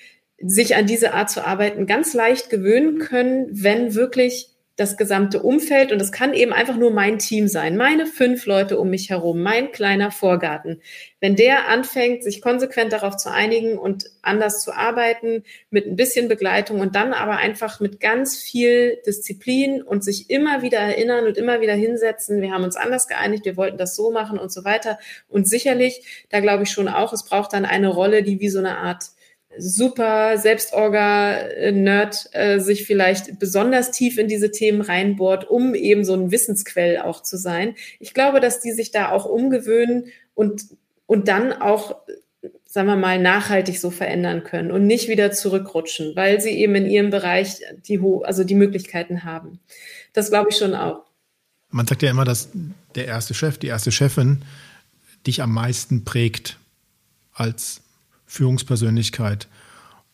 [0.43, 5.93] sich an diese Art zu arbeiten ganz leicht gewöhnen können, wenn wirklich das gesamte Umfeld
[5.93, 9.41] und es kann eben einfach nur mein Team sein, meine fünf Leute um mich herum,
[9.41, 10.81] mein kleiner Vorgarten.
[11.21, 16.27] Wenn der anfängt, sich konsequent darauf zu einigen und anders zu arbeiten, mit ein bisschen
[16.27, 21.39] Begleitung und dann aber einfach mit ganz viel Disziplin und sich immer wieder erinnern und
[21.39, 24.65] immer wieder hinsetzen, wir haben uns anders geeinigt, wir wollten das so machen und so
[24.65, 24.99] weiter.
[25.29, 28.59] Und sicherlich, da glaube ich schon auch, es braucht dann eine Rolle, die wie so
[28.59, 29.05] eine Art
[29.59, 36.31] super Selbstorga-Nerd äh, sich vielleicht besonders tief in diese Themen reinbohrt, um eben so ein
[36.31, 37.75] Wissensquell auch zu sein.
[38.01, 40.67] Ich glaube, dass die sich da auch umgewöhnen und,
[41.07, 41.97] und dann auch,
[42.67, 46.87] sagen wir mal, nachhaltig so verändern können und nicht wieder zurückrutschen, weil sie eben in
[46.87, 49.61] ihrem Bereich die, also die Möglichkeiten haben.
[50.13, 51.05] Das glaube ich schon auch.
[51.71, 52.51] Man sagt ja immer, dass
[52.95, 54.43] der erste Chef, die erste Chefin
[55.27, 56.59] dich am meisten prägt
[57.33, 57.84] als
[58.35, 59.49] Führungspersönlichkeit.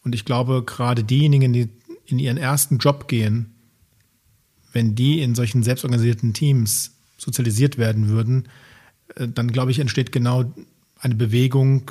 [0.05, 1.68] Und ich glaube, gerade diejenigen, die
[2.06, 3.55] in ihren ersten Job gehen,
[4.72, 8.48] wenn die in solchen selbstorganisierten Teams sozialisiert werden würden,
[9.16, 10.52] äh, dann glaube ich, entsteht genau
[10.98, 11.90] eine Bewegung,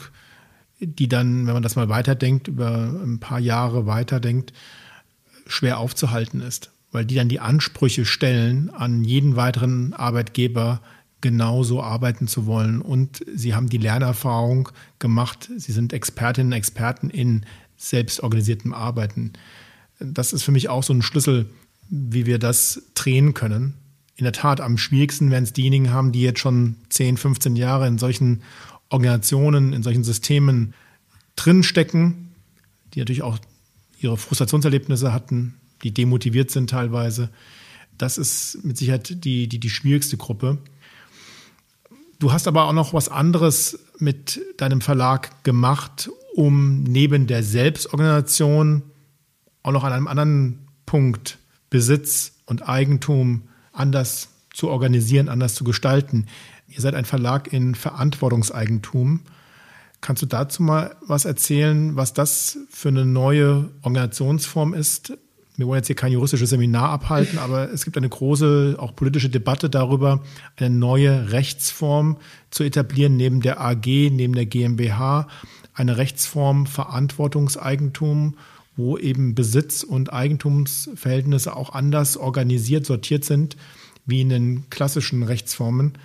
[0.80, 4.54] die dann, wenn man das mal weiterdenkt, über ein paar Jahre weiterdenkt,
[5.48, 10.82] schwer aufzuhalten ist, weil die dann die Ansprüche stellen an jeden weiteren Arbeitgeber,
[11.22, 12.82] genauso arbeiten zu wollen.
[12.82, 14.70] Und sie haben die Lernerfahrung
[15.00, 15.50] gemacht.
[15.58, 17.46] Sie sind Expertinnen und Experten in
[17.78, 19.34] selbstorganisiertem Arbeiten.
[20.00, 21.50] Das ist für mich auch so ein Schlüssel,
[21.90, 23.74] wie wir das drehen können.
[24.16, 27.88] In der Tat, am schwierigsten werden es diejenigen haben, die jetzt schon 10, 15 Jahre
[27.88, 28.44] in solchen
[28.90, 30.74] Organisationen, in solchen Systemen
[31.36, 32.34] drinstecken,
[32.94, 33.40] die natürlich auch
[34.00, 37.30] ihre Frustrationserlebnisse hatten, die demotiviert sind teilweise.
[37.98, 40.58] Das ist mit Sicherheit die, die, die schwierigste Gruppe.
[42.20, 48.84] Du hast aber auch noch was anderes mit deinem Verlag gemacht, um neben der Selbstorganisation
[49.64, 51.38] auch noch an einem anderen Punkt
[51.70, 56.26] Besitz und Eigentum anders zu organisieren, anders zu gestalten.
[56.68, 59.22] Ihr seid ein Verlag in Verantwortungseigentum.
[60.02, 65.14] Kannst du dazu mal was erzählen, was das für eine neue Organisationsform ist?
[65.60, 69.30] Wir wollen jetzt hier kein juristisches Seminar abhalten, aber es gibt eine große, auch politische
[69.30, 70.24] Debatte darüber,
[70.56, 72.16] eine neue Rechtsform
[72.50, 75.28] zu etablieren, neben der AG, neben der GmbH,
[75.74, 78.38] eine Rechtsform Verantwortungseigentum,
[78.78, 83.58] wo eben Besitz und Eigentumsverhältnisse auch anders organisiert, sortiert sind,
[84.06, 85.98] wie in den klassischen Rechtsformen.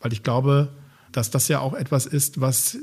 [0.00, 0.70] Weil ich glaube,
[1.12, 2.76] dass das ja auch etwas ist, was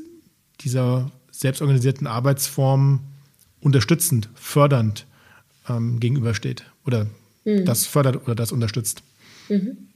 [0.62, 3.02] dieser selbstorganisierten Arbeitsform
[3.60, 5.06] unterstützend, fördernd
[5.70, 7.08] ähm, gegenübersteht oder
[7.46, 7.66] mhm.
[7.66, 9.04] das fördert oder das unterstützt.
[9.50, 9.90] Mhm.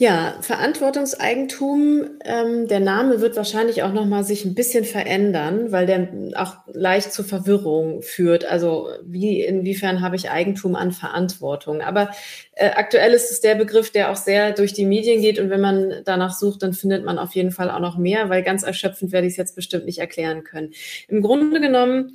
[0.00, 6.08] Ja, Verantwortungseigentum, ähm, der Name wird wahrscheinlich auch nochmal sich ein bisschen verändern, weil der
[6.36, 8.44] auch leicht zur Verwirrung führt.
[8.44, 11.80] Also wie, inwiefern habe ich Eigentum an Verantwortung?
[11.80, 12.10] Aber
[12.52, 15.60] äh, aktuell ist es der Begriff, der auch sehr durch die Medien geht und wenn
[15.60, 19.10] man danach sucht, dann findet man auf jeden Fall auch noch mehr, weil ganz erschöpfend
[19.10, 20.74] werde ich es jetzt bestimmt nicht erklären können.
[21.08, 22.12] Im Grunde genommen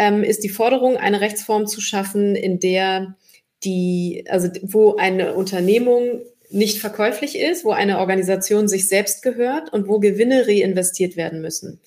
[0.00, 3.16] ähm, ist die Forderung, eine Rechtsform zu schaffen, in der
[3.62, 9.88] die, also wo eine Unternehmung nicht verkäuflich ist, wo eine Organisation sich selbst gehört und
[9.88, 11.80] wo Gewinne reinvestiert werden müssen.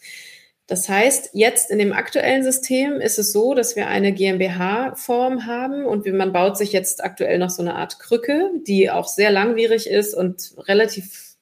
[0.67, 5.83] Das heißt, jetzt in dem aktuellen System ist es so, dass wir eine GmbH-Form haben
[5.83, 9.87] und man baut sich jetzt aktuell noch so eine Art Krücke, die auch sehr langwierig
[9.87, 11.32] ist und relativ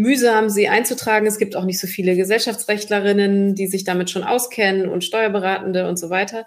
[0.00, 1.26] mühsam, sie einzutragen.
[1.26, 5.98] Es gibt auch nicht so viele Gesellschaftsrechtlerinnen, die sich damit schon auskennen und Steuerberatende und
[5.98, 6.46] so weiter.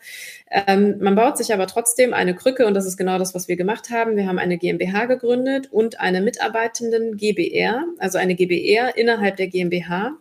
[0.50, 3.56] Ähm, man baut sich aber trotzdem eine Krücke und das ist genau das, was wir
[3.56, 4.18] gemacht haben.
[4.18, 10.18] Wir haben eine GmbH gegründet und eine Mitarbeitenden GBR, also eine GBR innerhalb der GmbH.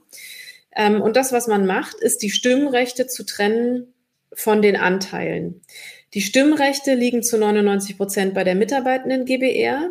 [0.77, 3.95] Ähm, und das, was man macht, ist die Stimmrechte zu trennen
[4.35, 5.63] von den Anteilen.
[6.13, 9.91] Die Stimmrechte liegen zu 99 Prozent bei der Mitarbeitenden GBR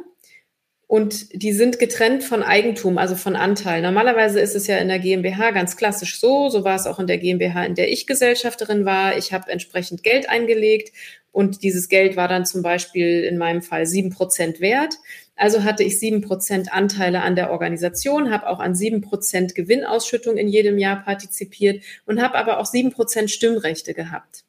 [0.92, 3.82] und die sind getrennt von Eigentum, also von Anteil.
[3.82, 7.08] Normalerweise ist es ja in der GmbH ganz klassisch so, so war es auch in
[7.08, 9.18] der GmbH, in der ich Gesellschafterin war.
[9.18, 10.92] Ich habe entsprechend Geld eingelegt
[11.32, 14.96] und dieses Geld war dann zum Beispiel in meinem Fall sieben Prozent wert.
[15.38, 20.36] Also hatte ich sieben Prozent Anteile an der Organisation, habe auch an sieben Prozent Gewinnausschüttung
[20.36, 24.44] in jedem Jahr partizipiert und habe aber auch sieben Prozent Stimmrechte gehabt.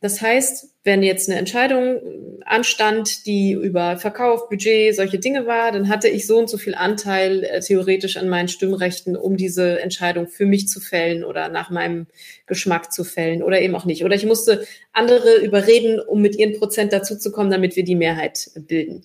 [0.00, 2.00] Das heißt, wenn jetzt eine Entscheidung
[2.44, 6.74] anstand, die über Verkauf, Budget, solche Dinge war, dann hatte ich so und so viel
[6.74, 11.70] Anteil äh, theoretisch an meinen Stimmrechten, um diese Entscheidung für mich zu fällen oder nach
[11.70, 12.06] meinem
[12.46, 14.04] Geschmack zu fällen oder eben auch nicht.
[14.04, 19.02] Oder ich musste andere überreden, um mit ihren Prozent dazuzukommen, damit wir die Mehrheit bilden.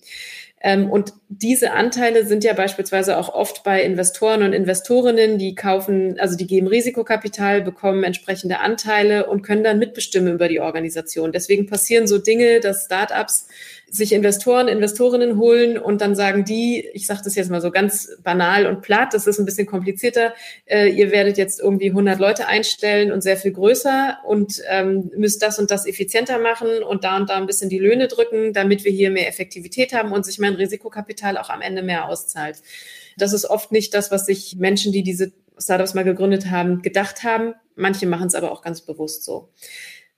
[0.62, 6.20] Ähm, und diese Anteile sind ja beispielsweise auch oft bei Investoren und Investorinnen, die kaufen,
[6.20, 11.32] also die geben Risikokapital, bekommen entsprechende Anteile und können dann mitbestimmen über die Organisation.
[11.32, 13.48] Deswegen passieren so Dinge, dass Startups
[13.92, 18.08] sich Investoren, Investorinnen holen und dann sagen die, ich sage das jetzt mal so ganz
[18.22, 20.32] banal und platt, das ist ein bisschen komplizierter,
[20.64, 25.42] äh, ihr werdet jetzt irgendwie 100 Leute einstellen und sehr viel größer und ähm, müsst
[25.42, 28.84] das und das effizienter machen und da und da ein bisschen die Löhne drücken, damit
[28.84, 32.62] wir hier mehr Effektivität haben und sich mein Risikokapital auch am Ende mehr auszahlt.
[33.18, 37.24] Das ist oft nicht das, was sich Menschen, die diese Startups mal gegründet haben, gedacht
[37.24, 37.52] haben.
[37.76, 39.50] Manche machen es aber auch ganz bewusst so.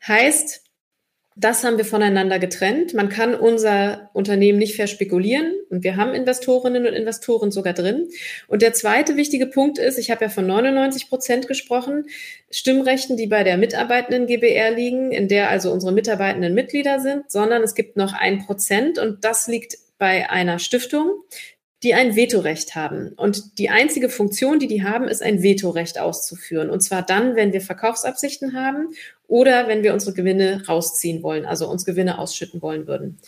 [0.07, 0.64] Heißt,
[1.37, 2.95] das haben wir voneinander getrennt.
[2.95, 8.09] Man kann unser Unternehmen nicht verspekulieren und wir haben Investorinnen und Investoren sogar drin.
[8.47, 12.07] Und der zweite wichtige Punkt ist, ich habe ja von 99 Prozent gesprochen,
[12.51, 17.63] Stimmrechten, die bei der Mitarbeitenden GBR liegen, in der also unsere Mitarbeitenden Mitglieder sind, sondern
[17.65, 21.11] es gibt noch ein Prozent und das liegt bei einer Stiftung,
[21.85, 23.13] die ein Vetorecht haben.
[23.17, 26.71] Und die einzige Funktion, die die haben, ist ein Vetorecht auszuführen.
[26.71, 28.89] Und zwar dann, wenn wir Verkaufsabsichten haben
[29.29, 33.19] oder wenn wir unsere Gewinne rausziehen wollen, also uns Gewinne ausschütten wollen würden.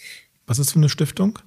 [0.46, 1.38] Was ist für eine Stiftung?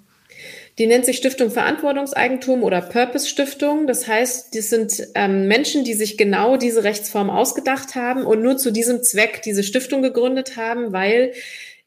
[0.78, 3.88] Die nennt sich Stiftung Verantwortungseigentum oder Purpose Stiftung.
[3.88, 8.58] Das heißt, das sind ähm, Menschen, die sich genau diese Rechtsform ausgedacht haben und nur
[8.58, 11.34] zu diesem Zweck diese Stiftung gegründet haben, weil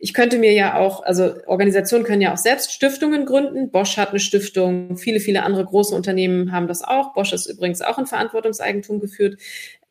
[0.05, 3.70] ich könnte mir ja auch, also Organisationen können ja auch selbst Stiftungen gründen.
[3.70, 7.15] Bosch hat eine Stiftung, viele, viele andere große Unternehmen haben das auch.
[7.15, 9.39] Bosch ist übrigens auch in Verantwortungseigentum geführt.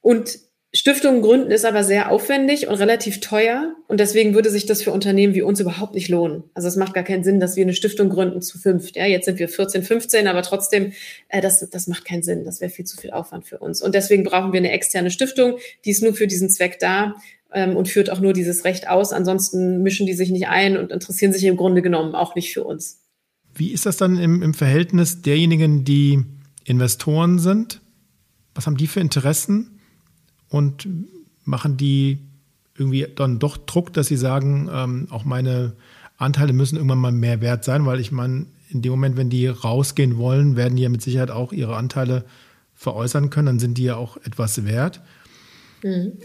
[0.01, 0.39] Und
[0.73, 4.91] Stiftungen gründen ist aber sehr aufwendig und relativ teuer und deswegen würde sich das für
[4.91, 6.43] Unternehmen wie uns überhaupt nicht lohnen.
[6.53, 8.97] Also es macht gar keinen Sinn, dass wir eine Stiftung gründen zu fünft.
[8.97, 10.91] Ja, jetzt sind wir 14, 15, aber trotzdem,
[11.29, 12.43] äh, das, das macht keinen Sinn.
[12.43, 13.81] Das wäre viel zu viel Aufwand für uns.
[13.81, 17.15] Und deswegen brauchen wir eine externe Stiftung, die ist nur für diesen Zweck da
[17.53, 19.13] ähm, und führt auch nur dieses Recht aus.
[19.13, 22.63] Ansonsten mischen die sich nicht ein und interessieren sich im Grunde genommen auch nicht für
[22.63, 23.01] uns.
[23.53, 26.23] Wie ist das dann im, im Verhältnis derjenigen, die
[26.63, 27.81] Investoren sind?
[28.55, 29.79] Was haben die für Interessen?
[30.49, 30.87] Und
[31.43, 32.19] machen die
[32.77, 35.73] irgendwie dann doch Druck, dass sie sagen, ähm, auch meine
[36.17, 39.47] Anteile müssen irgendwann mal mehr wert sein, weil ich meine, in dem Moment, wenn die
[39.47, 42.23] rausgehen wollen, werden die ja mit Sicherheit auch ihre Anteile
[42.75, 45.01] veräußern können, dann sind die ja auch etwas wert.
[45.83, 46.19] Mhm.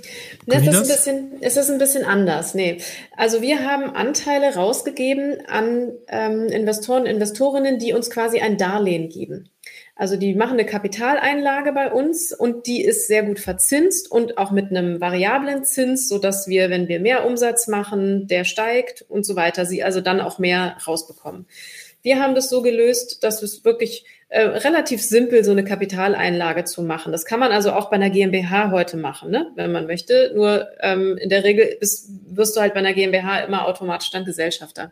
[0.47, 2.55] Das ist, ein bisschen, es ist ein bisschen anders.
[2.55, 2.78] Nee.
[3.16, 9.51] Also wir haben Anteile rausgegeben an ähm, Investoren, Investorinnen, die uns quasi ein Darlehen geben.
[9.99, 14.51] Also die machen eine Kapitaleinlage bei uns und die ist sehr gut verzinst und auch
[14.51, 19.24] mit einem variablen Zins, so dass wir, wenn wir mehr Umsatz machen, der steigt und
[19.24, 21.47] so weiter, sie also dann auch mehr rausbekommen.
[22.02, 26.82] Wir haben das so gelöst, dass es wirklich äh, relativ simpel, so eine Kapitaleinlage zu
[26.82, 27.12] machen.
[27.12, 29.52] Das kann man also auch bei einer GmbH heute machen, ne?
[29.55, 30.32] wenn man möchte.
[30.35, 34.24] Nur ähm, in der Regel bist, wirst du halt bei einer GmbH immer automatisch dann
[34.24, 34.90] Gesellschafter.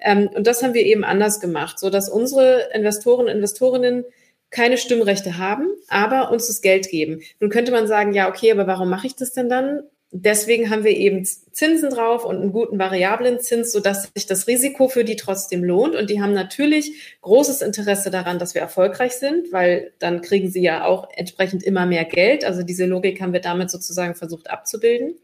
[0.00, 4.04] Ähm, und das haben wir eben anders gemacht, so dass unsere Investoren und Investorinnen
[4.50, 7.20] keine Stimmrechte haben, aber uns das Geld geben.
[7.40, 9.82] Nun könnte man sagen, ja, okay, aber warum mache ich das denn dann?
[10.10, 14.88] Deswegen haben wir eben Zinsen drauf und einen guten variablen Zins, sodass sich das Risiko
[14.88, 15.94] für die trotzdem lohnt.
[15.94, 20.62] Und die haben natürlich großes Interesse daran, dass wir erfolgreich sind, weil dann kriegen sie
[20.62, 22.44] ja auch entsprechend immer mehr Geld.
[22.44, 25.16] Also diese Logik haben wir damit sozusagen versucht abzubilden.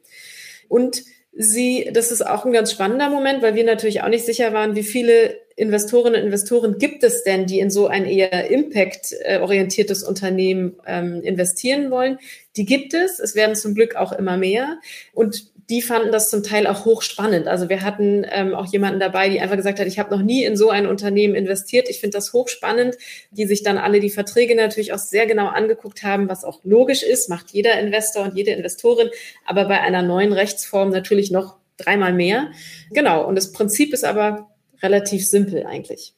[0.68, 1.02] Und
[1.36, 4.76] sie, das ist auch ein ganz spannender Moment, weil wir natürlich auch nicht sicher waren,
[4.76, 10.76] wie viele Investorinnen und Investoren gibt es denn, die in so ein eher impact-orientiertes Unternehmen
[10.86, 12.18] ähm, investieren wollen?
[12.56, 13.20] Die gibt es.
[13.20, 14.78] Es werden zum Glück auch immer mehr.
[15.12, 17.46] Und die fanden das zum Teil auch hochspannend.
[17.48, 20.44] Also wir hatten ähm, auch jemanden dabei, die einfach gesagt hat, ich habe noch nie
[20.44, 21.88] in so ein Unternehmen investiert.
[21.88, 22.96] Ich finde das hochspannend,
[23.30, 27.02] die sich dann alle die Verträge natürlich auch sehr genau angeguckt haben, was auch logisch
[27.02, 29.08] ist, macht jeder Investor und jede Investorin,
[29.46, 32.50] aber bei einer neuen Rechtsform natürlich noch dreimal mehr.
[32.92, 34.50] Genau, und das Prinzip ist aber
[34.82, 36.14] relativ simpel eigentlich.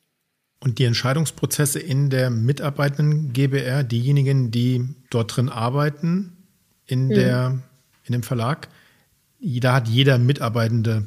[0.60, 6.32] Und die Entscheidungsprozesse in der mitarbeitenden GBR, diejenigen, die dort drin arbeiten,
[6.86, 7.14] in, hm.
[7.14, 7.59] der,
[8.05, 8.68] in dem Verlag,
[9.40, 11.06] da hat jeder Mitarbeitende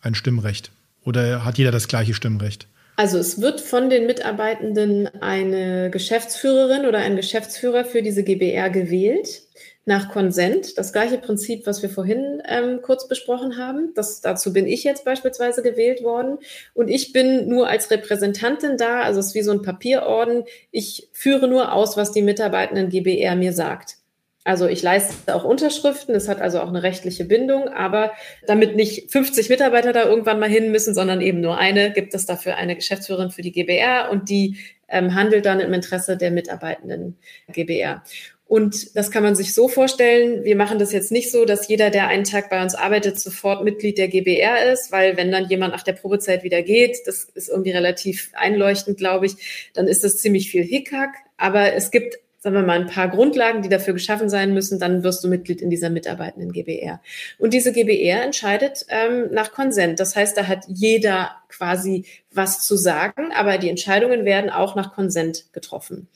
[0.00, 0.70] ein Stimmrecht.
[1.04, 2.66] Oder hat jeder das gleiche Stimmrecht?
[2.96, 9.42] Also es wird von den Mitarbeitenden eine Geschäftsführerin oder ein Geschäftsführer für diese GBR gewählt
[9.84, 10.78] nach Konsent.
[10.78, 13.92] Das gleiche Prinzip, was wir vorhin ähm, kurz besprochen haben.
[13.94, 16.38] Das, dazu bin ich jetzt beispielsweise gewählt worden.
[16.74, 20.44] Und ich bin nur als Repräsentantin da, also es ist wie so ein Papierorden.
[20.72, 23.98] Ich führe nur aus, was die Mitarbeitenden GBR mir sagt.
[24.46, 28.12] Also ich leiste auch Unterschriften, es hat also auch eine rechtliche Bindung, aber
[28.46, 32.26] damit nicht 50 Mitarbeiter da irgendwann mal hin müssen, sondern eben nur eine, gibt es
[32.26, 34.58] dafür eine Geschäftsführerin für die GBR und die
[34.88, 37.16] ähm, handelt dann im Interesse der Mitarbeitenden
[37.48, 38.04] GBR.
[38.46, 40.44] Und das kann man sich so vorstellen.
[40.44, 43.64] Wir machen das jetzt nicht so, dass jeder, der einen Tag bei uns arbeitet, sofort
[43.64, 47.48] Mitglied der GBR ist, weil wenn dann jemand nach der Probezeit wieder geht, das ist
[47.48, 51.10] irgendwie relativ einleuchtend, glaube ich, dann ist das ziemlich viel Hickhack.
[51.36, 55.02] Aber es gibt sagen wir mal, ein paar Grundlagen, die dafür geschaffen sein müssen, dann
[55.02, 57.00] wirst du Mitglied in dieser mitarbeitenden GBR.
[57.38, 59.98] Und diese GBR entscheidet ähm, nach Konsent.
[59.98, 64.94] Das heißt, da hat jeder quasi was zu sagen, aber die Entscheidungen werden auch nach
[64.94, 66.06] Konsent getroffen.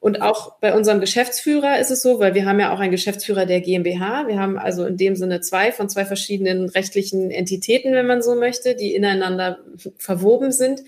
[0.00, 3.46] Und auch bei unserem Geschäftsführer ist es so, weil wir haben ja auch einen Geschäftsführer
[3.46, 4.26] der GmbH.
[4.26, 8.34] Wir haben also in dem Sinne zwei von zwei verschiedenen rechtlichen Entitäten, wenn man so
[8.34, 9.60] möchte, die ineinander
[9.98, 10.82] verwoben sind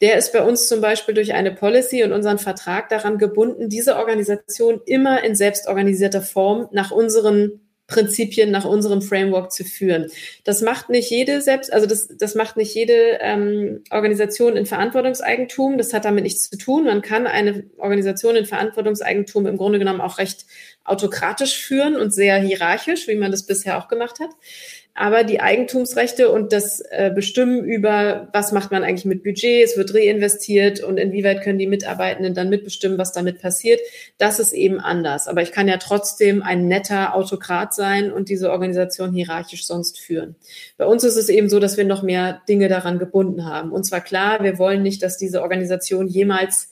[0.00, 3.96] der ist bei uns zum Beispiel durch eine Policy und unseren Vertrag daran gebunden, diese
[3.96, 10.10] Organisation immer in selbstorganisierter Form nach unseren Prinzipien, nach unserem Framework zu führen.
[10.42, 15.78] Das macht nicht jede selbst, also das, das macht nicht jede ähm, Organisation in Verantwortungseigentum.
[15.78, 16.84] Das hat damit nichts zu tun.
[16.84, 20.46] Man kann eine Organisation in Verantwortungseigentum im Grunde genommen auch recht
[20.82, 24.30] autokratisch führen und sehr hierarchisch, wie man das bisher auch gemacht hat.
[24.98, 29.76] Aber die Eigentumsrechte und das äh, Bestimmen über, was macht man eigentlich mit Budget, es
[29.76, 33.78] wird reinvestiert und inwieweit können die Mitarbeitenden dann mitbestimmen, was damit passiert,
[34.16, 35.28] das ist eben anders.
[35.28, 40.34] Aber ich kann ja trotzdem ein netter Autokrat sein und diese Organisation hierarchisch sonst führen.
[40.78, 43.72] Bei uns ist es eben so, dass wir noch mehr Dinge daran gebunden haben.
[43.72, 46.70] Und zwar klar, wir wollen nicht, dass diese Organisation jemals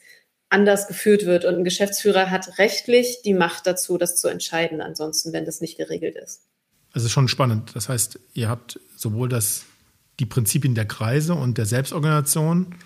[0.49, 1.45] anders geführt wird.
[1.45, 5.77] Und ein Geschäftsführer hat rechtlich die Macht dazu, das zu entscheiden, ansonsten, wenn das nicht
[5.77, 6.41] geregelt ist.
[6.95, 7.73] Es ist schon spannend.
[7.75, 9.65] Das heißt, ihr habt sowohl das,
[10.21, 12.77] die Prinzipien der Kreise und der Selbstorganisation,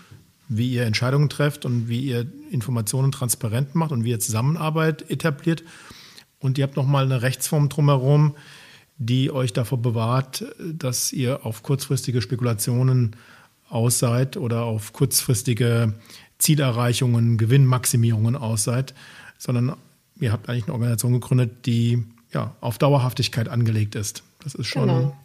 [0.48, 5.62] wie ihr Entscheidungen trefft und wie ihr Informationen transparent macht und wie ihr Zusammenarbeit etabliert.
[6.40, 8.34] Und ihr habt nochmal eine Rechtsform drumherum,
[8.96, 13.14] die euch davor bewahrt, dass ihr auf kurzfristige Spekulationen
[13.68, 15.92] aus seid oder auf kurzfristige
[16.38, 18.94] Zielerreichungen, Gewinnmaximierungen aus seid,
[19.36, 19.76] sondern
[20.18, 24.22] ihr habt eigentlich eine Organisation gegründet, die ja, auf Dauerhaftigkeit angelegt ist.
[24.42, 25.16] Das ist schon genau.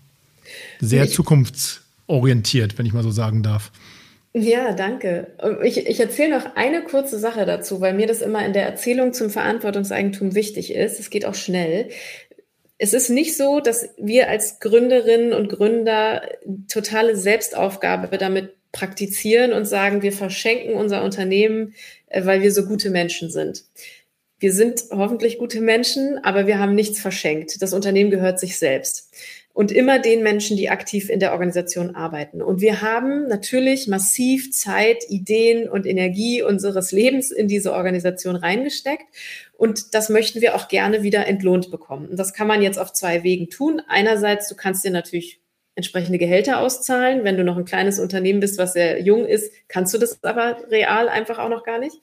[0.80, 3.72] sehr ich, zukunftsorientiert, wenn ich mal so sagen darf.
[4.36, 5.28] Ja, danke.
[5.64, 9.14] Ich, ich erzähle noch eine kurze Sache dazu, weil mir das immer in der Erzählung
[9.14, 11.00] zum Verantwortungseigentum wichtig ist.
[11.00, 11.90] Es geht auch schnell.
[12.80, 16.24] Es ist nicht so, dass wir als Gründerinnen und Gründer
[16.68, 21.76] totale Selbstaufgabe damit praktizieren und sagen, wir verschenken unser Unternehmen,
[22.08, 23.64] äh, weil wir so gute Menschen sind
[24.44, 27.62] wir sind hoffentlich gute Menschen, aber wir haben nichts verschenkt.
[27.62, 29.10] Das Unternehmen gehört sich selbst.
[29.54, 32.42] Und immer den Menschen, die aktiv in der Organisation arbeiten.
[32.42, 39.06] Und wir haben natürlich massiv Zeit, Ideen und Energie unseres Lebens in diese Organisation reingesteckt.
[39.56, 42.10] Und das möchten wir auch gerne wieder entlohnt bekommen.
[42.10, 43.82] Und das kann man jetzt auf zwei Wegen tun.
[43.88, 45.40] Einerseits, du kannst dir natürlich
[45.76, 47.24] entsprechende Gehälter auszahlen.
[47.24, 50.58] Wenn du noch ein kleines Unternehmen bist, was sehr jung ist, kannst du das aber
[50.70, 51.96] real einfach auch noch gar nicht.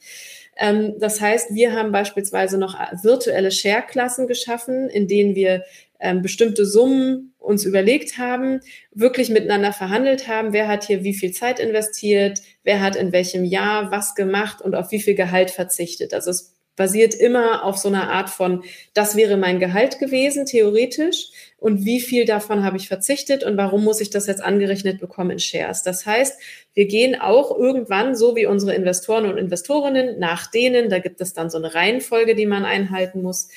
[0.61, 5.65] Ähm, das heißt, wir haben beispielsweise noch virtuelle Share-Klassen geschaffen, in denen wir
[5.99, 8.61] ähm, bestimmte Summen uns überlegt haben,
[8.93, 13.45] wirklich miteinander verhandelt haben, wer hat hier wie viel Zeit investiert, wer hat in welchem
[13.45, 16.13] Jahr was gemacht und auf wie viel Gehalt verzichtet.
[16.13, 18.65] Also es basiert immer auf so einer Art von,
[18.95, 21.29] das wäre mein Gehalt gewesen, theoretisch
[21.59, 25.33] und wie viel davon habe ich verzichtet und warum muss ich das jetzt angerechnet bekommen
[25.33, 25.83] in Shares.
[25.83, 26.41] Das heißt,
[26.75, 31.35] wir gehen auch irgendwann, so wie unsere Investoren und Investorinnen, nach denen, da gibt es
[31.35, 33.49] dann so eine Reihenfolge, die man einhalten muss,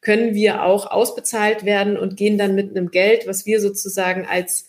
[0.00, 4.68] können wir auch ausbezahlt werden und gehen dann mit einem Geld, was wir sozusagen als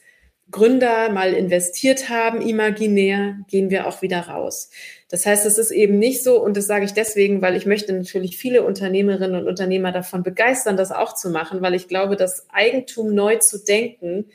[0.51, 4.69] Gründer mal investiert haben, imaginär, gehen wir auch wieder raus.
[5.09, 7.93] Das heißt, es ist eben nicht so, und das sage ich deswegen, weil ich möchte
[7.93, 12.45] natürlich viele Unternehmerinnen und Unternehmer davon begeistern, das auch zu machen, weil ich glaube, dass
[12.51, 14.25] Eigentum neu zu denken,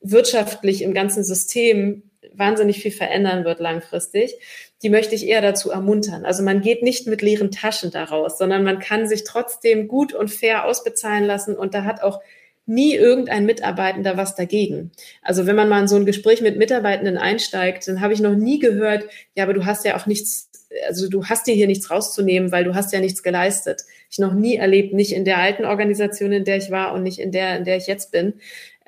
[0.00, 2.02] wirtschaftlich im ganzen System
[2.38, 4.34] wahnsinnig viel verändern wird langfristig,
[4.82, 6.24] die möchte ich eher dazu ermuntern.
[6.24, 10.30] Also man geht nicht mit leeren Taschen daraus, sondern man kann sich trotzdem gut und
[10.30, 12.20] fair ausbezahlen lassen und da hat auch
[12.68, 14.92] nie irgendein Mitarbeitender was dagegen.
[15.22, 18.34] Also wenn man mal in so ein Gespräch mit Mitarbeitenden einsteigt, dann habe ich noch
[18.34, 19.04] nie gehört,
[19.34, 20.50] ja, aber du hast ja auch nichts,
[20.86, 23.84] also du hast dir hier nichts rauszunehmen, weil du hast ja nichts geleistet.
[24.10, 27.18] Ich noch nie erlebt, nicht in der alten Organisation, in der ich war und nicht
[27.18, 28.34] in der, in der ich jetzt bin.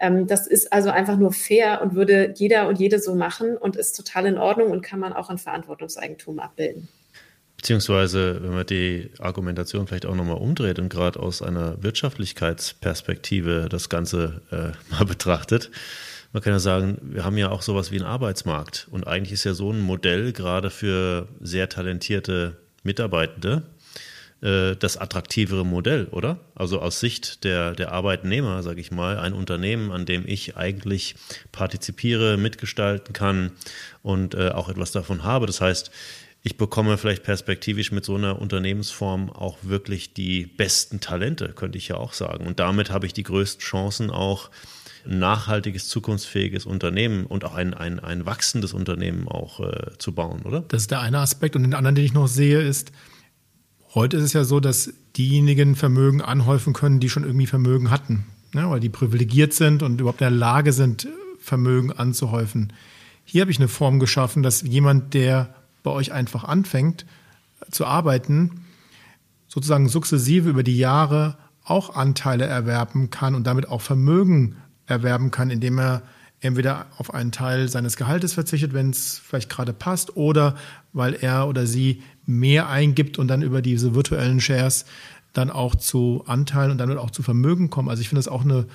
[0.00, 3.76] Ähm, das ist also einfach nur fair und würde jeder und jede so machen und
[3.76, 6.88] ist total in Ordnung und kann man auch in Verantwortungseigentum abbilden.
[7.58, 13.90] Beziehungsweise, wenn man die Argumentation vielleicht auch nochmal umdreht und gerade aus einer Wirtschaftlichkeitsperspektive das
[13.90, 15.70] Ganze äh, mal betrachtet,
[16.32, 18.88] man kann ja sagen, wir haben ja auch sowas wie einen Arbeitsmarkt.
[18.90, 23.64] Und eigentlich ist ja so ein Modell gerade für sehr talentierte Mitarbeitende
[24.42, 26.38] äh, das attraktivere Modell, oder?
[26.54, 31.14] Also aus Sicht der, der Arbeitnehmer, sage ich mal, ein Unternehmen, an dem ich eigentlich
[31.52, 33.52] partizipiere, mitgestalten kann
[34.02, 35.46] und äh, auch etwas davon habe.
[35.46, 35.90] Das heißt,
[36.42, 41.88] ich bekomme vielleicht perspektivisch mit so einer Unternehmensform auch wirklich die besten Talente, könnte ich
[41.88, 42.46] ja auch sagen.
[42.46, 44.50] Und damit habe ich die größten Chancen auch
[45.04, 50.42] ein nachhaltiges, zukunftsfähiges Unternehmen und auch ein, ein, ein wachsendes Unternehmen auch äh, zu bauen,
[50.42, 50.62] oder?
[50.68, 51.56] Das ist der eine Aspekt.
[51.56, 52.92] Und den anderen, den ich noch sehe, ist,
[53.92, 58.24] Heute ist es ja so, dass diejenigen Vermögen anhäufen können, die schon irgendwie Vermögen hatten,
[58.52, 58.70] ne?
[58.70, 61.08] weil die privilegiert sind und überhaupt in der Lage sind,
[61.40, 62.72] Vermögen anzuhäufen.
[63.24, 67.04] Hier habe ich eine Form geschaffen, dass jemand, der bei euch einfach anfängt
[67.72, 68.64] zu arbeiten,
[69.48, 74.56] sozusagen sukzessive über die Jahre auch Anteile erwerben kann und damit auch Vermögen
[74.86, 76.02] erwerben kann, indem er
[76.40, 80.56] entweder auf einen Teil seines Gehaltes verzichtet, wenn es vielleicht gerade passt, oder
[80.92, 84.86] weil er oder sie mehr eingibt und dann über diese virtuellen Shares
[85.32, 87.88] dann auch zu Anteilen und damit auch zu Vermögen kommen.
[87.88, 88.66] Also ich finde das auch eine,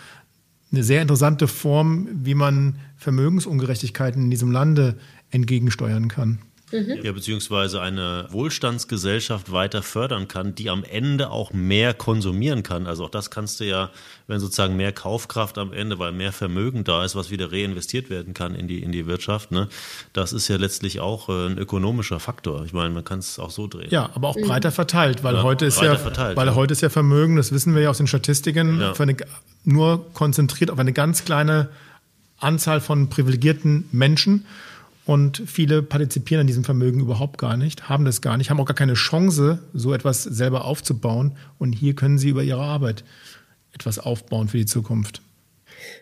[0.72, 4.98] eine sehr interessante Form, wie man Vermögensungerechtigkeiten in diesem Lande
[5.32, 6.40] entgegensteuern kann.
[6.72, 7.00] Mhm.
[7.04, 12.88] Ja, beziehungsweise eine Wohlstandsgesellschaft weiter fördern kann, die am Ende auch mehr konsumieren kann.
[12.88, 13.92] Also auch das kannst du ja,
[14.28, 18.34] wenn sozusagen mehr Kaufkraft am Ende, weil mehr Vermögen da ist, was wieder reinvestiert werden
[18.34, 19.68] kann in die, in die Wirtschaft, ne?
[20.14, 22.66] das ist ja letztlich auch äh, ein ökonomischer Faktor.
[22.66, 23.90] Ich meine, man kann es auch so drehen.
[23.92, 26.56] Ja, aber auch breiter verteilt, weil ja, heute ist ja, verteilt, weil ja.
[26.56, 28.94] heute ist ja Vermögen, das wissen wir ja aus den Statistiken, ja.
[28.98, 29.16] eine,
[29.64, 31.70] nur konzentriert auf eine ganz kleine
[32.40, 34.46] Anzahl von privilegierten Menschen.
[35.06, 38.66] Und viele partizipieren an diesem Vermögen überhaupt gar nicht, haben das gar nicht, haben auch
[38.66, 41.38] gar keine Chance, so etwas selber aufzubauen.
[41.60, 43.04] Und hier können sie über ihre Arbeit
[43.72, 45.22] etwas aufbauen für die Zukunft.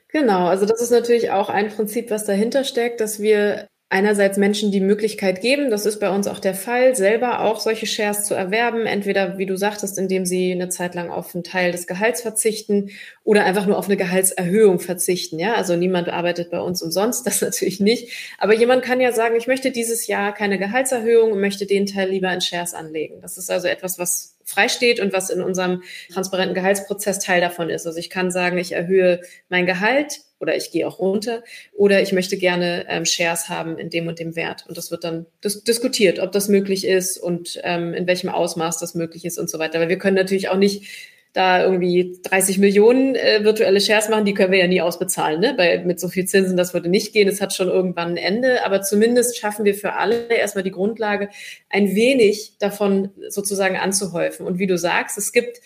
[0.08, 4.72] Genau, also das ist natürlich auch ein Prinzip, was dahinter steckt, dass wir einerseits Menschen
[4.72, 8.34] die Möglichkeit geben, das ist bei uns auch der Fall, selber auch solche Shares zu
[8.34, 12.22] erwerben, entweder, wie du sagtest, indem sie eine Zeit lang auf einen Teil des Gehalts
[12.22, 12.90] verzichten
[13.24, 15.38] oder einfach nur auf eine Gehaltserhöhung verzichten.
[15.38, 18.34] Ja, also niemand arbeitet bei uns umsonst, das natürlich nicht.
[18.40, 22.10] Aber jemand kann ja sagen, ich möchte dieses Jahr keine Gehaltserhöhung und möchte den Teil
[22.10, 23.22] lieber in Shares anlegen.
[23.22, 27.86] Das ist also etwas, was freisteht und was in unserem transparenten Gehaltsprozess Teil davon ist.
[27.86, 31.42] Also ich kann sagen, ich erhöhe mein Gehalt oder ich gehe auch runter
[31.72, 34.66] oder ich möchte gerne ähm, Shares haben in dem und dem Wert.
[34.68, 38.78] Und das wird dann dis diskutiert, ob das möglich ist und ähm, in welchem Ausmaß
[38.78, 39.80] das möglich ist und so weiter.
[39.80, 40.84] Weil wir können natürlich auch nicht
[41.32, 45.56] da irgendwie 30 Millionen äh, virtuelle Shares machen, die können wir ja nie ausbezahlen, ne?
[45.58, 47.28] Bei, mit so viel Zinsen, das würde nicht gehen.
[47.28, 51.30] Es hat schon irgendwann ein Ende, aber zumindest schaffen wir für alle erstmal die Grundlage,
[51.70, 54.46] ein wenig davon sozusagen anzuhäufen.
[54.46, 55.60] Und wie du sagst, es gibt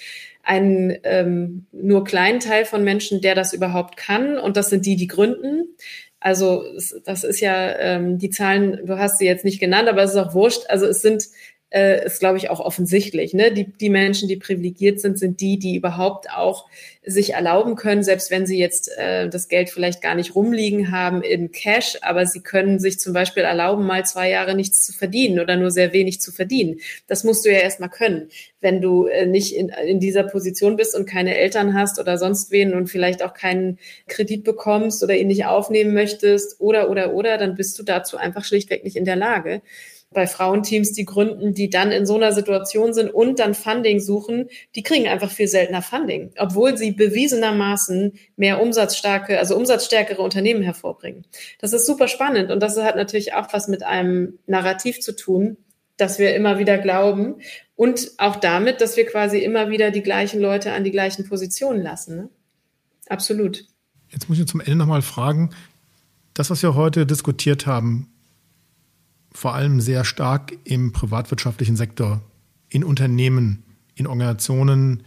[0.48, 4.40] einen ähm, nur kleinen Teil von Menschen, der das überhaupt kann.
[4.40, 5.76] Und das sind die, die gründen.
[6.22, 6.64] Also
[7.06, 10.18] das ist ja ähm, die Zahlen, du hast sie jetzt nicht genannt, aber es ist
[10.18, 10.64] auch wurscht.
[10.70, 11.26] Also es sind
[11.70, 13.34] äh, ist, glaube ich, auch offensichtlich.
[13.34, 13.52] Ne?
[13.52, 16.66] Die, die Menschen, die privilegiert sind, sind die, die überhaupt auch
[17.06, 21.22] sich erlauben können, selbst wenn sie jetzt äh, das Geld vielleicht gar nicht rumliegen haben
[21.22, 25.40] in Cash, aber sie können sich zum Beispiel erlauben, mal zwei Jahre nichts zu verdienen
[25.40, 26.80] oder nur sehr wenig zu verdienen.
[27.08, 28.30] Das musst du ja erstmal können.
[28.62, 32.52] Wenn du äh, nicht in, in dieser Position bist und keine Eltern hast oder sonst
[32.52, 33.78] wen und vielleicht auch keinen
[34.08, 38.46] Kredit bekommst oder ihn nicht aufnehmen möchtest oder, oder, oder, dann bist du dazu einfach
[38.46, 39.62] schlichtweg nicht in der Lage
[40.12, 44.50] bei Frauenteams, die gründen, die dann in so einer Situation sind und dann Funding suchen,
[44.76, 51.26] die kriegen einfach viel seltener Funding, obwohl sie bewiesenermaßen mehr umsatzstarke, also umsatzstärkere Unternehmen hervorbringen.
[51.60, 55.58] Das ist super spannend und das hat natürlich auch was mit einem Narrativ zu tun,
[55.98, 57.42] dass wir immer wieder glauben
[57.76, 61.82] und auch damit, dass wir quasi immer wieder die gleichen Leute an die gleichen Positionen
[61.82, 62.16] lassen.
[62.16, 62.30] Ne?
[63.10, 63.66] Absolut.
[64.10, 65.50] Jetzt muss ich zum Ende nochmal fragen,
[66.34, 68.12] Das, was wir heute diskutiert haben,
[69.38, 72.22] vor allem sehr stark im privatwirtschaftlichen Sektor,
[72.70, 75.04] in Unternehmen, in Organisationen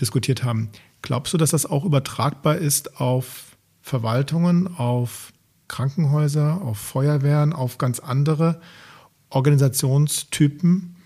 [0.00, 0.70] diskutiert haben.
[1.00, 5.32] Glaubst du, dass das auch übertragbar ist auf Verwaltungen, auf
[5.68, 8.60] Krankenhäuser, auf Feuerwehren, auf ganz andere
[9.30, 10.96] Organisationstypen?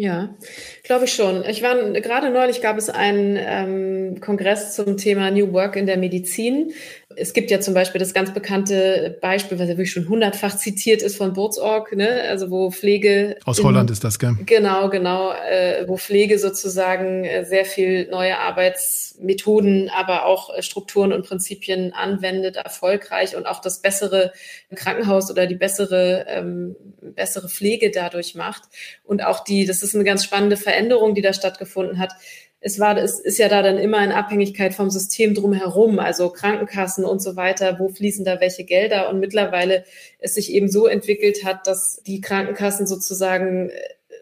[0.00, 0.34] Ja,
[0.82, 1.44] glaube ich schon.
[1.44, 5.98] Ich war gerade neulich gab es einen ähm, Kongress zum Thema New Work in der
[5.98, 6.72] Medizin.
[7.16, 11.02] Es gibt ja zum Beispiel das ganz bekannte Beispiel, was ja wirklich schon hundertfach zitiert
[11.02, 12.22] ist von Burzorg, ne?
[12.30, 13.36] also wo Pflege.
[13.44, 14.36] Aus in, Holland ist das, gell?
[14.46, 21.12] Genau, genau, äh, wo Pflege sozusagen äh, sehr viel neue Arbeitsmethoden, aber auch äh, Strukturen
[21.12, 24.32] und Prinzipien anwendet, erfolgreich und auch das bessere
[24.74, 28.62] Krankenhaus oder die bessere, ähm, bessere Pflege dadurch macht.
[29.04, 32.12] Und auch die, das ist eine ganz spannende Veränderung, die da stattgefunden hat.
[32.60, 37.06] Es war, es ist ja da dann immer in Abhängigkeit vom System drumherum, also Krankenkassen
[37.06, 39.08] und so weiter, wo fließen da welche Gelder?
[39.08, 39.84] Und mittlerweile
[40.18, 43.72] es sich eben so entwickelt hat, dass die Krankenkassen sozusagen äh,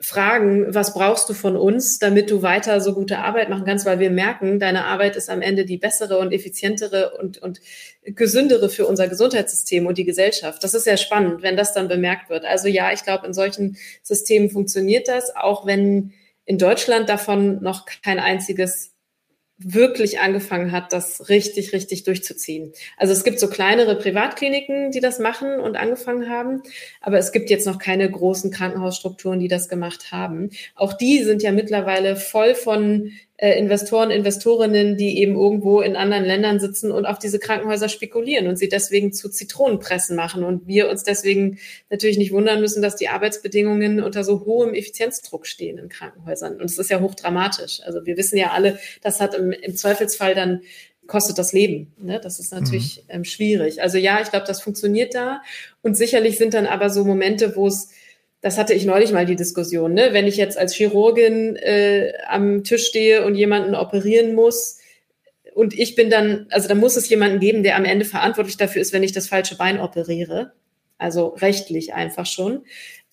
[0.01, 3.99] fragen, was brauchst du von uns, damit du weiter so gute Arbeit machen kannst, weil
[3.99, 7.61] wir merken, deine Arbeit ist am Ende die bessere und effizientere und, und
[8.03, 10.63] gesündere für unser Gesundheitssystem und die Gesellschaft.
[10.63, 12.45] Das ist sehr spannend, wenn das dann bemerkt wird.
[12.45, 16.13] Also ja, ich glaube, in solchen Systemen funktioniert das, auch wenn
[16.45, 18.95] in Deutschland davon noch kein einziges
[19.59, 22.73] wirklich angefangen hat, das richtig, richtig durchzuziehen.
[22.97, 26.63] Also es gibt so kleinere Privatkliniken, die das machen und angefangen haben,
[27.01, 30.51] aber es gibt jetzt noch keine großen Krankenhausstrukturen, die das gemacht haben.
[30.77, 36.59] Auch die sind ja mittlerweile voll von Investoren, Investorinnen, die eben irgendwo in anderen Ländern
[36.59, 41.05] sitzen und auf diese Krankenhäuser spekulieren und sie deswegen zu Zitronenpressen machen und wir uns
[41.05, 41.59] deswegen
[41.89, 46.57] natürlich nicht wundern müssen, dass die Arbeitsbedingungen unter so hohem Effizienzdruck stehen in Krankenhäusern.
[46.57, 47.81] Und es ist ja hochdramatisch.
[47.85, 50.63] Also wir wissen ja alle, das hat im, im Zweifelsfall dann
[51.07, 51.93] kostet das Leben.
[51.97, 52.21] Ne?
[52.21, 53.15] Das ist natürlich mhm.
[53.15, 53.83] ähm, schwierig.
[53.83, 55.43] Also ja, ich glaube, das funktioniert da.
[55.81, 57.91] Und sicherlich sind dann aber so Momente, wo es
[58.41, 60.11] das hatte ich neulich mal die Diskussion, ne?
[60.13, 64.79] wenn ich jetzt als Chirurgin äh, am Tisch stehe und jemanden operieren muss
[65.59, 68.81] und ich bin dann, also da muss es jemanden geben, der am Ende verantwortlich dafür
[68.81, 70.53] ist, wenn ich das falsche Bein operiere.
[70.99, 72.65] Also rechtlich einfach schon.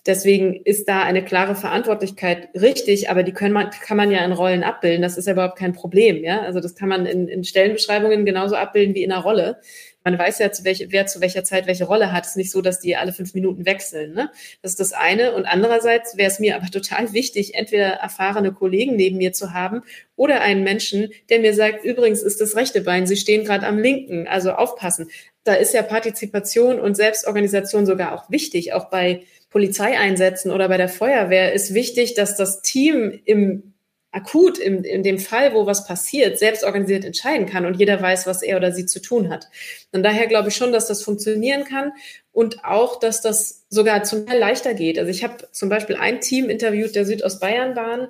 [0.06, 4.32] Deswegen ist da eine klare Verantwortlichkeit richtig, aber die können man, kann man ja in
[4.32, 5.02] Rollen abbilden.
[5.02, 6.24] Das ist ja überhaupt kein Problem.
[6.24, 6.42] Ja?
[6.42, 9.60] Also das kann man in, in Stellenbeschreibungen genauso abbilden wie in einer Rolle
[10.06, 12.26] man weiß ja, zu welche, wer zu welcher Zeit welche Rolle hat.
[12.26, 14.14] Es ist nicht so, dass die alle fünf Minuten wechseln.
[14.14, 14.30] Ne?
[14.62, 15.34] Das ist das eine.
[15.34, 19.82] Und andererseits wäre es mir aber total wichtig, entweder erfahrene Kollegen neben mir zu haben
[20.16, 23.80] oder einen Menschen, der mir sagt, übrigens ist das rechte Bein, Sie stehen gerade am
[23.80, 25.10] linken, also aufpassen.
[25.44, 30.90] Da ist ja Partizipation und Selbstorganisation sogar auch wichtig, auch bei Polizeieinsätzen oder bei der
[30.90, 33.75] Feuerwehr ist wichtig, dass das Team im
[34.16, 38.26] akut in, in dem Fall, wo was passiert, selbst organisiert entscheiden kann und jeder weiß,
[38.26, 39.50] was er oder sie zu tun hat.
[39.92, 41.92] Und daher glaube ich schon, dass das funktionieren kann
[42.32, 44.98] und auch, dass das sogar zum Teil leichter geht.
[44.98, 48.08] Also ich habe zum Beispiel ein Team interviewt, der Südostbayern waren,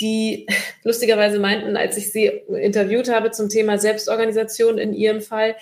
[0.00, 0.46] die
[0.82, 5.54] lustigerweise meinten, als ich sie interviewt habe zum Thema Selbstorganisation in ihrem Fall,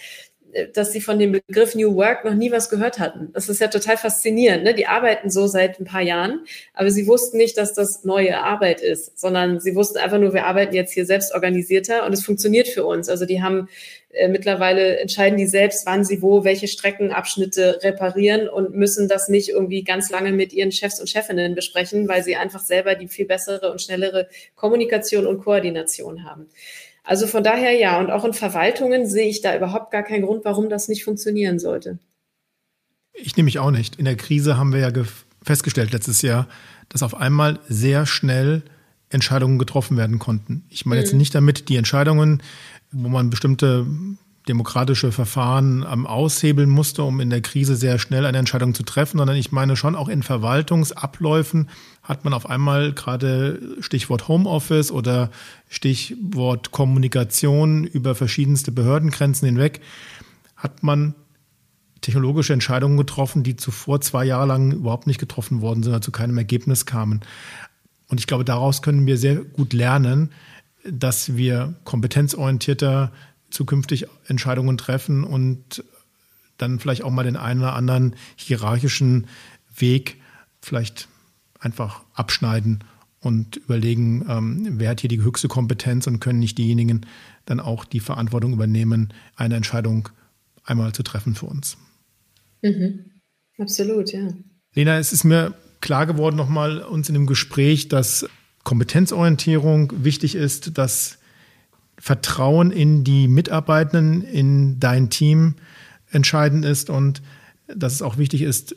[0.75, 3.31] dass sie von dem Begriff New Work noch nie was gehört hatten.
[3.33, 4.65] Das ist ja total faszinierend.
[4.65, 4.75] Ne?
[4.75, 8.81] Die arbeiten so seit ein paar Jahren, aber sie wussten nicht, dass das neue Arbeit
[8.81, 12.69] ist, sondern sie wussten einfach nur, wir arbeiten jetzt hier selbst organisierter und es funktioniert
[12.69, 13.09] für uns.
[13.09, 13.69] Also die haben
[14.11, 19.49] äh, mittlerweile entscheiden die selbst, wann sie wo welche Streckenabschnitte reparieren und müssen das nicht
[19.49, 23.25] irgendwie ganz lange mit ihren Chefs und Chefinnen besprechen, weil sie einfach selber die viel
[23.25, 26.51] bessere und schnellere Kommunikation und Koordination haben.
[27.05, 30.45] Also von daher ja, und auch in Verwaltungen sehe ich da überhaupt gar keinen Grund,
[30.45, 31.99] warum das nicht funktionieren sollte.
[33.15, 33.97] Ich nehme mich auch nicht.
[33.97, 34.91] In der Krise haben wir ja
[35.43, 36.49] festgestellt letztes Jahr,
[36.89, 38.63] dass auf einmal sehr schnell
[39.11, 40.65] Entscheidungen getroffen werden konnten.
[40.69, 41.05] Ich meine mhm.
[41.05, 42.43] jetzt nicht damit die Entscheidungen,
[42.93, 43.87] wo man bestimmte
[44.49, 49.19] demokratische Verfahren am aushebeln musste, um in der Krise sehr schnell eine Entscheidung zu treffen,
[49.19, 51.69] sondern ich meine schon auch in Verwaltungsabläufen
[52.03, 55.31] hat man auf einmal gerade Stichwort Homeoffice oder
[55.69, 59.81] Stichwort Kommunikation über verschiedenste Behördengrenzen hinweg,
[60.57, 61.15] hat man
[62.01, 66.13] technologische Entscheidungen getroffen, die zuvor zwei Jahre lang überhaupt nicht getroffen worden sind, also zu
[66.13, 67.21] keinem Ergebnis kamen.
[68.09, 70.33] Und ich glaube, daraus können wir sehr gut lernen,
[70.85, 73.13] dass wir kompetenzorientierter
[73.51, 75.85] zukünftig Entscheidungen treffen und
[76.59, 79.29] dann vielleicht auch mal den einen oder anderen hierarchischen
[79.77, 80.21] Weg
[80.61, 81.09] vielleicht
[81.63, 82.85] einfach abschneiden
[83.21, 87.07] und überlegen, ähm, wer hat hier die höchste Kompetenz und können nicht diejenigen
[87.47, 90.09] dann auch die Verantwortung übernehmen, eine Entscheidung
[90.65, 91.77] einmal zu treffen für uns.
[92.63, 93.05] Mhm.
[93.59, 94.29] Absolut, ja.
[94.75, 98.27] Lena, es ist mir klar geworden nochmal uns in dem Gespräch, dass
[98.65, 101.19] Kompetenzorientierung wichtig ist, dass
[101.99, 105.57] Vertrauen in die Mitarbeitenden, in dein Team
[106.11, 107.23] entscheidend ist und
[107.67, 108.77] dass es auch wichtig ist,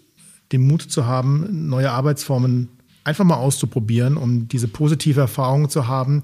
[0.52, 2.70] den Mut zu haben, neue Arbeitsformen
[3.06, 6.24] einfach mal auszuprobieren, um diese positive Erfahrung zu haben,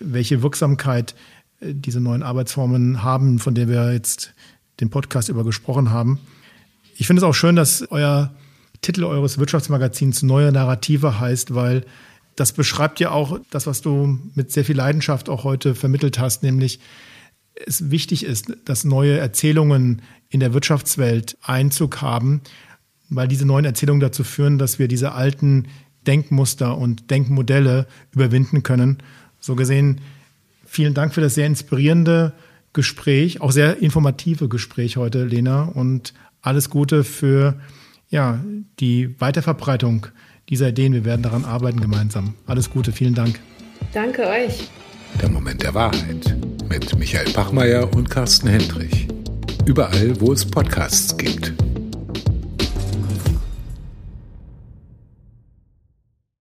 [0.00, 1.14] welche Wirksamkeit
[1.60, 4.32] äh, diese neuen Arbeitsformen haben, von der wir jetzt
[4.80, 6.18] den Podcast über gesprochen haben.
[6.96, 8.34] Ich finde es auch schön, dass euer
[8.80, 11.84] Titel eures Wirtschaftsmagazins Neue Narrative heißt, weil
[12.36, 16.42] das beschreibt ja auch das, was du mit sehr viel Leidenschaft auch heute vermittelt hast,
[16.42, 16.80] nämlich
[17.66, 22.40] es wichtig ist, dass neue Erzählungen in der Wirtschaftswelt Einzug haben,
[23.10, 25.68] weil diese neuen Erzählungen dazu führen, dass wir diese alten
[26.06, 28.98] Denkmuster und Denkmodelle überwinden können.
[29.40, 30.00] So gesehen,
[30.64, 32.32] vielen Dank für das sehr inspirierende
[32.72, 37.60] Gespräch, auch sehr informative Gespräch heute, Lena, und alles Gute für
[38.08, 38.42] ja,
[38.80, 40.06] die Weiterverbreitung
[40.48, 40.92] dieser Ideen.
[40.92, 42.34] Wir werden daran arbeiten gemeinsam.
[42.46, 43.40] Alles Gute, vielen Dank.
[43.92, 44.68] Danke euch.
[45.20, 46.36] Der Moment der Wahrheit
[46.68, 49.08] mit Michael Bachmeier und Carsten Hendrich.
[49.66, 51.52] Überall, wo es Podcasts gibt.